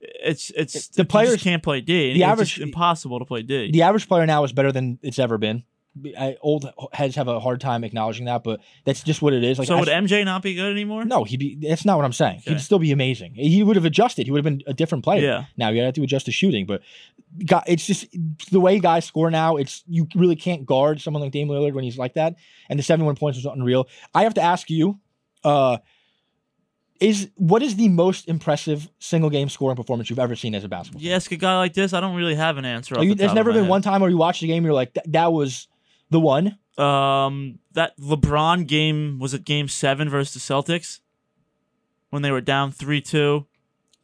It's 0.00 0.50
it's 0.50 0.88
The 0.88 1.04
players- 1.04 1.42
can't 1.42 1.62
play 1.62 1.80
D. 1.80 2.12
the 2.14 2.22
it's 2.22 2.22
average- 2.22 2.60
impossible 2.60 3.18
to 3.18 3.24
play 3.24 3.42
D. 3.42 3.70
The 3.70 3.82
average 3.82 4.08
player 4.08 4.26
now 4.26 4.44
is 4.44 4.52
better 4.52 4.72
than 4.72 4.98
it's 5.02 5.18
ever 5.18 5.38
been. 5.38 5.64
I, 6.18 6.36
old 6.42 6.70
heads 6.92 7.16
have 7.16 7.26
a 7.26 7.40
hard 7.40 7.58
time 7.58 7.82
acknowledging 7.82 8.26
that, 8.26 8.44
but 8.44 8.60
that's 8.84 9.02
just 9.02 9.22
what 9.22 9.32
it 9.32 9.42
is. 9.42 9.58
Like, 9.58 9.66
so 9.66 9.76
I- 9.76 9.80
would 9.80 9.88
MJ 9.88 10.24
not 10.26 10.42
be 10.42 10.54
good 10.54 10.70
anymore? 10.70 11.06
no, 11.06 11.24
he'd 11.24 11.38
be. 11.38 11.54
That's 11.58 11.86
not 11.86 11.96
what 11.96 12.04
I'm 12.04 12.12
saying. 12.12 12.40
Okay. 12.40 12.50
He'd 12.52 12.60
still 12.60 12.78
be 12.78 12.92
amazing. 12.92 13.32
He 13.34 13.62
would 13.62 13.76
have 13.76 13.86
adjusted. 13.86 14.26
He 14.26 14.30
would 14.30 14.44
have 14.44 14.58
been 14.58 14.62
a 14.66 14.74
different 14.74 15.04
player. 15.04 15.22
Yeah. 15.22 15.44
Now 15.56 15.70
you 15.70 15.80
have 15.80 15.94
to 15.94 16.02
adjust 16.02 16.26
to 16.26 16.32
shooting, 16.32 16.66
but 16.66 16.82
God, 17.46 17.64
it's 17.66 17.86
just 17.86 18.06
the 18.50 18.60
way 18.60 18.78
guys 18.78 19.06
score 19.06 19.30
now. 19.30 19.56
It's 19.56 19.82
you 19.88 20.06
really 20.14 20.36
can't 20.36 20.66
guard 20.66 21.00
someone 21.00 21.22
like 21.22 21.32
Damian 21.32 21.58
Lillard 21.58 21.72
when 21.72 21.84
he's 21.84 21.96
like 21.96 22.12
that. 22.14 22.34
And 22.68 22.78
the 22.78 22.82
71 22.82 23.16
points 23.16 23.38
was 23.38 23.46
unreal. 23.46 23.88
I 24.14 24.24
have 24.24 24.34
to 24.34 24.42
ask 24.42 24.68
you, 24.68 24.98
uh, 25.44 25.78
is 27.00 27.30
what 27.36 27.62
is 27.62 27.76
the 27.76 27.88
most 27.88 28.28
impressive 28.28 28.88
single 28.98 29.30
game 29.30 29.48
scoring 29.48 29.76
performance 29.76 30.08
you've 30.10 30.18
ever 30.18 30.36
seen 30.36 30.54
as 30.54 30.64
a 30.64 30.68
basketball? 30.68 31.02
You 31.02 31.12
ask 31.12 31.30
a 31.32 31.36
guy 31.36 31.56
like 31.58 31.74
this, 31.74 31.92
I 31.92 32.00
don't 32.00 32.14
really 32.16 32.34
have 32.34 32.56
an 32.58 32.64
answer. 32.64 32.94
You- 33.02 33.10
the 33.10 33.14
there's 33.16 33.34
never 33.34 33.52
been 33.52 33.64
head. 33.64 33.70
one 33.70 33.82
time 33.82 34.00
where 34.00 34.10
you 34.10 34.16
watch 34.16 34.40
the 34.40 34.46
game, 34.46 34.64
you're 34.64 34.74
like, 34.74 34.94
"That- 34.94 35.12
that 35.12 35.32
was 35.32 35.68
the 36.10 36.20
one. 36.20 36.58
Um, 36.78 37.58
that 37.72 37.98
LeBron 37.98 38.66
game 38.66 39.18
was 39.18 39.32
it 39.34 39.44
Game 39.44 39.68
Seven 39.68 40.08
versus 40.10 40.34
the 40.34 40.40
Celtics 40.54 41.00
when 42.10 42.22
they 42.22 42.30
were 42.30 42.40
down 42.40 42.70
three 42.72 43.00
two. 43.00 43.46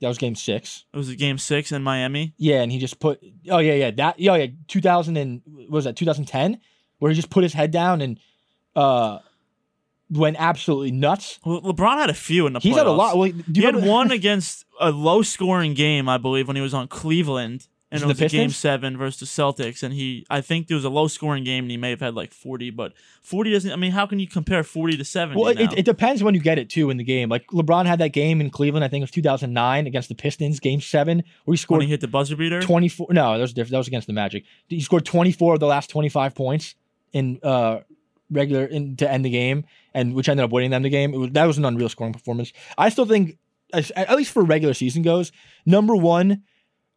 That 0.01 0.09
was 0.09 0.19
game 0.19 0.35
six. 0.35 0.85
It 0.93 0.97
was 0.97 1.09
a 1.11 1.15
Game 1.15 1.39
Six 1.39 1.71
in 1.71 1.83
Miami. 1.85 2.35
Yeah, 2.37 2.63
and 2.63 2.73
he 2.73 2.79
just 2.81 2.99
put. 2.99 3.23
Oh 3.49 3.59
yeah, 3.59 3.75
yeah. 3.75 3.91
That. 3.93 4.17
Oh 4.29 4.35
yeah. 4.35 4.47
2000 4.67 5.17
and 5.17 5.43
what 5.47 5.71
was 5.71 5.85
that 5.85 5.95
2010, 5.95 6.59
where 6.99 7.11
he 7.11 7.15
just 7.15 7.31
put 7.31 7.45
his 7.45 7.53
head 7.53 7.71
down 7.71 8.01
and 8.01 8.19
uh 8.75 9.19
went 10.13 10.37
absolutely 10.39 10.91
nuts. 10.91 11.39
Well, 11.45 11.61
LeBron 11.63 11.99
had 11.99 12.11
a 12.11 12.15
few 12.15 12.47
in 12.47 12.53
the. 12.53 12.61
He's 12.61 12.77
had 12.77 12.87
a 12.87 12.93
lot. 12.93 13.17
Well, 13.17 13.31
do 13.31 13.61
He 13.61 13.63
had 13.63 13.77
one 13.77 14.11
against 14.13 14.65
a 14.81 14.91
low 14.91 15.23
scoring 15.23 15.75
game, 15.75 16.09
I 16.09 16.19
believe, 16.19 16.47
when 16.47 16.57
he 16.57 16.63
was 16.63 16.75
on 16.75 16.89
Cleveland. 16.89 17.67
And 17.91 18.01
it 18.01 18.07
was 18.07 18.17
the 18.17 18.25
a 18.25 18.29
game 18.31 18.49
seven 18.49 18.97
versus 18.97 19.21
the 19.21 19.27
Celtics, 19.27 19.83
and 19.83 19.93
he, 19.93 20.25
I 20.31 20.41
think 20.41 20.67
there 20.67 20.77
was 20.77 20.85
a 20.87 20.89
low 20.89 21.09
scoring 21.09 21.45
game, 21.45 21.65
and 21.65 21.71
he 21.71 21.77
may 21.77 21.91
have 21.91 22.01
had 22.01 22.15
like 22.15 22.33
forty, 22.33 22.71
but 22.71 22.95
forty 23.21 23.53
doesn't. 23.53 23.71
I 23.71 23.77
mean, 23.77 23.93
how 23.93 24.07
can 24.07 24.19
you 24.19 24.27
compare 24.27 24.65
forty 24.65 24.97
to 24.97 25.05
seventy? 25.05 25.39
Well, 25.39 25.51
it, 25.51 25.75
it, 25.77 25.85
depends 25.85 26.23
when 26.23 26.35
you 26.35 26.41
get 26.41 26.59
it 26.59 26.71
too 26.71 26.89
in 26.89 26.97
the 26.97 27.05
game. 27.05 27.29
Like 27.29 27.47
LeBron 27.49 27.85
had 27.85 27.99
that 27.99 28.15
game 28.15 28.41
in 28.41 28.49
Cleveland. 28.49 28.83
I 28.83 28.89
think 28.89 29.03
it 29.03 29.05
was 29.05 29.11
2009 29.11 29.87
against 29.87 30.09
the 30.09 30.15
Pistons, 30.15 30.59
Game 30.59 30.81
Seven, 30.81 31.19
where 31.19 31.25
he 31.25 31.51
when 31.51 31.57
scored 31.59 31.83
he 31.83 31.89
hit 31.89 32.01
the 32.01 32.09
buzzer 32.09 32.35
beater. 32.35 32.63
24. 32.63 33.09
No, 33.11 33.35
that 33.35 33.43
was 33.43 33.53
different. 33.53 33.73
That 33.73 33.79
was 33.79 33.89
against 33.89 34.07
the 34.07 34.15
Magic. 34.15 34.45
He 34.69 34.81
scored 34.81 35.05
24 35.05 35.53
of 35.53 35.61
the 35.61 35.67
last 35.67 35.91
25 35.91 36.35
points 36.35 36.75
in 37.13 37.41
uh 37.43 37.81
regular 38.33 38.65
in 38.65 38.97
to 38.97 39.11
end 39.11 39.25
the 39.25 39.31
game, 39.31 39.65
and 39.95 40.15
which 40.15 40.29
ended 40.29 40.45
up 40.45 40.51
winning 40.51 40.71
them 40.71 40.83
the 40.83 40.91
game. 40.91 41.15
It 41.15 41.19
was, 41.19 41.31
that 41.33 41.45
was 41.45 41.59
an 41.59 41.65
unreal 41.65 41.89
scoring 41.89 42.13
performance. 42.13 42.53
I 42.77 42.89
still 42.89 43.07
think, 43.07 43.39
at 43.73 44.17
least 44.17 44.33
for 44.33 44.43
regular 44.43 44.75
season 44.75 45.03
goes, 45.03 45.33
number 45.67 45.95
one. 45.97 46.43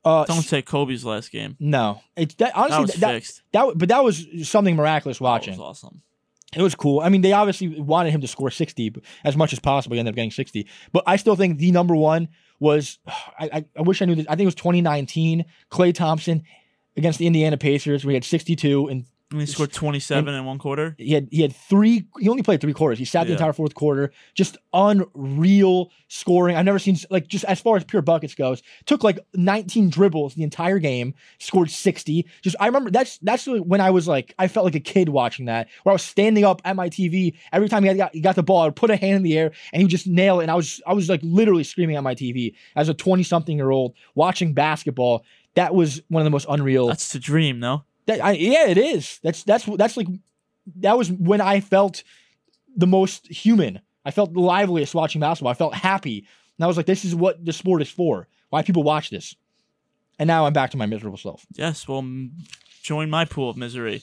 Uh, 0.04 0.24
Don't 0.26 0.44
say 0.44 0.62
Kobe's 0.62 1.04
last 1.04 1.32
game. 1.32 1.56
no, 1.60 2.00
it's 2.16 2.36
that 2.36 2.56
honestly 2.56 2.76
That 2.76 2.82
was 2.82 2.92
that, 2.94 3.00
that, 3.00 3.14
fixed. 3.14 3.42
that 3.54 3.72
but 3.76 3.90
that 3.90 4.04
was 4.04 4.28
something 4.44 4.76
miraculous 4.76 5.18
That 5.18 5.24
watching. 5.24 5.54
was 5.58 5.60
awesome. 5.84 6.04
It 6.56 6.62
was 6.62 6.76
cool. 6.76 7.00
I 7.02 7.10
mean, 7.10 7.22
they 7.22 7.34
obviously 7.34 7.82
wanted 7.82 8.12
him 8.12 8.22
to 8.22 8.28
score 8.28 8.52
60 8.52 8.90
b- 8.90 9.02
as 9.24 9.36
much 9.36 9.52
as 9.52 9.60
possible. 9.60 9.96
He 9.96 10.00
ended 10.00 10.14
up 10.14 10.16
getting 10.16 10.30
60. 10.32 10.68
But 10.94 11.04
I 11.08 11.16
still 11.18 11.36
think 11.36 11.58
the 11.58 11.72
number 11.72 11.96
one 11.96 12.30
was, 12.60 13.00
I, 13.08 13.50
I, 13.52 13.66
I 13.78 13.82
wish 13.82 14.02
I 14.02 14.06
knew 14.06 14.14
this. 14.16 14.28
I 14.28 14.36
think 14.36 14.42
it 14.42 14.46
was 14.46 14.56
2019, 14.56 15.44
Klay 15.72 15.92
Thompson 15.94 16.44
against 16.96 17.18
the 17.20 17.26
Indiana 17.28 17.58
Pacers, 17.58 18.06
where 18.06 18.12
he 18.12 18.16
had 18.16 18.24
62 18.24 18.88
and 18.88 19.06
And 19.32 19.42
he 19.42 19.48
scored 19.48 19.74
twenty 19.74 20.00
seven 20.00 20.34
in 20.36 20.46
one 20.46 20.60
quarter. 20.60 20.96
he 21.00 21.12
had 21.14 21.28
he 21.32 21.42
had 21.42 21.54
three. 21.56 22.06
He 22.20 22.30
only 22.30 22.44
played 22.44 22.62
three 22.62 22.74
quarters. 22.74 23.00
He 23.00 23.06
sat 23.06 23.24
the 23.24 23.30
Yeah. 23.30 23.38
entire 23.38 23.54
fourth 23.54 23.74
quarter. 23.74 24.12
Just 24.36 24.58
unreal 24.72 25.92
scoring. 26.08 26.56
I've 26.56 26.66
never 26.66 26.80
seen 26.80 26.98
like 27.10 27.28
just 27.28 27.44
as 27.46 27.60
far 27.60 27.78
as 27.78 27.84
pure 27.84 28.02
buckets 28.02 28.36
goes. 28.36 28.62
Took 28.86 29.04
like 29.04 29.20
19 29.34 29.90
dribbles 29.90 30.36
the 30.36 30.44
entire 30.44 30.80
game. 30.80 31.14
Scored 31.40 31.72
60. 31.72 32.26
Just 32.42 32.56
I 32.60 32.68
remember 32.68 32.92
that's 32.92 33.18
that's 33.20 33.48
when 33.48 33.82
I 33.82 33.90
was 33.90 34.08
like 34.08 34.34
I 34.38 34.48
felt 34.48 34.66
like 34.66 34.76
a 34.76 34.80
kid 34.80 35.10
watching 35.10 35.46
that. 35.46 35.68
Where 35.84 35.92
I 35.92 35.96
was 35.96 36.04
standing 36.04 36.44
up 36.44 36.62
at 36.66 36.76
my 36.76 36.90
TV 36.90 37.34
every 37.52 37.70
time 37.70 37.84
he 37.84 37.94
got 37.94 38.14
he 38.14 38.22
got 38.22 38.36
the 38.36 38.44
ball. 38.44 38.62
I'd 38.64 38.76
put 38.76 38.90
a 38.92 38.96
hand 38.96 39.16
in 39.18 39.24
the 39.24 39.38
air 39.38 39.52
and 39.74 39.80
he 39.82 39.86
would 39.86 39.92
just 39.92 40.08
nail 40.08 40.40
it. 40.40 40.44
And 40.44 40.52
I 40.52 40.56
was 40.56 40.82
I 40.86 40.94
was 40.94 41.10
like 41.10 41.22
literally 41.24 41.64
screaming 41.64 41.96
at 41.96 42.04
my 42.04 42.16
TV 42.16 42.54
as 42.76 42.90
a 42.90 42.94
20 42.94 43.24
something 43.24 43.58
year 43.58 43.72
old 43.72 43.96
watching 44.14 44.54
basketball. 44.54 45.24
That 45.56 45.74
was 45.74 46.02
one 46.10 46.22
of 46.22 46.26
the 46.26 46.32
most 46.32 46.46
unreal. 46.50 46.88
That's 46.88 47.12
the 47.14 47.20
dream, 47.20 47.60
no? 47.60 47.86
That, 48.08 48.24
I, 48.24 48.32
yeah, 48.34 48.68
it 48.68 48.78
is. 48.78 49.20
That's 49.24 49.44
that's 49.44 49.66
that's 49.66 49.98
like 49.98 50.08
that 50.78 50.98
was 50.98 51.12
when 51.12 51.42
I 51.42 51.60
felt 51.60 52.04
the 52.76 52.88
most 52.88 53.28
human. 53.28 53.80
I 54.06 54.12
felt 54.12 54.34
the 54.34 54.40
liveliest 54.40 54.94
watching 54.94 55.22
basketball. 55.22 55.52
I 55.52 55.56
felt 55.56 55.74
happy, 55.74 56.28
and 56.58 56.64
I 56.64 56.68
was 56.68 56.78
like, 56.78 56.86
"This 56.86 57.04
is 57.06 57.16
what 57.16 57.44
the 57.44 57.54
sport 57.54 57.82
is 57.82 57.90
for. 57.90 58.28
Why 58.50 58.62
people 58.62 58.84
watch 58.84 59.10
this." 59.10 59.36
And 60.20 60.28
now 60.28 60.46
I'm 60.46 60.54
back 60.54 60.72
to 60.72 60.78
my 60.78 60.86
miserable 60.86 61.18
self. 61.18 61.46
Yes. 61.56 61.88
Well, 61.88 61.98
m- 62.00 62.32
join 62.84 63.10
my 63.10 63.26
pool 63.26 63.50
of 63.50 63.58
misery. 63.58 64.02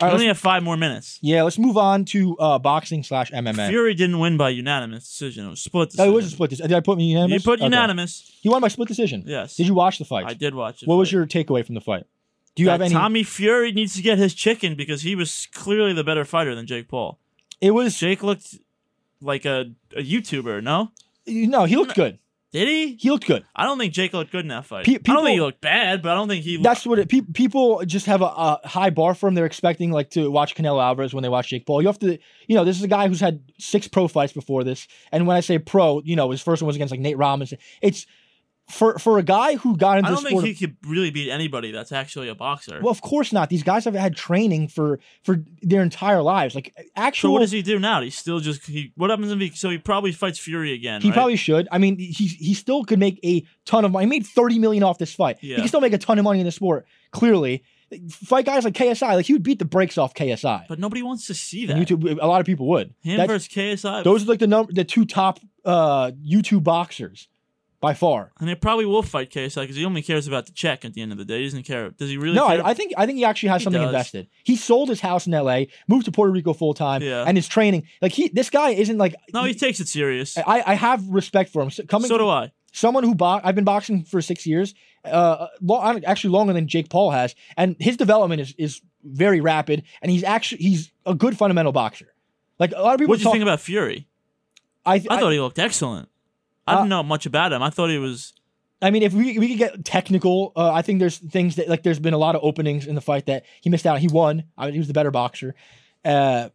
All 0.00 0.08
we 0.08 0.10
right, 0.10 0.14
only 0.14 0.26
have 0.26 0.38
five 0.38 0.64
more 0.64 0.76
minutes. 0.76 1.20
yeah, 1.22 1.42
let's 1.44 1.56
move 1.58 1.76
on 1.76 2.04
to 2.06 2.36
uh, 2.38 2.58
boxing 2.58 3.04
slash 3.04 3.30
MMA. 3.30 3.68
Fury 3.68 3.94
didn't 3.94 4.18
win 4.18 4.36
by 4.36 4.48
unanimous 4.48 5.04
decision. 5.08 5.46
It 5.46 5.50
was 5.50 5.60
split 5.60 5.82
Oh, 5.82 5.84
decision. 5.90 6.08
it 6.08 6.14
was 6.16 6.24
a 6.26 6.30
split. 6.30 6.50
decision. 6.50 6.68
Did 6.70 6.76
I 6.76 6.80
put 6.80 6.98
me 6.98 7.04
unanimous? 7.10 7.44
You 7.44 7.48
put 7.48 7.58
Okay. 7.60 7.66
unanimous. 7.66 8.32
He 8.40 8.48
won 8.48 8.60
by 8.60 8.66
split 8.68 8.88
decision. 8.88 9.22
Yes. 9.24 9.54
Did 9.54 9.68
you 9.68 9.74
watch 9.74 9.98
the 9.98 10.04
fight? 10.04 10.24
I 10.26 10.34
did 10.34 10.52
watch 10.56 10.82
it. 10.82 10.88
What 10.88 10.96
was 10.96 11.12
your 11.12 11.24
takeaway 11.26 11.64
from 11.64 11.76
the 11.76 11.80
fight? 11.80 12.04
Do 12.54 12.62
you 12.62 12.68
have 12.70 12.80
any? 12.80 12.92
Tommy 12.94 13.22
Fury 13.22 13.72
needs 13.72 13.94
to 13.96 14.02
get 14.02 14.18
his 14.18 14.34
chicken 14.34 14.74
because 14.74 15.02
he 15.02 15.14
was 15.14 15.48
clearly 15.52 15.92
the 15.92 16.04
better 16.04 16.24
fighter 16.24 16.54
than 16.54 16.66
Jake 16.66 16.88
Paul. 16.88 17.18
it 17.60 17.72
was 17.72 17.98
Jake 17.98 18.22
looked 18.22 18.56
like 19.20 19.44
a, 19.44 19.72
a 19.96 20.02
YouTuber, 20.02 20.62
no? 20.62 20.92
no. 21.26 21.64
He 21.64 21.76
looked 21.76 21.94
good. 21.94 22.18
Did 22.52 22.68
he? 22.68 22.94
He 22.94 23.10
looked 23.10 23.26
good. 23.26 23.44
I 23.56 23.64
don't 23.64 23.78
think 23.80 23.92
Jake 23.92 24.12
looked 24.12 24.30
good 24.30 24.42
in 24.42 24.48
that 24.48 24.64
fight. 24.64 24.86
Pe- 24.86 24.92
I 24.94 24.98
don't 24.98 25.24
think 25.24 25.30
he 25.30 25.32
people- 25.34 25.46
looked 25.46 25.60
bad, 25.60 26.02
but 26.02 26.12
I 26.12 26.14
don't 26.14 26.28
think 26.28 26.44
he. 26.44 26.56
That's 26.58 26.86
what 26.86 27.00
it, 27.00 27.08
pe- 27.08 27.22
people 27.22 27.84
just 27.84 28.06
have 28.06 28.22
a, 28.22 28.26
a 28.26 28.60
high 28.68 28.90
bar 28.90 29.14
for 29.16 29.26
him. 29.28 29.34
They're 29.34 29.44
expecting 29.44 29.90
like 29.90 30.10
to 30.10 30.30
watch 30.30 30.54
Canelo 30.54 30.80
Alvarez 30.80 31.12
when 31.12 31.22
they 31.24 31.28
watch 31.28 31.48
Jake 31.48 31.66
Paul. 31.66 31.82
You 31.82 31.88
have 31.88 31.98
to, 31.98 32.16
you 32.46 32.54
know, 32.54 32.64
this 32.64 32.76
is 32.76 32.84
a 32.84 32.88
guy 32.88 33.08
who's 33.08 33.18
had 33.18 33.42
six 33.58 33.88
pro 33.88 34.06
fights 34.06 34.32
before 34.32 34.62
this. 34.62 34.86
And 35.10 35.26
when 35.26 35.36
I 35.36 35.40
say 35.40 35.58
pro, 35.58 36.00
you 36.04 36.14
know, 36.14 36.30
his 36.30 36.40
first 36.42 36.62
one 36.62 36.68
was 36.68 36.76
against 36.76 36.92
like 36.92 37.00
Nate 37.00 37.18
Robinson. 37.18 37.58
It's 37.82 38.06
for 38.68 38.98
for 38.98 39.18
a 39.18 39.22
guy 39.22 39.56
who 39.56 39.76
got 39.76 39.98
into 39.98 40.10
I 40.10 40.14
don't 40.14 40.24
think 40.24 40.42
he 40.42 40.54
could 40.54 40.76
really 40.86 41.10
beat 41.10 41.30
anybody 41.30 41.70
that's 41.70 41.92
actually 41.92 42.28
a 42.28 42.34
boxer. 42.34 42.80
well, 42.80 42.90
of 42.90 43.02
course 43.02 43.30
not. 43.32 43.50
These 43.50 43.62
guys 43.62 43.84
have 43.84 43.94
had 43.94 44.16
training 44.16 44.68
for 44.68 45.00
for 45.22 45.44
their 45.60 45.82
entire 45.82 46.22
lives. 46.22 46.54
Like 46.54 46.72
so 46.76 46.82
actual. 46.96 47.32
what 47.34 47.40
does 47.40 47.50
he 47.52 47.60
do 47.60 47.78
now? 47.78 48.00
He's 48.00 48.16
still 48.16 48.40
just 48.40 48.66
he. 48.66 48.92
What 48.96 49.10
happens 49.10 49.30
if 49.30 49.38
he? 49.38 49.50
So 49.50 49.68
he 49.68 49.76
probably 49.78 50.12
fights 50.12 50.38
Fury 50.38 50.72
again. 50.72 51.02
He 51.02 51.08
right? 51.10 51.14
probably 51.14 51.36
should. 51.36 51.68
I 51.70 51.78
mean, 51.78 51.98
he 51.98 52.26
he 52.26 52.54
still 52.54 52.84
could 52.84 52.98
make 52.98 53.20
a 53.22 53.44
ton 53.66 53.84
of 53.84 53.92
money. 53.92 54.06
He 54.06 54.10
made 54.10 54.26
thirty 54.26 54.58
million 54.58 54.82
off 54.82 54.96
this 54.98 55.12
fight. 55.14 55.38
Yeah. 55.42 55.56
He 55.56 55.62
can 55.62 55.68
still 55.68 55.80
make 55.82 55.92
a 55.92 55.98
ton 55.98 56.18
of 56.18 56.24
money 56.24 56.40
in 56.40 56.46
the 56.46 56.52
sport. 56.52 56.86
Clearly, 57.12 57.62
fight 58.10 58.46
guys 58.46 58.64
like 58.64 58.72
KSI. 58.74 59.14
Like 59.14 59.26
he 59.26 59.34
would 59.34 59.42
beat 59.42 59.58
the 59.58 59.66
brakes 59.66 59.98
off 59.98 60.14
KSI. 60.14 60.64
But 60.68 60.78
nobody 60.78 61.02
wants 61.02 61.26
to 61.26 61.34
see 61.34 61.70
And 61.70 61.78
that. 61.80 61.86
YouTube, 61.88 62.18
a 62.20 62.26
lot 62.26 62.40
of 62.40 62.46
people 62.46 62.66
would. 62.68 62.94
Him 63.02 63.18
That's- 63.18 63.28
versus 63.28 63.48
KSI. 63.84 64.04
those 64.04 64.22
are 64.24 64.26
like 64.26 64.38
the 64.40 64.46
number, 64.46 64.72
the 64.72 64.84
two 64.84 65.04
top 65.04 65.38
uh 65.66 66.10
YouTube 66.26 66.64
boxers 66.64 67.28
by 67.84 67.94
far. 67.94 68.32
and 68.40 68.48
they 68.48 68.54
probably 68.54 68.86
will 68.86 69.02
fight 69.02 69.30
KSI 69.30 69.60
because 69.62 69.76
he 69.76 69.84
only 69.84 70.02
cares 70.02 70.26
about 70.26 70.46
the 70.46 70.52
check 70.52 70.84
at 70.84 70.94
the 70.94 71.02
end 71.02 71.12
of 71.12 71.18
the 71.18 71.24
day. 71.24 71.38
He 71.40 71.44
doesn't 71.44 71.64
care. 71.64 71.90
Does 71.90 72.10
he 72.10 72.16
really? 72.16 72.34
no, 72.36 72.48
care? 72.48 72.64
I, 72.64 72.70
I 72.70 72.74
think 72.74 72.92
I 72.96 73.06
think 73.06 73.18
he 73.18 73.24
actually 73.24 73.50
has 73.50 73.60
He 73.60 73.64
something 73.64 73.82
does. 73.82 73.88
invested. 73.90 74.28
He 74.42 74.56
sold 74.56 74.88
his 74.88 75.00
house 75.00 75.26
in 75.26 75.34
L.A., 75.34 75.68
moved 75.88 76.04
to 76.06 76.12
Puerto 76.12 76.32
Rico 76.32 76.52
full 76.52 76.74
time, 76.74 77.02
Yeah. 77.02 77.24
and 77.26 77.36
his 77.36 77.46
training. 77.48 77.86
Like 78.02 78.12
he, 78.12 78.28
this 78.28 78.50
guy 78.50 78.70
isn't 78.70 78.98
like. 78.98 79.14
no, 79.32 79.44
he 79.44 79.54
takes 79.54 79.80
it 79.80 79.88
serious. 79.88 80.36
I, 80.38 80.62
I 80.66 80.74
have 80.74 81.06
respect 81.08 81.50
for 81.50 81.62
him. 81.62 81.70
So- 81.70 81.84
Coming 81.84 82.08
so 82.08 82.18
do 82.18 82.28
I. 82.28 82.52
someone 82.72 83.04
who 83.04 83.14
bo- 83.14 83.40
I've 83.44 83.54
been 83.54 83.64
boxing 83.64 84.04
for 84.04 84.20
six 84.22 84.46
years, 84.46 84.74
uh, 85.04 85.46
lo- 85.60 86.00
actually 86.06 86.30
longer 86.30 86.52
than 86.52 86.66
Jake 86.68 86.88
Paul 86.88 87.10
has, 87.10 87.34
and 87.56 87.76
his 87.78 87.96
development 87.96 88.40
is 88.40 88.54
is 88.58 88.80
very 89.04 89.40
rapid, 89.40 89.82
and 90.00 90.10
he's 90.10 90.24
actually 90.24 90.62
he's 90.62 90.90
a 91.04 91.14
good 91.14 91.36
fundamental 91.36 91.72
boxer. 91.72 92.14
Like 92.58 92.72
a 92.74 92.80
lot 92.80 92.94
of 92.94 92.98
people 93.00 93.10
What 93.12 93.16
do 93.16 93.20
you 93.20 93.24
talk, 93.24 93.32
think 93.34 93.42
about 93.42 93.60
Fury? 93.60 94.06
I, 94.86 94.94
I, 94.94 95.02
I, 95.10 95.20
thought 95.20 95.32
he 95.32 95.40
looked 95.40 95.58
excellent. 95.58 96.08
I 96.66 96.72
Uh, 96.72 96.76
didn't 96.78 96.88
know 96.90 97.02
much 97.02 97.26
about 97.26 97.52
him. 97.52 97.62
I 97.62 97.70
thought 97.70 97.90
he 97.90 97.98
was. 97.98 98.32
I 98.82 98.90
mean, 98.90 99.02
if 99.02 99.12
we 99.14 99.38
we 99.38 99.48
could 99.50 99.58
get 99.58 99.84
technical, 99.84 100.52
uh, 100.56 100.70
I 100.72 100.82
think 100.82 100.98
there's 100.98 101.18
things 101.18 101.56
that 101.56 101.68
like 101.68 101.82
there's 101.82 101.98
been 102.00 102.14
a 102.14 102.18
lot 102.18 102.34
of 102.34 102.42
openings 102.44 102.86
in 102.86 102.94
the 102.94 103.00
fight 103.00 103.26
that 103.26 103.44
he 103.62 103.70
missed 103.70 103.86
out. 103.86 103.98
He 103.98 104.08
won. 104.08 104.44
I 104.58 104.64
mean, 104.66 104.72
he 104.74 104.78
was 104.78 104.88
the 104.88 104.94
better 104.94 105.10
boxer. 105.10 105.54
Uh, 106.04 106.48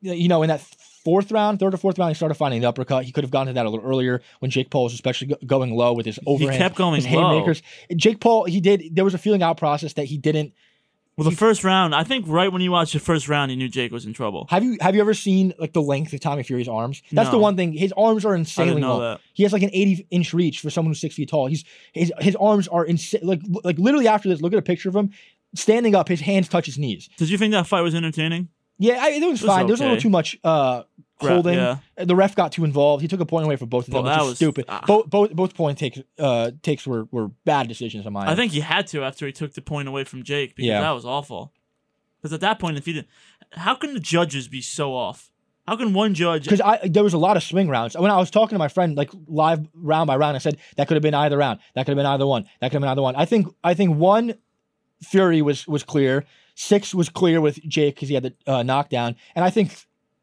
you 0.00 0.28
know, 0.28 0.42
in 0.42 0.48
that 0.48 0.60
fourth 1.04 1.30
round, 1.30 1.58
third 1.60 1.72
or 1.74 1.76
fourth 1.76 1.98
round, 1.98 2.10
he 2.10 2.14
started 2.14 2.34
finding 2.34 2.60
the 2.60 2.68
uppercut. 2.68 3.04
He 3.04 3.12
could 3.12 3.22
have 3.24 3.30
gone 3.30 3.46
to 3.46 3.52
that 3.52 3.66
a 3.66 3.70
little 3.70 3.84
earlier 3.86 4.20
when 4.40 4.50
Jake 4.50 4.70
Paul 4.70 4.84
was 4.84 4.94
especially 4.94 5.28
go- 5.28 5.36
going 5.46 5.70
low 5.74 5.92
with 5.92 6.06
his 6.06 6.18
overhand. 6.26 6.52
He 6.54 6.58
kept 6.58 6.74
going 6.76 6.96
his 6.96 7.06
low. 7.08 7.30
haymakers. 7.30 7.62
Jake 7.94 8.20
Paul, 8.20 8.44
he 8.44 8.60
did. 8.60 8.94
There 8.94 9.04
was 9.04 9.14
a 9.14 9.18
feeling 9.18 9.42
out 9.42 9.56
process 9.56 9.92
that 9.94 10.04
he 10.06 10.18
didn't. 10.18 10.52
Well, 11.16 11.30
the 11.30 11.34
first 11.36 11.64
round, 11.64 11.94
I 11.94 12.04
think 12.04 12.26
right 12.28 12.52
when 12.52 12.60
you 12.60 12.70
watched 12.70 12.92
the 12.92 13.00
first 13.00 13.26
round, 13.26 13.50
you 13.50 13.56
knew 13.56 13.68
Jake 13.68 13.90
was 13.90 14.04
in 14.04 14.12
trouble. 14.12 14.46
Have 14.50 14.62
you 14.62 14.76
have 14.82 14.94
you 14.94 15.00
ever 15.00 15.14
seen 15.14 15.54
like 15.58 15.72
the 15.72 15.80
length 15.80 16.12
of 16.12 16.20
Tommy 16.20 16.42
Fury's 16.42 16.68
arms? 16.68 17.02
That's 17.10 17.30
the 17.30 17.38
one 17.38 17.56
thing. 17.56 17.72
His 17.72 17.92
arms 17.96 18.26
are 18.26 18.34
insanely 18.34 18.82
long. 18.82 19.00
that. 19.00 19.20
He 19.32 19.42
has 19.42 19.52
like 19.52 19.62
an 19.62 19.70
80 19.72 20.06
inch 20.10 20.34
reach 20.34 20.60
for 20.60 20.68
someone 20.68 20.90
who's 20.90 21.00
six 21.00 21.14
feet 21.14 21.30
tall. 21.30 21.46
He's 21.46 21.64
his 21.94 22.12
his 22.18 22.36
arms 22.36 22.68
are 22.68 22.84
insane. 22.84 23.22
Like 23.22 23.40
like 23.64 23.78
literally 23.78 24.08
after 24.08 24.28
this, 24.28 24.42
look 24.42 24.52
at 24.52 24.58
a 24.58 24.62
picture 24.62 24.90
of 24.90 24.96
him 24.96 25.10
standing 25.54 25.94
up. 25.94 26.08
His 26.08 26.20
hands 26.20 26.50
touch 26.50 26.66
his 26.66 26.76
knees. 26.76 27.08
Did 27.16 27.30
you 27.30 27.38
think 27.38 27.52
that 27.52 27.66
fight 27.66 27.80
was 27.80 27.94
entertaining? 27.94 28.48
Yeah, 28.78 28.98
I, 29.00 29.12
it 29.12 29.22
was 29.22 29.40
was 29.40 29.48
fine. 29.48 29.66
There 29.66 29.72
was 29.72 29.80
a 29.80 29.84
little 29.84 30.00
too 30.00 30.10
much 30.10 30.38
uh, 30.44 30.82
holding. 31.20 31.54
yeah. 31.54 31.78
The 31.96 32.14
ref 32.16 32.34
got 32.34 32.52
too 32.52 32.64
involved. 32.64 33.02
He 33.02 33.08
took 33.08 33.20
a 33.20 33.26
point 33.26 33.46
away 33.46 33.56
for 33.56 33.66
both 33.66 33.88
of 33.88 33.94
them, 33.94 34.04
Well, 34.04 34.12
which 34.12 34.18
that 34.18 34.22
is 34.24 34.28
was- 34.30 34.36
stupid. 34.38 34.64
ah. 34.68 34.82
Both 34.86 35.08
both 35.10 35.32
both 35.32 35.54
point 35.54 35.78
takes 35.78 35.98
uh, 36.18 36.50
takes 36.62 36.86
were, 36.86 37.06
were 37.10 37.28
bad 37.44 37.68
decisions 37.68 38.06
on 38.06 38.12
my 38.12 38.26
I 38.26 38.28
end. 38.30 38.36
think 38.36 38.52
he 38.52 38.60
had 38.60 38.86
to 38.88 39.02
after 39.04 39.26
he 39.26 39.32
took 39.32 39.54
the 39.54 39.62
point 39.62 39.88
away 39.88 40.04
from 40.04 40.22
Jake 40.22 40.56
because 40.56 40.66
Yeah. 40.68 40.80
that 40.80 40.90
was 40.92 41.04
awful. 41.04 41.52
Because 42.20 42.32
at 42.32 42.40
that 42.40 42.58
point, 42.58 42.76
if 42.76 42.86
he 42.86 42.92
didn't, 42.94 43.08
how 43.52 43.74
can 43.74 43.94
the 43.94 44.00
judges 44.00 44.48
be 44.48 44.60
so 44.60 44.94
off? 44.94 45.30
How 45.68 45.76
can 45.76 45.92
one 45.94 46.14
judge? 46.14 46.44
because 46.44 46.60
I 46.60 46.86
there 46.86 47.02
was 47.02 47.12
a 47.14 47.18
lot 47.18 47.36
of 47.36 47.42
swing 47.42 47.68
rounds. 47.68 47.96
When 47.96 48.10
I 48.10 48.16
was 48.18 48.30
talking 48.30 48.54
to 48.54 48.58
my 48.58 48.68
friend 48.68 48.96
like 48.96 49.10
live 49.26 49.66
round 49.74 50.06
by 50.06 50.16
round, 50.16 50.36
I 50.36 50.38
said 50.38 50.58
that 50.76 50.86
could 50.86 50.94
have 50.94 51.02
been 51.02 51.14
either 51.14 51.36
round. 51.36 51.58
That 51.74 51.84
could 51.86 51.90
have 51.92 51.96
been 51.96 52.06
either 52.06 52.26
one. 52.26 52.44
That 52.60 52.68
could 52.70 52.74
have 52.74 52.82
been 52.82 52.88
either 52.90 53.02
one. 53.02 53.16
I 53.16 53.24
think 53.24 53.48
I 53.64 53.74
think 53.74 53.96
one 53.96 54.34
Fury 55.02 55.42
was 55.42 55.66
was 55.66 55.82
clear. 55.82 56.24
Six 56.54 56.94
was 56.94 57.08
clear 57.08 57.40
with 57.40 57.60
Jake 57.68 57.96
because 57.96 58.08
he 58.08 58.14
had 58.14 58.22
the 58.24 58.34
uh, 58.46 58.62
knockdown, 58.62 59.16
and 59.34 59.44
I 59.44 59.50
think 59.50 59.76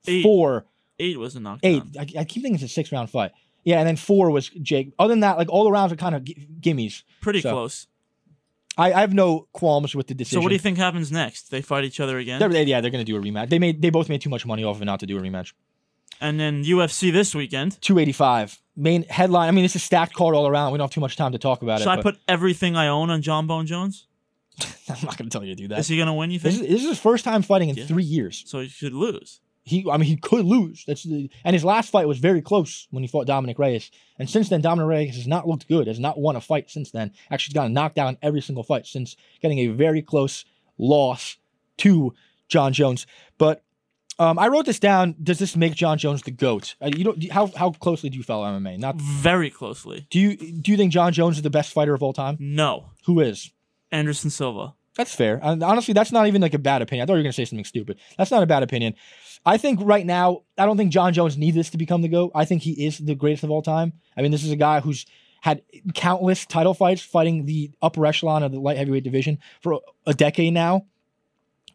Eight. 0.08 0.23
four, 0.23 0.65
eight 0.99 1.17
was 1.19 1.36
a 1.36 1.39
knockdown. 1.39 1.91
eight. 1.95 2.17
I, 2.17 2.21
I 2.21 2.23
keep 2.25 2.43
thinking 2.43 2.56
it's 2.56 2.63
a 2.63 2.67
six 2.67 2.91
round 2.91 3.10
fight. 3.10 3.32
Yeah, 3.63 3.79
and 3.79 3.88
then 3.88 3.95
four 3.95 4.29
was 4.32 4.49
Jake. 4.49 4.93
Other 4.99 5.12
than 5.13 5.21
that, 5.21 5.38
like 5.38 5.49
all 5.49 5.63
the 5.63 5.71
rounds 5.71 5.93
are 5.93 5.95
kind 5.95 6.15
of 6.15 6.23
g- 6.23 6.47
gimmies. 6.60 7.03
Pretty 7.21 7.39
So, 7.41 7.51
close. 7.51 7.88
I, 8.77 8.91
I 8.91 9.01
have 9.01 9.13
no 9.13 9.47
qualms 9.53 9.95
with 9.95 10.08
the 10.08 10.13
decision. 10.15 10.39
So 10.39 10.43
what 10.43 10.49
do 10.49 10.56
you 10.56 10.60
think 10.60 10.77
happens 10.77 11.12
next? 11.12 11.49
They 11.51 11.62
fight 11.62 11.84
each 11.84 11.99
other 11.99 12.17
again, 12.17 12.39
They're, 12.39 12.49
they- 12.49 12.63
yeah, 12.63 12.82
they're 12.82 12.91
gonna 12.91 13.03
do 13.03 13.15
a 13.15 13.19
rematch. 13.21 13.49
They 13.49 13.60
made 13.60 13.82
they 13.82 13.89
both 13.89 14.10
made 14.10 14.21
too 14.21 14.29
much 14.29 14.45
money 14.45 14.63
off 14.63 14.77
of 14.77 14.82
it 14.82 14.86
not 14.86 14.99
to 15.01 15.06
do 15.06 15.17
a 15.17 15.21
rematch. 15.21 15.53
and 16.19 16.39
then 16.39 16.63
UFC 16.63 17.12
this 17.12 17.34
weekend. 17.36 17.79
285 17.82 18.60
main 18.75 19.03
headline. 19.03 19.47
I 19.47 19.51
mean, 19.51 19.63
it's 19.65 19.75
a 19.75 19.79
stacked 19.79 20.13
card 20.13 20.36
all 20.36 20.47
around. 20.47 20.71
We 20.71 20.77
don't 20.79 20.86
have 20.86 20.93
too 20.93 21.01
much 21.01 21.15
time 21.15 21.32
to 21.34 21.38
talk 21.38 21.62
about 21.62 21.79
Should 21.79 21.88
it. 21.88 21.91
Should 21.91 21.91
I 21.91 21.95
but 22.01 22.03
put 22.15 22.19
everything 22.27 22.75
I 22.75 22.88
own 22.88 23.10
on 23.12 23.21
Jon 23.21 23.45
Bone 23.47 23.65
Jones? 23.67 24.08
I'm 24.89 24.97
not 25.03 25.17
going 25.17 25.29
to 25.29 25.29
tell 25.29 25.43
you 25.43 25.56
to 25.56 25.62
do 25.62 25.67
that. 25.69 25.79
Is 25.79 25.88
he 25.88 25.97
gonna 25.97 26.13
win? 26.13 26.32
You 26.32 26.39
This 26.39 26.56
think? 26.58 26.65
is, 26.67 26.71
this 26.73 26.82
is 26.84 26.89
his 26.89 26.99
first 26.99 27.23
time 27.23 27.41
fighting 27.43 27.69
in 27.69 27.75
Yeah. 27.75 27.86
three 27.86 28.03
years. 28.03 28.43
so 28.47 28.60
he 28.60 28.67
should 28.67 28.93
lose. 28.93 29.39
He, 29.65 29.86
I 29.89 29.95
mean, 29.95 30.08
he 30.08 30.17
could 30.17 30.45
lose. 30.45 30.84
That's 30.86 31.04
the, 31.04 31.30
and 31.45 31.54
his 31.54 31.63
last 31.63 31.89
fight 31.89 32.08
was 32.08 32.19
very 32.19 32.41
close 32.41 32.88
when 32.91 33.02
he 33.02 33.08
fought 33.08 33.28
Dominick 33.28 33.58
Reyes. 33.58 33.91
And 34.19 34.30
since 34.30 34.49
then, 34.49 34.60
Dominick 34.62 34.89
Reyes 34.89 35.15
has 35.15 35.26
not 35.26 35.47
looked 35.47 35.69
good. 35.69 35.88
Has 35.88 35.99
not 35.99 36.19
won 36.19 36.36
a 36.36 36.41
fight 36.41 36.69
since 36.69 36.91
then. 36.91 37.12
Actually, 37.32 37.52
he's 37.52 37.54
gotten 37.54 37.73
knocked 37.73 37.95
down 37.95 38.17
every 38.21 38.41
single 38.41 38.63
fight 38.63 38.86
since 38.86 39.15
getting 39.41 39.60
a 39.60 39.67
very 39.67 40.02
close 40.02 40.43
loss 40.78 41.38
to 41.78 42.13
Jon 42.49 42.73
Jones. 42.73 43.08
But 43.38 43.63
um, 44.19 44.38
I 44.38 44.47
wrote 44.47 44.65
this 44.65 44.80
down. 44.80 45.15
Does 45.23 45.39
this 45.39 45.56
make 45.56 45.76
Jon 45.76 45.97
Jones 45.97 46.21
the 46.23 46.32
goat? 46.32 46.76
Uh, 46.82 46.91
you 46.95 47.04
don't. 47.06 47.32
How 47.32 47.47
how 47.56 47.71
closely 47.71 48.10
do 48.10 48.17
you 48.17 48.23
follow 48.23 48.45
MMA? 48.45 48.78
Not. 48.80 48.95
Very 48.95 49.49
closely. 49.49 50.08
Do 50.10 50.19
you 50.19 50.36
do 50.36 50.71
you 50.71 50.78
think 50.78 50.91
Jon 50.91 51.13
Jones 51.13 51.38
is 51.38 51.41
the 51.41 51.49
best 51.49 51.71
fighter 51.71 51.93
of 51.93 52.04
all 52.04 52.13
time? 52.13 52.38
No, 52.39 52.89
Who 53.06 53.19
is? 53.19 53.52
Anderson 53.91 54.30
Silva. 54.30 54.73
That's 54.95 55.15
fair. 55.15 55.39
And 55.41 55.63
honestly, 55.63 55.93
that's 55.93 56.12
not 56.12 56.27
even 56.27 56.41
like 56.41 56.53
a 56.53 56.60
bad 56.60 56.82
opinion. 56.82 57.03
I 57.03 57.06
thought 57.08 57.13
you 57.13 57.19
were 57.19 57.23
going 57.23 57.32
to 57.32 57.36
say 57.36 57.45
something 57.45 57.65
stupid. 57.65 57.99
That's 58.17 58.32
not 58.32 58.43
a 58.43 58.45
bad 58.45 58.63
opinion. 58.63 58.93
I 59.45 59.58
think 59.58 59.79
right 59.82 60.06
now, 60.06 60.43
I 60.58 60.65
don't 60.65 60.77
think 60.77 60.91
Jon 60.91 61.13
Jones 61.13 61.38
needs 61.38 61.56
this 61.56 61.69
to 61.71 61.77
become 61.77 62.01
the 62.01 62.08
GOAT. 62.08 62.32
I 62.36 62.45
think 62.45 62.62
he 62.62 62.86
is 62.86 62.99
the 62.99 63.15
greatest 63.15 63.43
of 63.43 63.51
all 63.51 63.62
time. 63.62 63.93
I 64.15 64.21
mean, 64.21 64.32
this 64.32 64.43
is 64.43 64.51
a 64.51 64.56
guy 64.56 64.79
who's 64.79 65.06
had 65.41 65.62
countless 65.93 66.45
title 66.45 66.73
fights 66.73 67.01
fighting 67.01 67.45
the 67.45 67.71
upper 67.82 68.06
echelon 68.06 68.43
of 68.43 68.51
the 68.51 68.60
light 68.60 68.77
heavyweight 68.77 69.03
division 69.03 69.39
for 69.62 69.82
a 70.06 70.13
decade 70.13 70.53
now. 70.53 70.86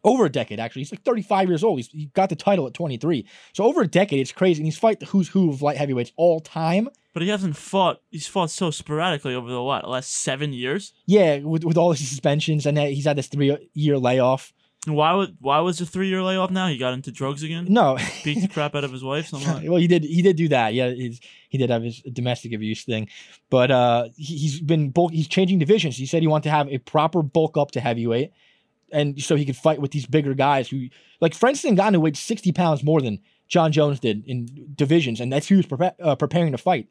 Over 0.03 0.25
a 0.25 0.29
decade, 0.29 0.59
actually. 0.59 0.81
He's 0.81 0.91
like 0.91 1.03
35 1.03 1.47
years 1.49 1.63
old. 1.63 1.79
He's, 1.79 1.87
he 1.89 2.05
got 2.13 2.29
the 2.29 2.35
title 2.35 2.67
at 2.67 2.73
23. 2.73 3.25
So 3.53 3.65
over 3.65 3.81
a 3.81 3.87
decade, 3.87 4.19
it's 4.19 4.31
crazy. 4.31 4.61
And 4.61 4.65
he's 4.65 4.77
fight 4.77 4.99
the 4.99 5.05
who's 5.07 5.29
who 5.29 5.49
of 5.49 5.61
light 5.61 5.77
heavyweights 5.77 6.11
all 6.15 6.39
time. 6.39 6.89
But 7.13 7.23
he 7.23 7.29
hasn't 7.29 7.57
fought. 7.57 8.01
He's 8.11 8.27
fought 8.27 8.51
so 8.51 8.71
sporadically 8.71 9.33
over 9.35 9.49
the 9.49 9.61
what 9.61 9.87
last 9.89 10.11
seven 10.11 10.53
years. 10.53 10.93
Yeah, 11.05 11.39
with, 11.39 11.63
with 11.63 11.77
all 11.77 11.91
his 11.91 12.07
suspensions. 12.07 12.65
And 12.65 12.77
he's 12.77 13.05
had 13.05 13.17
this 13.17 13.27
three 13.27 13.69
year 13.73 13.97
layoff. 13.97 14.53
Why 14.87 15.13
would 15.13 15.35
why 15.41 15.59
was 15.59 15.79
the 15.79 15.85
three 15.85 16.07
year 16.07 16.23
layoff 16.23 16.51
now? 16.51 16.67
He 16.67 16.77
got 16.77 16.93
into 16.93 17.11
drugs 17.11 17.43
again. 17.43 17.67
No. 17.69 17.97
Beat 18.23 18.41
the 18.41 18.47
crap 18.53 18.75
out 18.75 18.85
of 18.85 18.91
his 18.93 19.03
wife. 19.03 19.33
Like. 19.33 19.63
well, 19.63 19.75
he 19.75 19.87
did. 19.87 20.03
He 20.03 20.21
did 20.21 20.37
do 20.37 20.47
that. 20.49 20.73
Yeah, 20.73 20.91
he's, 20.91 21.19
he 21.49 21.57
did 21.57 21.69
have 21.69 21.83
his 21.83 21.99
domestic 22.01 22.53
abuse 22.53 22.85
thing, 22.85 23.09
but 23.49 23.71
uh, 23.71 24.07
he, 24.15 24.37
he's 24.37 24.61
been 24.61 24.91
bulk. 24.91 25.11
He's 25.11 25.27
changing 25.27 25.59
divisions. 25.59 25.97
He 25.97 26.05
said 26.05 26.21
he 26.21 26.27
wanted 26.27 26.43
to 26.43 26.51
have 26.51 26.69
a 26.69 26.77
proper 26.77 27.21
bulk 27.21 27.57
up 27.57 27.71
to 27.71 27.81
heavyweight, 27.81 28.31
and 28.91 29.21
so 29.21 29.35
he 29.35 29.45
could 29.45 29.55
fight 29.55 29.79
with 29.79 29.91
these 29.91 30.05
bigger 30.05 30.33
guys 30.33 30.69
who, 30.69 30.87
like 31.21 31.33
Francis 31.33 31.69
Ngannou, 31.69 32.01
weighed 32.01 32.17
sixty 32.17 32.51
pounds 32.51 32.83
more 32.83 33.01
than 33.01 33.19
Jon 33.47 33.71
Jones 33.71 33.99
did 33.99 34.25
in 34.27 34.47
divisions, 34.75 35.19
and 35.19 35.31
that's 35.31 35.47
who 35.47 35.55
he 35.55 35.57
was 35.57 35.65
prepa- 35.67 35.95
uh, 36.01 36.15
preparing 36.15 36.51
to 36.51 36.57
fight. 36.57 36.87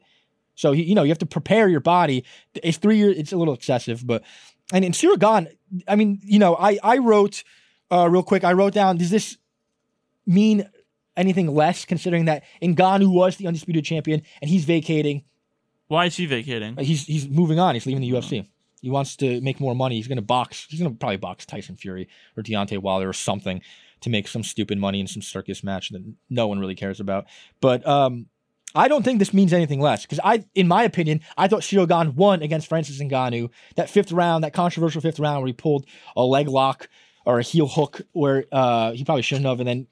So 0.55 0.71
he, 0.73 0.83
you 0.83 0.95
know, 0.95 1.03
you 1.03 1.09
have 1.09 1.19
to 1.19 1.25
prepare 1.25 1.69
your 1.69 1.79
body. 1.79 2.25
It's 2.55 2.77
three 2.77 2.97
years. 2.97 3.17
It's 3.17 3.31
a 3.31 3.37
little 3.37 3.53
excessive, 3.53 4.05
but 4.05 4.23
and 4.73 4.83
in 4.85 4.91
Ciryl 4.91 5.19
Gane, 5.19 5.49
I 5.87 5.95
mean, 5.95 6.19
you 6.23 6.39
know, 6.39 6.55
I 6.55 6.79
I 6.83 6.97
wrote 6.97 7.43
uh, 7.91 8.09
real 8.09 8.23
quick. 8.23 8.43
I 8.43 8.53
wrote 8.53 8.73
down. 8.73 8.97
Does 8.97 9.09
this 9.09 9.37
mean 10.25 10.69
anything 11.19 11.53
less, 11.53 11.85
considering 11.85 12.25
that 12.25 12.43
Ngannou 12.61 13.13
was 13.13 13.35
the 13.35 13.45
undisputed 13.45 13.83
champion 13.83 14.21
and 14.41 14.49
he's 14.49 14.65
vacating. 14.65 15.23
Why 15.87 16.05
is 16.05 16.15
he 16.15 16.25
vacating? 16.25 16.77
He's 16.77 17.05
he's 17.05 17.27
moving 17.27 17.59
on. 17.59 17.75
He's 17.75 17.85
leaving 17.85 18.01
the 18.01 18.11
UFC. 18.11 18.47
He 18.81 18.89
wants 18.89 19.15
to 19.17 19.41
make 19.41 19.59
more 19.59 19.75
money. 19.75 19.95
He's 19.95 20.07
going 20.07 20.17
to 20.17 20.21
box. 20.21 20.67
He's 20.69 20.79
going 20.79 20.91
to 20.91 20.97
probably 20.97 21.17
box 21.17 21.45
Tyson 21.45 21.75
Fury 21.75 22.07
or 22.37 22.43
Deontay 22.43 22.79
Wilder 22.79 23.09
or 23.09 23.13
something 23.13 23.61
to 24.01 24.09
make 24.09 24.27
some 24.27 24.43
stupid 24.43 24.77
money 24.77 24.99
in 24.99 25.07
some 25.07 25.21
circus 25.21 25.63
match 25.63 25.89
that 25.89 26.03
no 26.29 26.47
one 26.47 26.59
really 26.59 26.75
cares 26.75 26.99
about. 26.99 27.25
But 27.59 27.85
um, 27.87 28.27
I 28.75 28.87
don't 28.87 29.03
think 29.03 29.19
this 29.19 29.33
means 29.33 29.51
anything 29.51 29.81
less 29.81 30.03
because 30.03 30.19
I, 30.23 30.45
in 30.55 30.67
my 30.67 30.83
opinion, 30.83 31.21
I 31.37 31.47
thought 31.47 31.61
Ciryl 31.61 31.87
Gane 31.87 32.15
won 32.15 32.41
against 32.41 32.67
Francis 32.67 33.01
Ngannou. 33.01 33.49
That 33.75 33.89
fifth 33.89 34.11
round, 34.11 34.43
that 34.43 34.53
controversial 34.53 35.01
fifth 35.01 35.19
round 35.19 35.41
where 35.41 35.47
he 35.47 35.53
pulled 35.53 35.85
a 36.15 36.23
leg 36.23 36.47
lock 36.47 36.89
or 37.25 37.39
a 37.39 37.43
heel 37.43 37.67
hook 37.67 38.01
where 38.13 38.45
uh, 38.51 38.91
he 38.93 39.03
probably 39.03 39.21
shouldn't 39.23 39.47
have, 39.47 39.59
and 39.59 39.67
then 39.67 39.87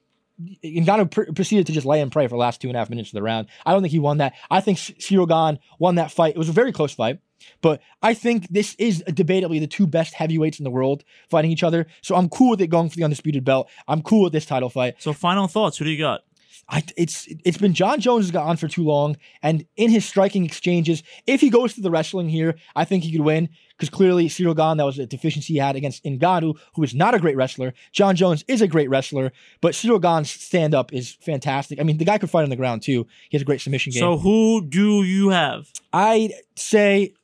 Ngannou 0.64 1.10
pr- 1.10 1.32
proceeded 1.34 1.66
to 1.66 1.72
just 1.72 1.86
lay 1.86 2.00
and 2.00 2.12
pray 2.12 2.26
for 2.26 2.34
the 2.34 2.36
last 2.36 2.60
two 2.60 2.68
and 2.68 2.76
a 2.76 2.78
half 2.78 2.90
minutes 2.90 3.10
of 3.10 3.14
the 3.14 3.22
round. 3.22 3.48
I 3.66 3.72
don't 3.72 3.82
think 3.82 3.92
he 3.92 3.98
won 3.98 4.18
that. 4.18 4.34
I 4.50 4.60
think 4.60 4.78
Ciryl 4.78 5.28
Gane 5.28 5.58
won 5.78 5.96
that 5.96 6.12
fight. 6.12 6.34
It 6.34 6.38
was 6.38 6.48
a 6.48 6.52
very 6.52 6.72
close 6.72 6.94
fight, 6.94 7.18
but 7.60 7.80
I 8.02 8.14
think 8.14 8.48
this 8.48 8.74
is 8.78 9.02
debatably 9.08 9.60
the 9.60 9.66
two 9.66 9.86
best 9.86 10.14
heavyweights 10.14 10.58
in 10.58 10.64
the 10.64 10.70
world 10.70 11.04
fighting 11.28 11.50
each 11.50 11.62
other. 11.62 11.86
So 12.02 12.14
I'm 12.16 12.28
cool 12.28 12.50
with 12.50 12.60
it 12.60 12.68
going 12.68 12.88
for 12.88 12.96
the 12.96 13.04
undisputed 13.04 13.44
belt. 13.44 13.68
I'm 13.86 14.02
cool 14.02 14.24
with 14.24 14.32
this 14.32 14.46
title 14.46 14.70
fight. 14.70 14.94
So 14.98 15.12
final 15.12 15.48
thoughts. 15.48 15.78
Who 15.78 15.84
do 15.84 15.90
you 15.90 15.98
got? 15.98 16.22
I, 16.70 16.82
it's 16.96 17.26
it's 17.46 17.56
been 17.56 17.72
Jon 17.72 17.98
Jones 17.98 18.26
has 18.26 18.30
gone 18.30 18.46
on 18.46 18.56
for 18.58 18.68
too 18.68 18.84
long, 18.84 19.16
and 19.42 19.64
in 19.76 19.90
his 19.90 20.04
striking 20.04 20.44
exchanges, 20.44 21.02
if 21.26 21.40
he 21.40 21.48
goes 21.48 21.74
to 21.74 21.80
the 21.80 21.90
wrestling 21.90 22.28
here, 22.28 22.56
I 22.76 22.84
think 22.84 23.04
he 23.04 23.12
could 23.12 23.22
win 23.22 23.48
because 23.70 23.88
clearly 23.88 24.28
Ciryl 24.28 24.56
Gane, 24.56 24.76
that 24.76 24.84
was 24.84 24.98
a 24.98 25.06
deficiency 25.06 25.54
he 25.54 25.58
had 25.58 25.76
against 25.76 26.04
Ngannou, 26.04 26.58
who 26.74 26.82
is 26.82 26.94
not 26.94 27.14
a 27.14 27.18
great 27.18 27.36
wrestler. 27.36 27.72
Jon 27.92 28.16
Jones 28.16 28.44
is 28.48 28.60
a 28.60 28.68
great 28.68 28.90
wrestler, 28.90 29.32
but 29.62 29.72
Ciryl 29.72 30.02
Gane's 30.02 30.30
stand 30.30 30.74
up 30.74 30.92
is 30.92 31.16
fantastic. 31.20 31.80
I 31.80 31.84
mean, 31.84 31.96
the 31.96 32.04
guy 32.04 32.18
could 32.18 32.30
fight 32.30 32.42
on 32.42 32.50
the 32.50 32.56
ground 32.56 32.82
too. 32.82 33.06
He 33.30 33.36
has 33.36 33.42
a 33.42 33.46
great 33.46 33.62
submission 33.62 33.92
game. 33.92 34.00
So 34.00 34.18
who 34.18 34.66
do 34.66 35.04
you 35.04 35.30
have? 35.30 35.70
I'd 35.92 36.34
say, 36.54 37.14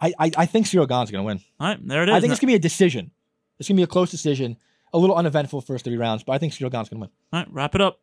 I 0.00 0.12
I, 0.18 0.30
I 0.36 0.46
think 0.46 0.66
Ciryl 0.66 0.88
Gane's 0.88 1.10
gonna 1.10 1.24
win. 1.24 1.40
All 1.60 1.68
right, 1.68 1.78
there 1.86 2.02
it 2.02 2.08
is. 2.08 2.14
I 2.14 2.20
think 2.20 2.32
it's 2.32 2.40
gonna 2.40 2.50
be 2.50 2.56
a 2.56 2.58
decision. 2.60 3.10
It's 3.58 3.68
gonna 3.68 3.76
be 3.76 3.82
a 3.82 3.88
close 3.88 4.10
decision, 4.10 4.56
a 4.92 4.98
little 4.98 5.16
uneventful 5.16 5.60
first 5.60 5.84
three 5.84 5.96
rounds, 5.96 6.22
but 6.22 6.32
I 6.32 6.38
think 6.38 6.52
Ciryl 6.52 6.70
Gane's 6.70 6.88
gonna 6.88 7.00
win. 7.00 7.10
All 7.32 7.40
right, 7.40 7.48
wrap 7.52 7.74
it 7.74 7.80
up. 7.80 8.00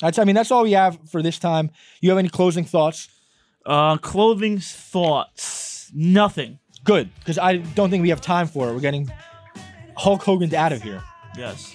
That's 0.00 0.18
I 0.18 0.24
mean 0.24 0.34
that's 0.34 0.50
all 0.50 0.62
we 0.62 0.72
have 0.72 0.98
for 1.10 1.22
this 1.22 1.38
time. 1.38 1.70
You 2.00 2.10
have 2.10 2.18
any 2.18 2.28
closing 2.28 2.64
thoughts? 2.64 3.08
Uh, 3.64 3.96
clothing 3.96 4.58
thoughts. 4.58 5.90
Nothing. 5.94 6.58
Good, 6.84 7.10
because 7.18 7.38
I 7.38 7.56
don't 7.56 7.90
think 7.90 8.02
we 8.02 8.10
have 8.10 8.20
time 8.20 8.46
for 8.46 8.68
it. 8.68 8.74
We're 8.74 8.80
getting 8.80 9.10
Hulk 9.96 10.22
Hogan 10.22 10.54
out 10.54 10.72
of 10.72 10.82
here. 10.82 11.02
Yes. 11.36 11.74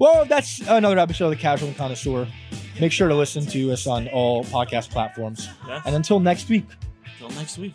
Well, 0.00 0.24
that's 0.24 0.60
another 0.66 0.98
episode 0.98 1.26
of 1.26 1.30
the 1.32 1.36
Casual 1.36 1.72
Connoisseur. 1.74 2.26
Make 2.80 2.90
sure 2.90 3.08
to 3.08 3.14
listen 3.14 3.44
to 3.46 3.70
us 3.72 3.86
on 3.86 4.08
all 4.08 4.44
podcast 4.44 4.90
platforms. 4.90 5.48
Yes. 5.68 5.82
And 5.84 5.94
until 5.94 6.18
next 6.18 6.48
week. 6.48 6.64
Until 7.04 7.28
next 7.38 7.58
week. 7.58 7.74